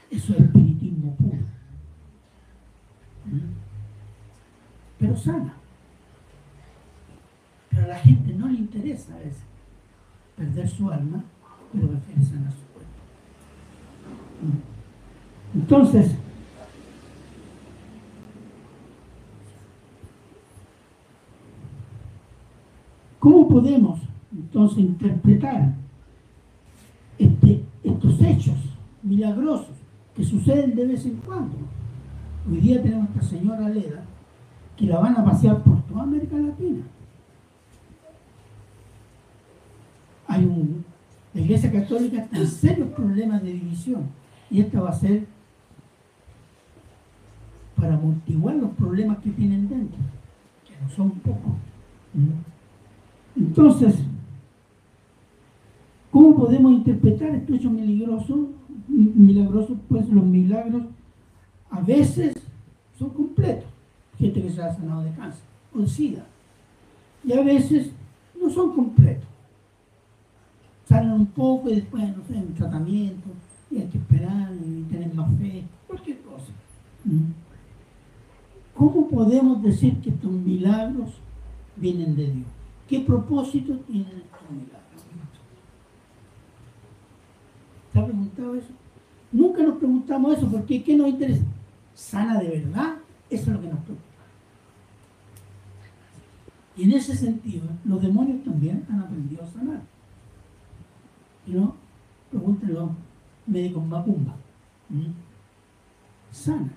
Eso 0.09 0.33
es 0.33 0.41
espiritismo 0.41 1.15
puro. 1.15 1.37
Pero 4.99 5.15
sana. 5.15 5.53
Pero 7.69 7.83
a 7.83 7.87
la 7.87 7.99
gente 7.99 8.33
no 8.33 8.49
le 8.49 8.59
interesa 8.59 9.13
a 9.13 10.37
perder 10.37 10.67
su 10.67 10.89
alma, 10.89 11.23
pero 11.71 11.87
prefiere 11.87 12.25
sanar 12.25 12.51
su. 12.51 12.70
Entonces, 15.53 16.15
¿cómo 23.19 23.47
podemos 23.47 23.99
entonces 24.31 24.79
interpretar 24.79 25.73
este, 27.19 27.63
estos 27.83 28.21
hechos 28.21 28.55
milagrosos 29.03 29.75
que 30.15 30.23
suceden 30.23 30.75
de 30.75 30.87
vez 30.87 31.05
en 31.05 31.17
cuando? 31.17 31.57
Hoy 32.49 32.57
día 32.57 32.81
tenemos 32.81 33.09
a 33.09 33.13
esta 33.19 33.23
señora 33.23 33.69
Leda 33.69 34.03
que 34.77 34.87
la 34.87 34.99
van 34.99 35.17
a 35.17 35.25
pasear 35.25 35.61
por 35.61 35.81
toda 35.83 36.03
América 36.03 36.37
Latina. 36.37 36.81
Hay 40.27 40.45
un, 40.45 40.85
la 41.33 41.41
Iglesia 41.41 41.71
Católica 41.71 42.23
está 42.23 42.45
serios 42.45 42.87
problemas 42.89 43.43
de 43.43 43.51
división 43.51 44.20
y 44.51 44.59
esta 44.59 44.81
va 44.81 44.89
a 44.89 44.93
ser 44.93 45.25
para 47.75 47.95
amortiguar 47.95 48.55
los 48.55 48.71
problemas 48.71 49.19
que 49.19 49.31
tienen 49.31 49.67
dentro, 49.67 49.97
que 50.67 50.73
no 50.83 50.89
son 50.89 51.11
pocos. 51.11 51.53
Entonces, 53.35 53.95
¿cómo 56.11 56.35
podemos 56.35 56.73
interpretar 56.73 57.29
estos 57.29 57.55
hechos 57.55 57.71
milagrosos? 57.71 58.39
Milagrosos, 58.87 59.77
pues 59.87 60.07
los 60.09 60.25
milagros 60.25 60.83
a 61.71 61.79
veces 61.79 62.35
son 62.99 63.09
completos. 63.11 63.69
Gente 64.19 64.41
que 64.43 64.51
se 64.51 64.61
ha 64.61 64.75
sanado 64.75 65.03
de 65.03 65.11
cáncer 65.11 65.51
de 65.73 65.87
sida. 65.87 66.25
Y 67.23 67.33
a 67.33 67.41
veces 67.41 67.91
no 68.39 68.49
son 68.49 68.73
completos. 68.75 69.27
Salen 70.87 71.11
un 71.11 71.27
poco 71.27 71.69
y 71.69 71.75
después, 71.75 72.03
no 72.17 72.23
sé, 72.25 72.33
un 72.33 72.53
tratamiento, 72.53 73.29
y 73.72 73.78
hay 73.78 73.88
que 73.88 73.97
esperar 73.97 74.51
y 74.53 74.84
tener 74.84 75.13
más 75.13 75.32
fe, 75.39 75.63
cualquier 75.88 76.22
cosa. 76.22 76.51
¿Mm? 77.05 77.32
¿Cómo 78.76 79.07
podemos 79.07 79.63
decir 79.63 79.99
que 80.01 80.09
estos 80.09 80.32
milagros 80.32 81.11
vienen 81.78 82.15
de 82.15 82.32
Dios? 82.32 82.47
¿Qué 82.88 82.99
propósito 82.99 83.78
tienen 83.88 84.07
estos 84.07 84.51
milagros? 84.51 84.82
¿Se 87.93 87.99
ha 87.99 88.05
preguntado 88.05 88.55
eso? 88.55 88.74
Nunca 89.32 89.63
nos 89.63 89.78
preguntamos 89.78 90.38
eso, 90.38 90.49
porque 90.49 90.84
¿qué 90.84 90.95
nos 90.95 91.09
interesa? 91.09 91.43
¿Sana 91.95 92.39
de 92.39 92.49
verdad? 92.49 92.97
Eso 93.30 93.43
es 93.43 93.55
lo 93.55 93.61
que 93.61 93.67
nos 93.67 93.80
preocupa. 93.80 94.07
Y 96.76 96.84
en 96.84 96.91
ese 96.93 97.15
sentido, 97.15 97.63
los 97.86 98.01
demonios 98.01 98.43
también 98.43 98.86
han 98.89 98.99
aprendido 99.01 99.43
a 99.43 99.47
sanar. 99.47 99.82
No, 101.47 101.76
pregúntenlo 102.30 102.95
médicos 103.51 103.85
macumba. 103.85 104.33
¿Mm? 104.89 105.11
Sana. 106.31 106.71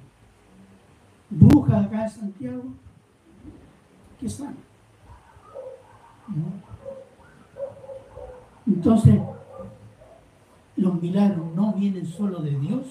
Brujas 1.31 1.87
acá 1.87 2.05
en 2.05 2.11
Santiago, 2.11 2.63
que 4.21 4.29
sana. 4.29 4.57
Entonces, 8.67 9.21
los 10.77 11.01
milagros 11.01 11.47
no 11.55 11.73
vienen 11.73 12.07
solo 12.07 12.41
de 12.41 12.59
Dios. 12.59 12.87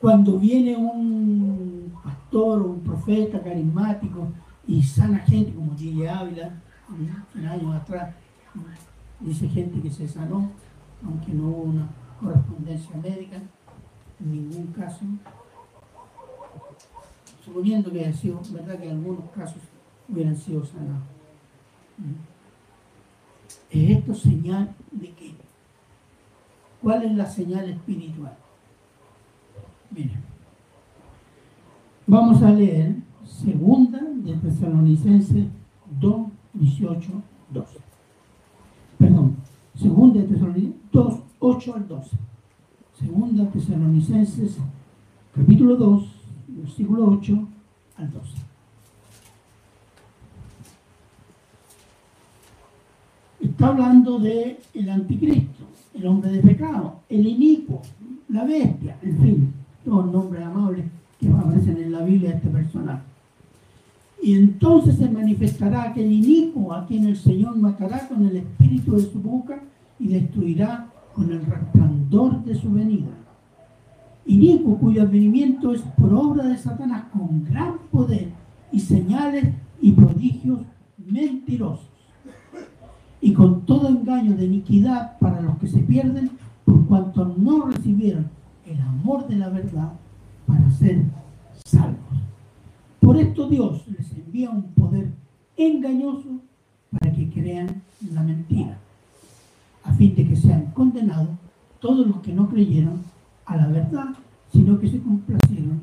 Cuando 0.00 0.38
viene 0.38 0.76
un 0.76 1.92
pastor 2.04 2.62
o 2.62 2.70
un 2.70 2.80
profeta 2.80 3.42
carismático 3.42 4.28
y 4.66 4.82
sana 4.82 5.18
gente 5.18 5.54
como 5.54 5.76
Gigi 5.76 6.06
Ávila, 6.06 6.52
en 7.34 7.46
años 7.46 7.74
atrás, 7.74 8.14
dice 9.20 9.48
gente 9.48 9.80
que 9.80 9.90
se 9.90 10.06
sanó, 10.06 10.50
aunque 11.04 11.32
no 11.32 11.48
hubo 11.48 11.62
una 11.62 11.88
correspondencia 12.20 12.96
médica, 12.96 13.36
en 14.20 14.32
ningún 14.32 14.66
caso. 14.68 15.00
Suponiendo 17.44 17.92
que 17.92 18.00
haya 18.00 18.12
sido, 18.12 18.40
verdad 18.50 18.78
que 18.78 18.90
en 18.90 18.96
algunos 18.96 19.30
casos 19.30 19.62
hubieran 20.08 20.36
sido 20.36 20.64
sanados. 20.64 21.04
¿Es 23.70 23.98
esto 23.98 24.14
señal 24.14 24.74
de 24.90 25.10
qué? 25.12 25.34
¿Cuál 26.82 27.04
es 27.04 27.12
la 27.14 27.26
señal 27.26 27.68
espiritual? 27.68 28.36
Vamos 32.06 32.42
a 32.42 32.50
leer 32.50 32.96
Segunda 33.24 34.00
de 34.00 34.34
Tesalonicenses 34.36 35.46
2, 36.00 36.26
18, 36.54 37.10
12. 37.50 37.85
Segunda 39.76 40.20
de 40.20 40.26
Tesalonicenses 40.28 40.90
2, 40.92 41.14
8 41.38 41.74
al 41.74 41.88
12. 41.88 42.10
Segunda 42.98 43.44
de 43.44 43.50
Tesalonicenses 43.50 44.56
capítulo 45.34 45.76
2, 45.76 46.04
versículo 46.48 47.10
8 47.10 47.48
al 47.98 48.10
12. 48.10 48.28
Está 53.40 53.68
hablando 53.68 54.18
de 54.18 54.60
el 54.72 54.88
anticristo, 54.88 55.64
el 55.94 56.06
hombre 56.06 56.30
de 56.30 56.40
pecado, 56.40 57.00
el 57.10 57.26
inicuo, 57.26 57.82
la 58.30 58.44
bestia, 58.44 58.96
en 59.02 59.18
fin, 59.18 59.54
todos 59.84 60.10
nombres 60.10 60.44
amables 60.44 60.86
que 61.20 61.28
aparecen 61.28 61.76
en 61.76 61.92
la 61.92 62.02
Biblia 62.02 62.30
de 62.30 62.36
este 62.36 62.48
personaje. 62.48 63.02
Y 64.22 64.34
entonces 64.34 64.96
se 64.96 65.08
manifestará 65.08 65.82
aquel 65.82 66.10
inicuo 66.10 66.72
a 66.72 66.86
quien 66.86 67.06
el 67.06 67.16
Señor 67.16 67.56
matará 67.56 68.08
con 68.08 68.26
el 68.26 68.36
espíritu 68.36 68.96
de 68.96 69.02
su 69.02 69.20
boca 69.20 69.60
y 69.98 70.08
destruirá 70.08 70.88
con 71.14 71.30
el 71.30 71.44
resplandor 71.44 72.44
de 72.44 72.54
su 72.54 72.72
venida. 72.72 73.08
Inicuo 74.26 74.78
cuyo 74.78 75.02
advenimiento 75.02 75.72
es 75.72 75.82
por 75.82 76.12
obra 76.12 76.44
de 76.44 76.58
Satanás 76.58 77.04
con 77.12 77.44
gran 77.44 77.78
poder 77.90 78.28
y 78.72 78.80
señales 78.80 79.54
y 79.80 79.92
prodigios 79.92 80.60
mentirosos. 80.98 81.88
Y 83.20 83.32
con 83.32 83.64
todo 83.64 83.88
engaño 83.88 84.36
de 84.36 84.46
iniquidad 84.46 85.18
para 85.18 85.40
los 85.40 85.56
que 85.58 85.68
se 85.68 85.78
pierden 85.80 86.30
por 86.64 86.86
cuanto 86.86 87.24
no 87.36 87.66
recibieron 87.66 88.28
el 88.66 88.80
amor 88.80 89.26
de 89.28 89.36
la 89.36 89.48
verdad 89.48 89.92
para 90.46 90.70
ser 90.70 91.02
salvos. 91.64 92.05
Por 93.00 93.16
esto 93.16 93.48
Dios 93.48 93.84
les 93.88 94.12
envía 94.12 94.50
un 94.50 94.62
poder 94.72 95.08
engañoso 95.56 96.40
para 96.90 97.12
que 97.12 97.28
crean 97.30 97.82
la 98.12 98.22
mentira, 98.22 98.78
a 99.84 99.92
fin 99.92 100.14
de 100.14 100.28
que 100.28 100.36
sean 100.36 100.66
condenados 100.72 101.28
todos 101.80 102.06
los 102.06 102.20
que 102.20 102.32
no 102.32 102.48
creyeron 102.48 103.02
a 103.44 103.56
la 103.56 103.68
verdad, 103.68 104.06
sino 104.52 104.78
que 104.78 104.88
se 104.88 105.00
complacieron 105.00 105.80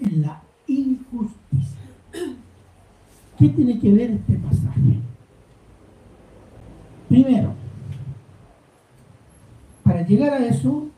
en 0.00 0.22
la 0.22 0.42
injusticia. 0.66 1.78
¿Qué 3.38 3.48
tiene 3.48 3.78
que 3.78 3.92
ver 3.92 4.10
este 4.12 4.34
pasaje? 4.34 4.98
Primero, 7.08 7.54
para 9.82 10.06
llegar 10.06 10.32
a 10.32 10.46
eso, 10.46 10.88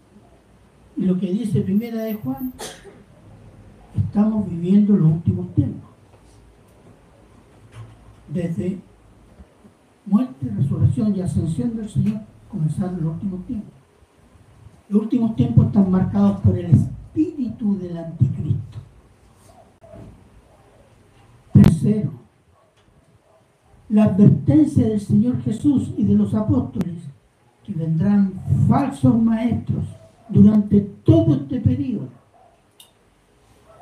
lo 0.96 1.18
que 1.18 1.26
dice 1.32 1.60
primera 1.60 2.02
de 2.02 2.14
Juan, 2.14 2.52
estamos 3.96 4.48
viviendo 4.48 4.96
los 4.96 5.12
últimos 5.12 5.54
tiempos. 5.54 5.90
Desde 8.32 8.80
muerte, 10.04 10.50
resurrección 10.56 11.14
y 11.14 11.20
ascensión 11.20 11.76
del 11.76 11.88
Señor 11.88 12.20
comenzaron 12.48 13.02
los 13.02 13.14
últimos 13.14 13.46
tiempos. 13.46 13.72
Los 14.88 15.02
últimos 15.02 15.36
tiempos 15.36 15.66
están 15.66 15.90
marcados 15.90 16.40
por 16.40 16.56
el 16.56 16.66
espíritu 16.66 17.76
del 17.78 17.96
anticristo. 17.96 18.78
Tercero, 21.52 22.10
la 23.88 24.04
advertencia 24.04 24.88
del 24.88 25.00
Señor 25.00 25.40
Jesús 25.42 25.92
y 25.96 26.04
de 26.04 26.14
los 26.14 26.34
apóstoles 26.34 27.02
que 27.64 27.72
vendrán 27.72 28.34
falsos 28.68 29.20
maestros 29.20 29.84
durante 30.28 30.80
todo 30.80 31.34
este 31.34 31.60
periodo 31.60 32.08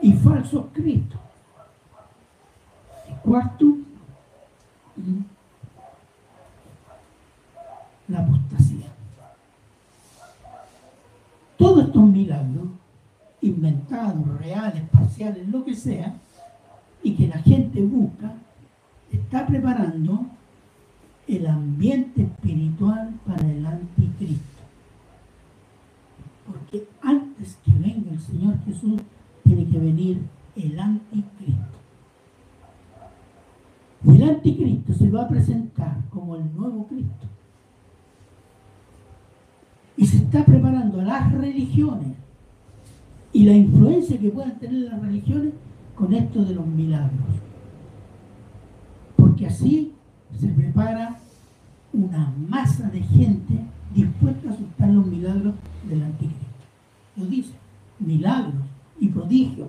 y 0.04 0.12
falsos 0.12 0.66
cristos. 0.74 1.18
Y 3.08 3.14
cuarto, 3.26 3.64
la 8.08 8.18
apostasía. 8.18 8.88
Todos 11.56 11.86
estos 11.86 12.02
milagros, 12.02 12.66
inventados, 13.40 14.38
reales, 14.40 14.82
parciales, 14.90 15.48
lo 15.48 15.64
que 15.64 15.74
sea, 15.74 16.14
y 17.02 17.14
que 17.14 17.26
la 17.26 17.38
gente 17.38 17.80
busca, 17.80 18.34
está 19.10 19.46
preparando 19.46 20.26
el 21.26 21.46
ambiente 21.46 22.24
espiritual 22.24 23.14
para 23.26 23.50
el 23.50 23.64
anticristo. 23.64 24.60
Porque 26.46 26.86
antes 27.00 27.56
que 27.64 27.72
venga 27.72 28.12
el 28.12 28.20
Señor 28.20 28.58
Jesús, 28.66 29.00
tiene 29.54 29.70
que 29.70 29.78
venir 29.78 30.22
el 30.56 30.78
anticristo. 30.78 31.62
Y 34.04 34.16
el 34.16 34.30
anticristo 34.30 34.92
se 34.92 35.10
va 35.10 35.22
a 35.22 35.28
presentar 35.28 35.96
como 36.10 36.36
el 36.36 36.54
nuevo 36.54 36.86
Cristo. 36.86 37.26
Y 39.96 40.06
se 40.06 40.18
está 40.18 40.44
preparando 40.44 41.00
a 41.00 41.04
las 41.04 41.32
religiones 41.32 42.14
y 43.32 43.44
la 43.44 43.52
influencia 43.52 44.18
que 44.18 44.30
puedan 44.30 44.58
tener 44.58 44.90
las 44.90 45.00
religiones 45.00 45.52
con 45.94 46.12
esto 46.12 46.44
de 46.44 46.54
los 46.54 46.66
milagros. 46.66 47.12
Porque 49.16 49.46
así 49.46 49.92
se 50.38 50.48
prepara 50.48 51.18
una 51.92 52.34
masa 52.48 52.90
de 52.90 53.00
gente 53.00 53.60
dispuesta 53.94 54.50
a 54.50 54.52
aceptar 54.52 54.90
los 54.90 55.06
milagros 55.06 55.54
del 55.88 56.02
anticristo. 56.02 56.44
Lo 57.16 57.26
dice, 57.26 57.54
milagros 58.00 58.63
y 59.04 59.08
prodigios. 59.08 59.68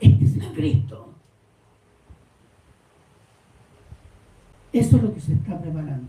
Este 0.00 0.24
es 0.24 0.36
el 0.36 0.52
Cristo. 0.52 1.08
Eso 4.72 4.96
es 4.96 5.02
lo 5.02 5.14
que 5.14 5.20
se 5.20 5.34
está 5.34 5.60
preparando. 5.60 6.08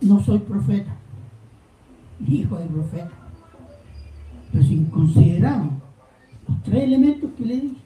No 0.00 0.24
soy 0.24 0.38
profeta, 0.38 0.96
ni 2.18 2.36
hijo 2.36 2.56
de 2.56 2.66
profeta. 2.66 3.10
Pero 4.50 4.64
si 4.64 4.84
consideramos 4.86 5.74
los 6.48 6.62
tres 6.62 6.84
elementos 6.84 7.30
que 7.36 7.44
le 7.44 7.56
dije, 7.56 7.76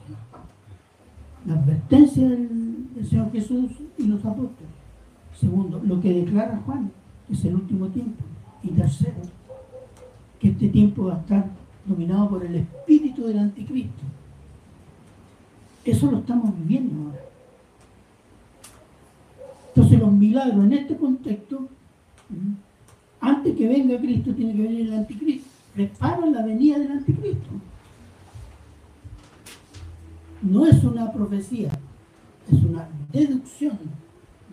la 1.46 1.54
advertencia 1.54 2.28
del, 2.28 2.94
del 2.94 3.06
Señor 3.06 3.32
Jesús 3.32 3.72
y 3.98 4.06
los 4.06 4.24
apóstoles, 4.24 4.83
Segundo, 5.38 5.80
lo 5.84 6.00
que 6.00 6.12
declara 6.12 6.62
Juan, 6.64 6.90
que 7.26 7.34
es 7.34 7.44
el 7.44 7.54
último 7.54 7.88
tiempo. 7.88 8.22
Y 8.62 8.68
tercero, 8.68 9.20
que 10.40 10.48
este 10.48 10.68
tiempo 10.68 11.06
va 11.06 11.16
a 11.16 11.20
estar 11.20 11.50
dominado 11.84 12.30
por 12.30 12.44
el 12.44 12.54
espíritu 12.54 13.26
del 13.26 13.38
anticristo. 13.38 14.02
Eso 15.84 16.10
lo 16.10 16.18
estamos 16.18 16.56
viviendo 16.58 17.06
ahora. 17.06 17.20
Entonces 19.74 19.98
los 19.98 20.12
milagros 20.12 20.64
en 20.64 20.72
este 20.72 20.96
contexto, 20.96 21.68
antes 23.20 23.56
que 23.56 23.68
venga 23.68 23.98
Cristo, 23.98 24.32
tiene 24.34 24.54
que 24.54 24.62
venir 24.62 24.86
el 24.86 24.94
anticristo. 24.94 25.48
Preparan 25.74 26.32
la 26.32 26.42
venida 26.42 26.78
del 26.78 26.92
anticristo. 26.92 27.50
No 30.42 30.64
es 30.66 30.82
una 30.84 31.12
profecía, 31.12 31.70
es 32.50 32.62
una 32.62 32.88
deducción 33.12 33.78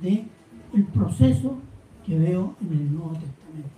de 0.02 0.26
el 0.74 0.86
proceso 0.86 1.58
que 2.06 2.18
veo 2.18 2.56
en 2.62 2.72
el 2.72 2.96
Nuevo 2.96 3.12
Testamento. 3.14 3.70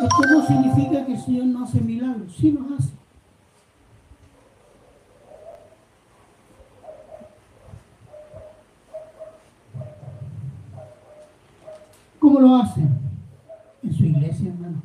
Esto 0.00 0.26
no 0.26 0.46
significa 0.46 1.06
que 1.06 1.12
el 1.12 1.20
Señor 1.20 1.46
no 1.46 1.64
hace 1.64 1.80
milagros, 1.80 2.34
sí 2.36 2.50
los 2.50 2.78
hace. 2.78 2.92
¿Cómo 12.18 12.40
lo 12.40 12.56
hace? 12.56 12.80
En 13.82 13.94
su 13.94 14.04
iglesia, 14.04 14.48
hermano. 14.48 14.82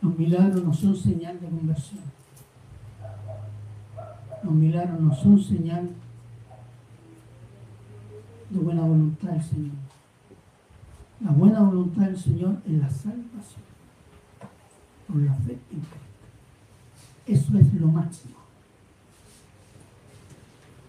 Los 0.00 0.18
milagros 0.18 0.64
no 0.64 0.74
son 0.74 0.96
señal 0.96 1.40
de 1.40 1.48
conversión 1.48 2.11
los 4.42 4.52
milagros 4.52 5.00
no 5.00 5.14
son 5.14 5.40
señal 5.40 5.88
de 8.50 8.58
buena 8.58 8.82
voluntad 8.82 9.30
del 9.30 9.42
Señor. 9.42 9.72
La 11.20 11.30
buena 11.30 11.60
voluntad 11.62 12.02
del 12.02 12.18
Señor 12.18 12.56
es 12.66 12.72
la 12.72 12.90
salvación 12.90 13.62
por 15.06 15.16
la 15.18 15.34
fe 15.34 15.52
en 15.52 15.80
Cristo. 15.80 15.96
Eso 17.26 17.58
es 17.58 17.74
lo 17.74 17.86
máximo. 17.86 18.34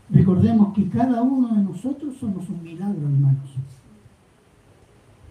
Recordemos 0.09 0.73
que 0.73 0.89
cada 0.89 1.21
uno 1.21 1.55
de 1.55 1.61
nosotros 1.61 2.15
somos 2.19 2.49
un 2.49 2.63
milagro, 2.63 3.01
hermanos. 3.01 3.51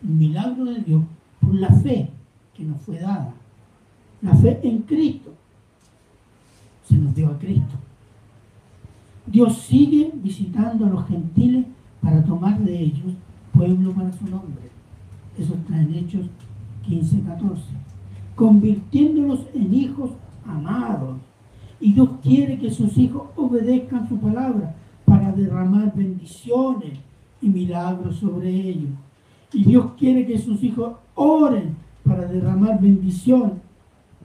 Un 0.02 0.18
milagro 0.18 0.64
de 0.64 0.80
Dios 0.80 1.02
por 1.40 1.54
la 1.54 1.70
fe 1.70 2.08
que 2.54 2.64
nos 2.64 2.80
fue 2.82 2.98
dada. 2.98 3.34
La 4.20 4.34
fe 4.36 4.60
en 4.62 4.82
Cristo. 4.82 5.34
Se 6.88 6.94
nos 6.96 7.14
dio 7.14 7.28
a 7.28 7.38
Cristo 7.38 7.78
Dios 9.32 9.56
sigue 9.62 10.12
visitando 10.14 10.84
a 10.84 10.90
los 10.90 11.06
gentiles 11.08 11.64
para 12.02 12.22
tomar 12.22 12.60
de 12.60 12.78
ellos 12.78 13.14
pueblo 13.54 13.92
para 13.92 14.12
su 14.12 14.26
nombre. 14.26 14.70
Eso 15.38 15.54
está 15.54 15.80
en 15.80 15.94
Hechos 15.94 16.26
15, 16.86 17.22
14. 17.22 17.62
Convirtiéndolos 18.34 19.46
en 19.54 19.72
hijos 19.72 20.10
amados. 20.46 21.16
Y 21.80 21.94
Dios 21.94 22.10
quiere 22.22 22.58
que 22.58 22.70
sus 22.70 22.96
hijos 22.98 23.22
obedezcan 23.34 24.06
su 24.06 24.18
palabra 24.18 24.74
para 25.06 25.32
derramar 25.32 25.94
bendiciones 25.96 26.98
y 27.40 27.48
milagros 27.48 28.16
sobre 28.16 28.50
ellos. 28.50 28.90
Y 29.54 29.64
Dios 29.64 29.92
quiere 29.98 30.26
que 30.26 30.38
sus 30.38 30.62
hijos 30.62 30.92
oren 31.14 31.74
para 32.04 32.26
derramar 32.26 32.78
bendición 32.80 33.54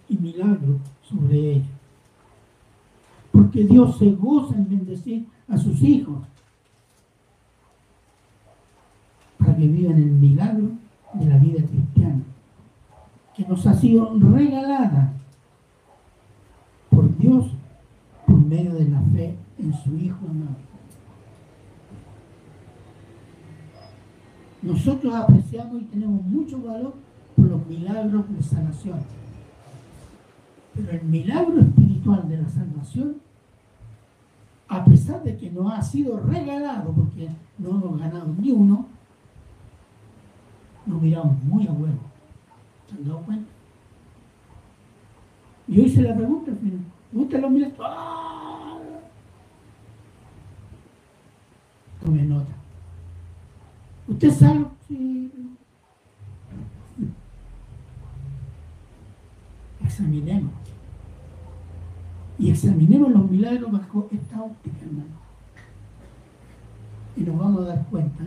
y 0.09 0.17
milagros 0.17 0.81
sobre 1.01 1.51
ellos. 1.51 1.76
Porque 3.47 3.63
Dios 3.63 3.97
se 3.97 4.11
goza 4.11 4.55
en 4.55 4.67
bendecir 4.67 5.25
a 5.47 5.57
sus 5.57 5.81
hijos 5.81 6.17
para 9.37 9.55
que 9.55 9.67
vivan 9.67 9.95
el 9.95 10.11
milagro 10.11 10.71
de 11.13 11.25
la 11.27 11.37
vida 11.37 11.63
cristiana, 11.63 12.23
que 13.33 13.45
nos 13.45 13.65
ha 13.65 13.73
sido 13.73 14.13
regalada 14.19 15.13
por 16.89 17.17
Dios 17.17 17.45
por 18.25 18.35
medio 18.35 18.73
de 18.73 18.89
la 18.89 18.99
fe 19.13 19.37
en 19.59 19.73
su 19.73 19.95
Hijo 19.95 20.25
amado. 20.29 20.57
Nosotros 24.61 25.15
apreciamos 25.15 25.83
y 25.83 25.85
tenemos 25.85 26.21
mucho 26.21 26.61
valor 26.61 26.95
por 27.37 27.45
los 27.45 27.65
milagros 27.65 28.25
de 28.35 28.43
sanación. 28.43 28.99
Pero 30.75 30.91
el 30.91 31.03
milagro 31.03 31.61
espiritual 31.61 32.27
de 32.27 32.41
la 32.41 32.49
salvación, 32.49 33.26
a 34.69 34.83
pesar 34.83 35.23
de 35.23 35.37
que 35.37 35.49
no 35.49 35.69
ha 35.69 35.81
sido 35.81 36.19
regalado, 36.19 36.91
porque 36.91 37.29
no 37.57 37.69
hemos 37.69 37.99
ganado 37.99 38.33
ni 38.39 38.51
uno, 38.51 38.85
nos 40.85 41.01
miramos 41.01 41.41
muy 41.43 41.67
a 41.67 41.71
huevo. 41.71 41.99
¿Se 42.89 42.95
han 42.95 43.05
dado 43.05 43.19
cuenta? 43.21 43.49
Yo 45.67 45.83
hice 45.83 46.01
la 46.01 46.15
pregunta 46.15 46.51
al 46.51 46.57
final. 46.57 46.79
¿Usted 47.13 47.41
lo 47.41 47.49
mira? 47.49 47.71
¡Ah! 47.79 48.77
Tome 52.03 52.23
nota. 52.23 52.53
¿Usted 54.07 54.31
sabe? 54.31 54.65
Sí. 54.87 55.31
Examinemos. 59.83 60.66
Y 62.39 62.51
examinemos 62.51 63.11
los 63.11 63.29
milagros 63.29 63.71
bajo 63.71 64.07
esta 64.11 64.41
óptica, 64.41 64.77
hermano. 64.81 65.27
Y 67.15 67.21
nos 67.21 67.37
vamos 67.37 67.61
a 67.63 67.69
dar 67.69 67.85
cuenta 67.87 68.23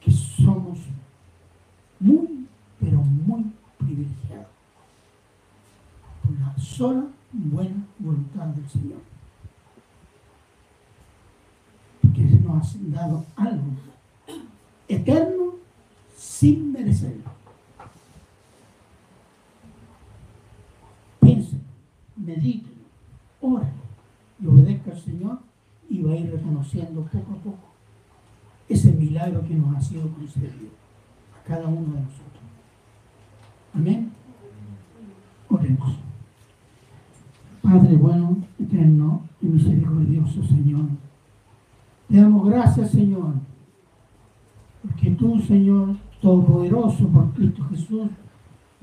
que 0.00 0.12
somos 0.12 0.78
muy, 1.98 2.46
pero 2.78 2.98
muy 2.98 3.46
privilegiados 3.78 4.46
por 6.22 6.38
la 6.38 6.56
sola 6.58 7.06
buena 7.32 7.84
voluntad 7.98 8.46
del 8.46 8.68
Señor. 8.68 9.00
Porque 12.00 12.22
nos 12.22 12.76
ha 12.76 12.78
dado 13.00 13.26
algo 13.34 13.72
eterno 14.88 15.54
sin 16.16 16.72
merecerlo. 16.72 17.35
Mediten, 22.26 22.72
oren 23.40 23.72
y 24.40 24.46
obedezca 24.46 24.90
al 24.90 25.00
Señor 25.00 25.38
y 25.88 26.02
va 26.02 26.12
a 26.12 26.16
ir 26.16 26.30
reconociendo 26.30 27.02
poco 27.02 27.32
a 27.32 27.36
poco 27.36 27.58
ese 28.68 28.92
milagro 28.92 29.46
que 29.46 29.54
nos 29.54 29.76
ha 29.76 29.80
sido 29.80 30.10
concedido 30.10 30.70
a 31.38 31.46
cada 31.46 31.66
uno 31.68 31.94
de 31.94 32.00
nosotros. 32.00 32.42
Amén. 33.72 34.10
Oremos. 35.48 35.96
Padre 37.62 37.96
bueno, 37.96 38.36
eterno 38.58 39.22
y 39.40 39.46
misericordioso 39.46 40.42
Señor. 40.44 40.86
Te 42.08 42.16
damos 42.16 42.48
gracias, 42.48 42.90
Señor, 42.90 43.34
porque 44.82 45.10
tú, 45.10 45.40
Señor, 45.40 45.96
Todopoderoso 46.20 47.08
por 47.08 47.32
Cristo 47.34 47.64
Jesús, 47.70 48.08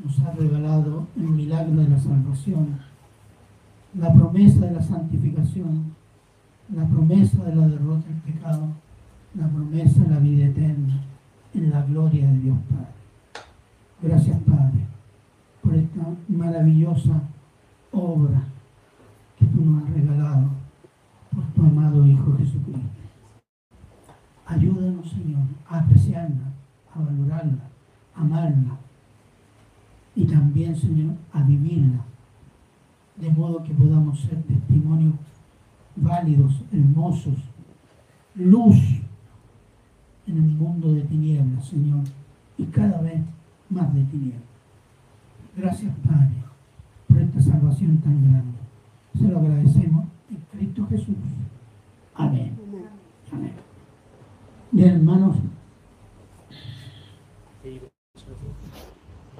nos 0.03 0.19
has 0.19 0.35
regalado 0.35 1.07
el 1.15 1.23
milagro 1.23 1.81
de 1.81 1.89
la 1.89 1.99
salvación, 1.99 2.79
la 3.95 4.13
promesa 4.13 4.65
de 4.65 4.71
la 4.71 4.81
santificación, 4.81 5.93
la 6.75 6.85
promesa 6.87 7.43
de 7.43 7.55
la 7.55 7.67
derrota 7.67 8.07
del 8.07 8.33
pecado 8.33 8.69
la 9.35 9.47
promesa 9.47 10.01
de 10.01 10.09
la 10.09 10.19
vida 10.19 10.45
eterna 10.45 11.01
en 11.53 11.71
la 11.71 11.81
gloria 11.83 12.27
de 12.27 12.39
Dios 12.39 12.57
Padre. 12.69 13.45
Gracias 14.01 14.37
Padre 14.41 14.85
por 15.61 15.73
esta 15.75 16.01
maravillosa 16.27 17.21
obra 17.91 18.43
que 19.39 19.45
tú 19.45 19.65
nos 19.65 19.83
has 19.83 19.89
regalado 19.93 20.49
por 21.33 21.45
tu 21.45 21.61
amado 21.63 22.05
Hijo 22.05 22.37
Jesucristo. 22.37 22.81
Ayúdanos 24.45 25.09
Señor 25.09 25.43
a 25.67 25.79
apreciarla, 25.79 26.51
a 26.93 26.99
valorarla, 26.99 27.63
a 28.15 28.21
amarla 28.21 28.77
y 30.15 30.25
también 30.25 30.75
Señor 30.75 31.15
a 31.31 31.41
vivirla 31.41 32.01
de 33.23 33.31
modo 33.31 33.63
que 33.63 33.73
podamos 33.73 34.19
ser 34.19 34.41
testimonios 34.43 35.13
válidos, 35.95 36.61
hermosos, 36.73 37.37
luz 38.35 38.77
en 40.27 40.37
el 40.37 40.43
mundo 40.43 40.93
de 40.93 41.03
tinieblas, 41.03 41.65
Señor, 41.65 42.03
y 42.57 42.65
cada 42.65 43.01
vez 43.01 43.21
más 43.69 43.93
de 43.93 44.03
tinieblas. 44.03 44.41
Gracias, 45.55 45.93
Padre, 46.05 46.35
por 47.07 47.17
esta 47.19 47.41
salvación 47.41 47.97
tan 47.99 48.21
grande. 48.25 48.57
Se 49.17 49.27
lo 49.29 49.39
agradecemos 49.39 50.05
en 50.29 50.37
Cristo 50.51 50.85
Jesús. 50.89 51.15
Amén. 52.15 52.57
Amén. 53.31 53.53
Y 54.73 54.83
hermanos, 54.83 55.37